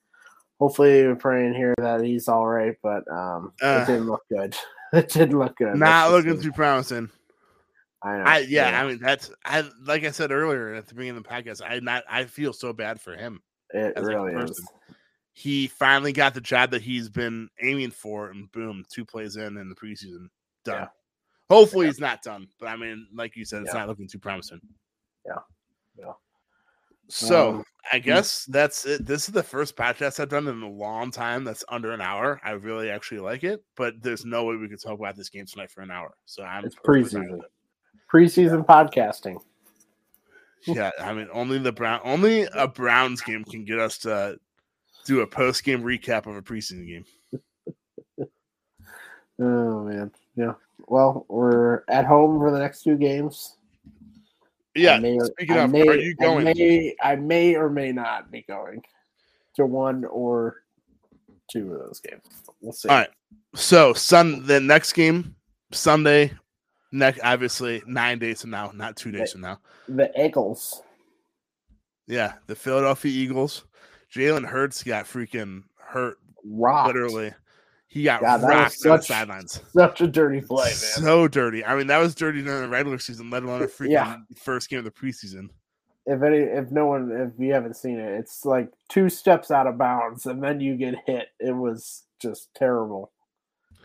hopefully, 0.59 1.07
we're 1.07 1.15
praying 1.15 1.53
here 1.53 1.73
that 1.77 2.01
he's 2.01 2.27
all 2.27 2.45
right, 2.45 2.75
but 2.83 3.09
um, 3.09 3.53
Uh, 3.61 3.83
it 3.83 3.91
didn't 3.91 4.07
look 4.07 4.23
good. 4.27 4.57
it 4.93 5.09
didn't 5.09 5.37
look 5.37 5.57
good. 5.57 5.75
Not 5.75 6.11
looking 6.11 6.41
too 6.41 6.51
promising. 6.51 7.09
I 8.03 8.17
know. 8.17 8.23
I 8.23 8.37
yeah, 8.39 8.81
I 8.81 8.87
mean 8.87 8.99
that's 8.99 9.31
I 9.45 9.63
like 9.85 10.03
I 10.03 10.11
said 10.11 10.31
earlier 10.31 10.73
at 10.73 10.87
the 10.87 10.95
beginning 10.95 11.17
of 11.17 11.23
the 11.23 11.29
podcast. 11.29 11.61
I 11.67 11.79
not 11.79 12.03
I 12.09 12.25
feel 12.25 12.51
so 12.53 12.73
bad 12.73 12.99
for 12.99 13.15
him. 13.15 13.41
it 13.71 13.95
really 13.97 14.33
is. 14.33 14.59
He 15.33 15.67
finally 15.67 16.11
got 16.11 16.33
the 16.33 16.41
job 16.41 16.71
that 16.71 16.81
he's 16.81 17.09
been 17.09 17.47
aiming 17.61 17.91
for, 17.91 18.29
and 18.29 18.51
boom, 18.51 18.83
two 18.91 19.05
plays 19.05 19.37
in 19.37 19.57
in 19.57 19.69
the 19.69 19.75
preseason, 19.75 20.27
done. 20.65 20.81
Yeah. 20.81 20.87
Hopefully, 21.49 21.85
he's 21.85 21.99
not 21.99 22.21
done, 22.21 22.47
but 22.59 22.67
I 22.67 22.75
mean, 22.75 23.07
like 23.13 23.35
you 23.35 23.45
said, 23.45 23.61
it's 23.61 23.73
Yeah. 23.73 23.81
not 23.81 23.87
looking 23.89 24.07
too 24.07 24.19
promising. 24.19 24.59
Yeah. 25.25 25.39
Yeah. 25.97 26.13
So 27.11 27.49
Um, 27.49 27.63
I 27.91 27.99
guess 27.99 28.45
that's 28.45 28.85
it. 28.85 29.05
This 29.05 29.27
is 29.27 29.33
the 29.33 29.43
first 29.43 29.75
podcast 29.75 30.19
I've 30.19 30.29
done 30.29 30.47
in 30.47 30.61
a 30.61 30.69
long 30.69 31.11
time 31.11 31.43
that's 31.43 31.63
under 31.67 31.91
an 31.91 31.99
hour. 32.01 32.39
I 32.43 32.51
really 32.51 32.89
actually 32.89 33.19
like 33.19 33.43
it, 33.43 33.63
but 33.75 33.95
there's 34.01 34.23
no 34.23 34.45
way 34.45 34.55
we 34.55 34.69
could 34.69 34.81
talk 34.81 34.97
about 34.97 35.15
this 35.17 35.29
game 35.29 35.45
tonight 35.45 35.71
for 35.71 35.81
an 35.81 35.91
hour. 35.91 36.13
So 36.25 36.43
I'm 36.43 36.63
It's 36.63 36.75
preseason. 36.75 37.39
it. 37.39 37.51
Preseason 38.11 38.65
podcasting. 38.65 39.37
Yeah, 40.67 40.91
I 40.99 41.11
mean, 41.11 41.27
only 41.33 41.57
the 41.57 41.71
Brown, 41.71 42.01
only 42.03 42.43
a 42.53 42.67
Browns 42.67 43.19
game 43.21 43.43
can 43.43 43.65
get 43.65 43.79
us 43.79 43.97
to 43.99 44.37
do 45.07 45.21
a 45.21 45.27
post 45.27 45.63
game 45.63 45.81
recap 45.81 46.27
of 46.27 46.35
a 46.35 46.41
preseason 46.43 46.85
game. 46.87 47.05
Oh 49.39 49.83
man, 49.85 50.11
yeah. 50.35 50.53
Well, 50.87 51.25
we're 51.29 51.81
at 51.87 52.05
home 52.05 52.37
for 52.37 52.51
the 52.51 52.59
next 52.59 52.83
two 52.83 52.95
games. 52.95 53.57
Yeah. 54.75 54.99
May, 54.99 55.19
speaking 55.19 55.57
I 55.57 55.63
of, 55.63 55.71
may, 55.71 55.87
are 55.87 55.95
you 55.95 56.15
going? 56.15 56.47
I 56.47 56.53
may, 56.53 56.95
I 57.01 57.15
may 57.15 57.55
or 57.55 57.69
may 57.69 57.91
not 57.91 58.31
be 58.31 58.43
going 58.43 58.81
to 59.55 59.65
one 59.65 60.05
or 60.05 60.63
two 61.51 61.73
of 61.73 61.79
those 61.79 61.99
games. 61.99 62.23
We'll 62.61 62.73
see. 62.73 62.89
All 62.89 62.97
right. 62.97 63.09
So 63.55 63.93
Sun 63.93 64.45
the 64.45 64.59
next 64.59 64.93
game 64.93 65.35
Sunday, 65.71 66.31
next 66.91 67.19
obviously 67.23 67.81
nine 67.85 68.19
days 68.19 68.41
from 68.41 68.51
now, 68.51 68.71
not 68.73 68.95
two 68.95 69.11
days 69.11 69.33
from 69.33 69.41
now. 69.41 69.59
The 69.87 70.11
Eagles. 70.17 70.81
Yeah, 72.07 72.33
the 72.47 72.55
Philadelphia 72.55 73.11
Eagles. 73.11 73.65
Jalen 74.13 74.45
Hurts 74.45 74.83
got 74.83 75.05
freaking 75.05 75.63
hurt. 75.77 76.17
Rocked. 76.43 76.87
Literally, 76.87 77.33
he 77.91 78.03
got 78.03 78.21
God, 78.21 78.41
rocked 78.43 78.85
on 78.85 78.97
the 78.97 79.01
sidelines. 79.03 79.61
Such 79.75 79.99
a 79.99 80.07
dirty 80.07 80.39
play, 80.39 80.69
man. 80.69 80.73
So 80.75 81.27
dirty. 81.27 81.63
I 81.65 81.75
mean, 81.75 81.87
that 81.87 81.97
was 81.97 82.15
dirty 82.15 82.41
during 82.41 82.61
the 82.61 82.69
regular 82.69 82.97
season, 82.99 83.29
let 83.29 83.43
alone 83.43 83.63
a 83.63 83.65
freaking 83.67 83.89
Yeah. 83.91 84.15
first 84.37 84.69
game 84.69 84.79
of 84.79 84.85
the 84.85 84.91
preseason. 84.91 85.49
if 86.05 86.23
any, 86.23 86.37
if 86.37 86.71
no 86.71 86.85
one, 86.85 87.11
if 87.11 87.37
you 87.37 87.53
haven't 87.53 87.75
seen 87.75 87.99
it, 87.99 88.11
it's 88.17 88.45
like 88.45 88.71
two 88.89 89.09
steps 89.09 89.51
out 89.51 89.67
of 89.67 89.77
bounds, 89.77 90.25
and 90.25 90.41
then 90.41 90.61
you 90.61 90.75
get 90.77 90.95
hit. 91.05 91.27
It 91.39 91.51
was 91.51 92.03
just 92.19 92.49
terrible. 92.55 93.11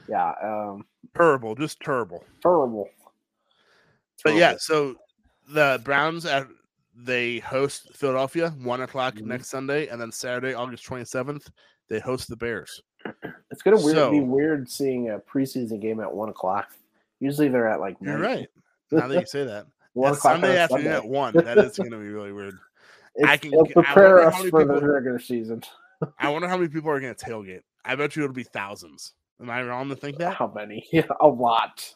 Yeah, 0.09 0.32
um, 0.42 0.86
Terrible, 1.16 1.57
just 1.57 1.80
terrible. 1.80 2.24
terrible. 2.40 2.88
But 4.22 4.34
yeah, 4.36 4.54
so 4.59 4.94
the 5.48 5.80
Browns 5.84 6.24
at 6.26 6.46
they 6.94 7.40
host 7.40 7.90
Philadelphia 7.94 8.50
one 8.62 8.80
o'clock 8.82 9.16
Mhm. 9.16 9.22
next 9.26 9.48
Sunday, 9.48 9.88
and 9.88 10.00
then 10.00 10.12
Saturday, 10.12 10.54
August 10.54 10.84
twenty 10.84 11.04
seventh, 11.04 11.50
they 11.88 11.98
host 11.98 12.28
the 12.28 12.36
Bears. 12.36 12.80
It's 13.57 13.62
gonna 13.62 13.80
weird, 13.82 14.11
be 14.12 14.20
weird 14.20 14.70
seeing 14.70 15.11
a 15.11 15.18
preseason 15.18 15.80
game 15.80 16.00
at 16.00 16.12
one 16.12 16.28
o'clock. 16.28 16.68
Usually 17.20 17.48
they're 17.48 17.68
at 17.68 17.80
like 17.80 17.96
You're 18.00 18.18
night. 18.18 18.36
right. 18.36 18.48
Now 18.92 19.09
that 19.09 19.20
you 19.20 19.26
say 19.26 19.44
that, 19.44 19.66
one 19.94 20.12
o'clock 20.12 20.34
Sunday 20.34 20.59
afternoon 20.59 20.84
Sunday. 20.84 20.96
at 20.98 21.07
one, 21.09 21.34
that 21.36 21.59
is 21.59 21.76
going 21.76 21.90
to 21.90 21.96
be 21.96 22.09
really 22.09 22.30
weird. 22.32 22.57
I 23.24 23.36
can- 23.36 23.52
prepare 23.72 24.20
us 24.28 24.36
for 24.50 24.64
the 24.64 24.74
regular 24.86 25.18
season. 25.18 25.62
I 26.18 26.28
wonder 26.28 26.46
how 26.46 26.57
many 26.57 26.68
people 26.68 26.90
are 26.90 27.00
going 27.00 27.14
to 27.14 27.24
tailgate. 27.24 27.62
I 27.84 27.96
bet 27.96 28.14
you 28.14 28.22
it'll 28.22 28.34
be 28.34 28.42
thousands. 28.44 29.14
Am 29.40 29.50
I 29.50 29.62
wrong 29.64 29.88
to 29.88 29.96
think 29.96 30.18
that? 30.18 30.34
How 30.34 30.52
many? 30.54 30.86
Yeah, 30.92 31.07
a 31.20 31.26
lot. 31.26 31.92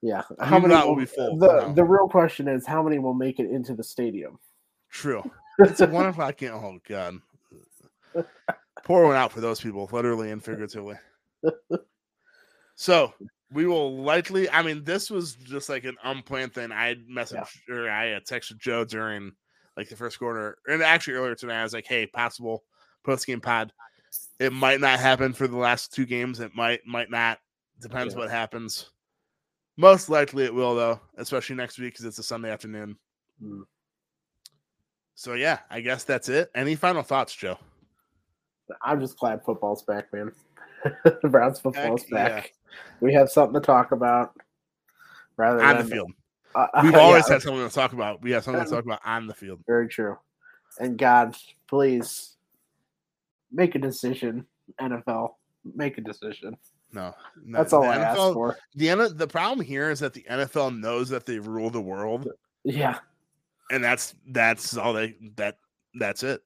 Yeah. 0.00 0.22
How 0.40 0.58
many 0.60 0.74
will 0.74 0.90
will- 0.90 0.96
be 0.96 1.04
full, 1.06 1.36
The 1.36 1.46
no. 1.48 1.72
the 1.74 1.84
real 1.84 2.08
question 2.08 2.46
is 2.48 2.64
how 2.64 2.82
many 2.82 2.98
will 2.98 3.14
make 3.14 3.40
it 3.40 3.50
into 3.50 3.74
the 3.74 3.82
stadium? 3.84 4.38
True. 4.90 5.28
It's 5.58 5.80
a 5.80 5.86
one 5.88 6.06
o'clock 6.06 6.36
game. 6.38 6.52
Oh 6.54 6.78
god. 6.88 7.20
Pour 8.88 9.04
one 9.04 9.16
out 9.16 9.30
for 9.30 9.42
those 9.42 9.60
people, 9.60 9.86
literally 9.92 10.30
and 10.30 10.42
figuratively. 10.42 10.96
So 12.74 13.12
we 13.52 13.66
will 13.66 13.98
likely. 14.02 14.48
I 14.48 14.62
mean, 14.62 14.82
this 14.82 15.10
was 15.10 15.34
just 15.34 15.68
like 15.68 15.84
an 15.84 15.96
unplanned 16.04 16.54
thing. 16.54 16.72
I 16.72 16.94
messaged 17.10 17.68
or 17.68 17.90
I 17.90 18.06
had 18.06 18.24
texted 18.24 18.56
Joe 18.58 18.86
during 18.86 19.32
like 19.76 19.90
the 19.90 19.96
first 19.96 20.18
quarter, 20.18 20.56
and 20.66 20.82
actually 20.82 21.14
earlier 21.14 21.34
tonight. 21.34 21.60
I 21.60 21.64
was 21.64 21.74
like, 21.74 21.86
"Hey, 21.86 22.06
possible 22.06 22.64
post 23.04 23.26
game 23.26 23.42
pod. 23.42 23.72
It 24.38 24.54
might 24.54 24.80
not 24.80 24.98
happen 25.00 25.34
for 25.34 25.46
the 25.46 25.58
last 25.58 25.92
two 25.92 26.06
games. 26.06 26.40
It 26.40 26.54
might, 26.54 26.80
might 26.86 27.10
not. 27.10 27.40
Depends 27.82 28.14
Yeah. 28.14 28.20
what 28.20 28.30
happens. 28.30 28.90
Most 29.76 30.08
likely 30.08 30.44
it 30.44 30.54
will, 30.54 30.74
though, 30.74 30.98
especially 31.18 31.56
next 31.56 31.78
week 31.78 31.92
because 31.92 32.06
it's 32.06 32.18
a 32.18 32.22
Sunday 32.22 32.50
afternoon. 32.50 32.96
Hmm. 33.38 33.62
So 35.14 35.34
yeah, 35.34 35.58
I 35.68 35.80
guess 35.82 36.04
that's 36.04 36.30
it. 36.30 36.50
Any 36.54 36.74
final 36.74 37.02
thoughts, 37.02 37.34
Joe? 37.34 37.58
I'm 38.82 39.00
just 39.00 39.18
glad 39.18 39.44
football's 39.44 39.82
back, 39.82 40.12
man. 40.12 40.32
the 41.04 41.18
Browns 41.28 41.60
football's 41.60 42.02
Heck, 42.02 42.10
back. 42.10 42.52
We 43.00 43.12
have 43.14 43.30
something 43.30 43.60
to 43.60 43.64
talk 43.64 43.92
about. 43.92 44.34
Rather 45.36 45.62
on 45.62 45.76
than 45.76 45.86
the 45.86 45.94
field. 45.94 46.12
Uh, 46.54 46.66
We've 46.82 46.92
yeah, 46.92 46.98
always 46.98 47.28
had 47.28 47.42
something 47.42 47.66
to 47.66 47.74
talk 47.74 47.92
about. 47.92 48.22
We 48.22 48.32
have 48.32 48.44
something 48.44 48.64
to 48.64 48.70
talk 48.70 48.84
about 48.84 49.00
on 49.04 49.26
the 49.26 49.34
field. 49.34 49.60
very 49.66 49.88
true. 49.88 50.16
And 50.80 50.98
God, 50.98 51.36
please 51.68 52.36
make 53.52 53.74
a 53.74 53.78
decision. 53.78 54.46
NFL, 54.80 55.34
make 55.74 55.98
a 55.98 56.00
decision. 56.00 56.56
No, 56.92 57.14
no 57.44 57.58
That's 57.58 57.72
all 57.72 57.84
I 57.84 57.96
ask 57.96 58.16
for. 58.16 58.56
The 58.74 59.12
the 59.14 59.26
problem 59.26 59.64
here 59.64 59.90
is 59.90 60.00
that 60.00 60.14
the 60.14 60.24
NFL 60.30 60.78
knows 60.78 61.08
that 61.10 61.26
they 61.26 61.38
rule 61.38 61.70
the 61.70 61.80
world, 61.80 62.28
Yeah, 62.64 62.98
and 63.70 63.84
that's 63.84 64.14
that's 64.28 64.76
all 64.76 64.94
they 64.94 65.14
that 65.36 65.58
that's 65.94 66.22
it. 66.22 66.42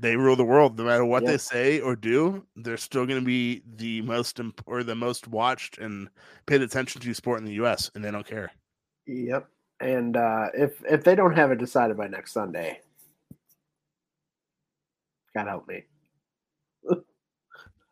They 0.00 0.16
rule 0.16 0.36
the 0.36 0.44
world. 0.44 0.78
No 0.78 0.84
matter 0.84 1.04
what 1.04 1.26
they 1.26 1.38
say 1.38 1.80
or 1.80 1.96
do, 1.96 2.46
they're 2.54 2.76
still 2.76 3.04
going 3.04 3.18
to 3.18 3.26
be 3.26 3.62
the 3.76 4.00
most 4.02 4.38
imp- 4.38 4.62
or 4.66 4.84
the 4.84 4.94
most 4.94 5.26
watched 5.26 5.78
and 5.78 6.08
paid 6.46 6.62
attention 6.62 7.00
to 7.00 7.14
sport 7.14 7.40
in 7.40 7.44
the 7.44 7.54
U.S. 7.54 7.90
and 7.94 8.04
they 8.04 8.10
don't 8.10 8.26
care. 8.26 8.52
yep. 9.06 9.48
And 9.80 10.16
uh, 10.16 10.46
if 10.54 10.82
if 10.88 11.04
they 11.04 11.14
don't 11.14 11.36
have 11.36 11.50
it 11.52 11.58
decided 11.58 11.96
by 11.96 12.08
next 12.08 12.32
Sunday, 12.32 12.80
God 15.34 15.46
help 15.46 15.68
me. 15.68 15.84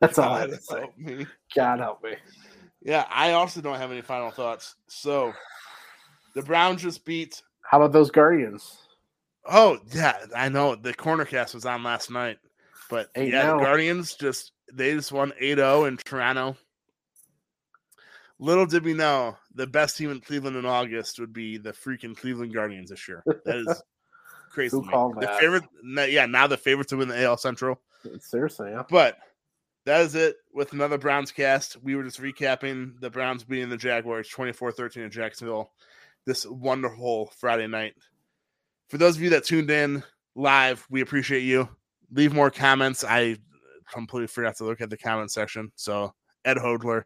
That's 0.01 0.19
all 0.19 0.35
I 0.35 0.41
have 0.41 0.51
to 0.51 0.57
God 0.57 0.63
say. 0.63 0.81
help 0.81 0.99
me. 0.99 1.27
God 1.55 1.79
help 1.79 2.03
me. 2.03 2.15
Yeah, 2.83 3.05
I 3.11 3.33
also 3.33 3.61
don't 3.61 3.79
have 3.79 3.91
any 3.91 4.03
final 4.03 4.31
thoughts. 4.31 4.77
So 4.89 5.33
the 6.35 6.43
Browns 6.43 6.83
just 6.83 7.05
beat. 7.05 7.43
How 7.63 7.79
about 7.79 7.93
those 7.93 8.11
Guardians? 8.11 8.86
Oh 9.49 9.79
yeah, 9.93 10.17
I 10.35 10.49
know 10.49 10.75
the 10.75 10.95
corner 10.95 11.25
cast 11.25 11.55
was 11.55 11.65
on 11.65 11.83
last 11.83 12.11
night, 12.11 12.39
but 12.91 13.09
yeah, 13.17 13.53
the. 13.53 13.59
Guardians 13.59 14.15
just 14.15 14.53
they 14.73 14.95
just 14.95 15.13
won 15.13 15.33
8-0 15.41 15.89
in 15.89 15.97
Toronto. 15.97 16.57
Little 18.39 18.67
did 18.67 18.85
we 18.85 18.93
know 18.93 19.37
the 19.55 19.67
best 19.67 19.97
team 19.97 20.11
in 20.11 20.21
Cleveland 20.21 20.57
in 20.57 20.67
August 20.67 21.19
would 21.19 21.33
be 21.33 21.57
the 21.57 21.73
freaking 21.73 22.17
Cleveland 22.17 22.53
Guardians 22.53 22.91
this 22.91 23.09
year. 23.09 23.23
That 23.45 23.57
is 23.57 23.83
crazy. 24.51 24.77
Who 24.77 24.89
called 24.89 25.17
the 25.17 25.27
that? 25.27 25.41
favorite? 25.41 25.65
Yeah, 26.11 26.27
now 26.27 26.47
the 26.47 26.59
favorite 26.59 26.89
to 26.89 26.97
win 26.97 27.09
the 27.09 27.23
AL 27.23 27.39
Central. 27.39 27.81
Seriously, 28.21 28.71
yeah. 28.73 28.83
But 28.91 29.17
that 29.87 30.03
is 30.03 30.15
it 30.15 30.37
with 30.53 30.73
another 30.73 30.99
Browns 30.99 31.33
cast. 31.33 31.83
We 31.83 31.95
were 31.95 32.03
just 32.03 32.21
recapping 32.21 33.01
the 33.01 33.09
Browns 33.09 33.45
beating 33.45 33.71
the 33.71 33.77
Jaguars 33.77 34.29
24 34.29 34.73
13 34.73 35.05
in 35.05 35.11
Jacksonville 35.11 35.71
this 36.27 36.45
wonderful 36.45 37.33
Friday 37.39 37.69
night. 37.69 37.95
For 38.89 38.99
those 38.99 39.17
of 39.17 39.23
you 39.23 39.31
that 39.31 39.45
tuned 39.45 39.71
in 39.71 40.03
live, 40.35 40.87
we 40.91 41.01
appreciate 41.01 41.41
you. 41.41 41.69
Leave 42.13 42.33
more 42.33 42.51
comments. 42.51 43.05
I 43.05 43.37
completely 43.93 44.29
forgot 44.29 44.57
to 44.57 44.65
look 44.65 44.81
at 44.81 44.91
the 44.91 44.97
comment 44.97 45.31
section. 45.31 45.73
So, 45.75 46.15
Ed 46.45 46.57
Hodler, 46.57 47.03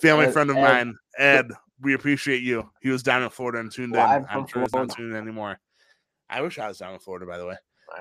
family 0.00 0.26
Ed- 0.26 0.32
friend 0.32 0.50
of 0.50 0.56
Ed. 0.56 0.62
mine, 0.62 0.96
Ed, 1.18 1.50
we 1.80 1.94
appreciate 1.94 2.42
you. 2.42 2.68
He 2.80 2.90
was 2.90 3.02
down 3.02 3.22
in 3.22 3.30
Florida 3.30 3.58
and 3.58 3.72
tuned 3.72 3.94
in. 3.94 4.00
I'm 4.00 4.46
sure 4.46 4.62
he's 4.62 4.72
not 4.72 4.90
tuned 4.90 5.12
in 5.12 5.16
anymore. 5.16 5.58
I 6.28 6.40
wish 6.40 6.58
I 6.58 6.68
was 6.68 6.78
down 6.78 6.94
in 6.94 6.98
Florida, 6.98 7.26
by 7.26 7.38
the 7.38 7.46
way. 7.46 7.56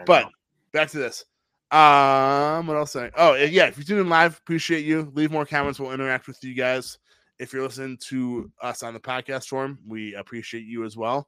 But 0.06 0.28
back 0.72 0.90
to 0.90 0.98
this. 0.98 1.26
Um, 1.72 2.68
what 2.68 2.78
else? 2.78 2.92
Saying? 2.92 3.12
Oh, 3.16 3.34
yeah. 3.34 3.66
If 3.66 3.78
you're 3.78 3.86
tuning 3.86 4.04
in 4.04 4.10
live, 4.10 4.38
appreciate 4.38 4.86
you. 4.86 5.12
Leave 5.16 5.32
more 5.32 5.46
comments. 5.46 5.80
We'll 5.80 5.92
interact 5.92 6.28
with 6.28 6.44
you 6.44 6.54
guys. 6.54 7.00
If 7.40 7.52
you're 7.52 7.64
listening 7.64 7.98
to 8.10 8.52
us 8.62 8.84
on 8.84 8.94
the 8.94 9.00
podcast 9.00 9.48
form, 9.48 9.80
we 9.88 10.14
appreciate 10.16 10.66
you 10.66 10.86
as 10.86 10.96
well. 10.96 11.28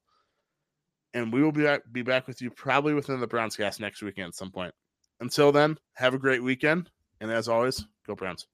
And 1.16 1.32
we 1.32 1.41
will 1.41 1.53
be 1.53 1.63
back, 1.63 1.82
be 1.93 2.01
back 2.01 2.28
with 2.28 2.41
you 2.41 2.51
probably 2.51 2.93
within 2.93 3.22
the 3.22 3.26
Browns 3.26 3.55
cast 3.55 3.80
next 3.80 4.03
weekend 4.03 4.28
at 4.28 4.36
some 4.36 4.51
point. 4.51 4.74
Until 5.22 5.53
then, 5.53 5.78
have 5.93 6.13
a 6.13 6.20
great 6.20 6.43
weekend. 6.43 6.89
And 7.22 7.32
as 7.32 7.47
always, 7.47 7.86
go 8.05 8.16
Browns. 8.16 8.47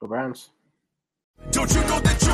Go 0.00 0.06
Browns. 0.08 0.50
Don't 1.50 1.72
you 1.74 1.80
know 1.82 2.00
that 2.00 2.22
you're 2.22 2.32
a 2.32 2.33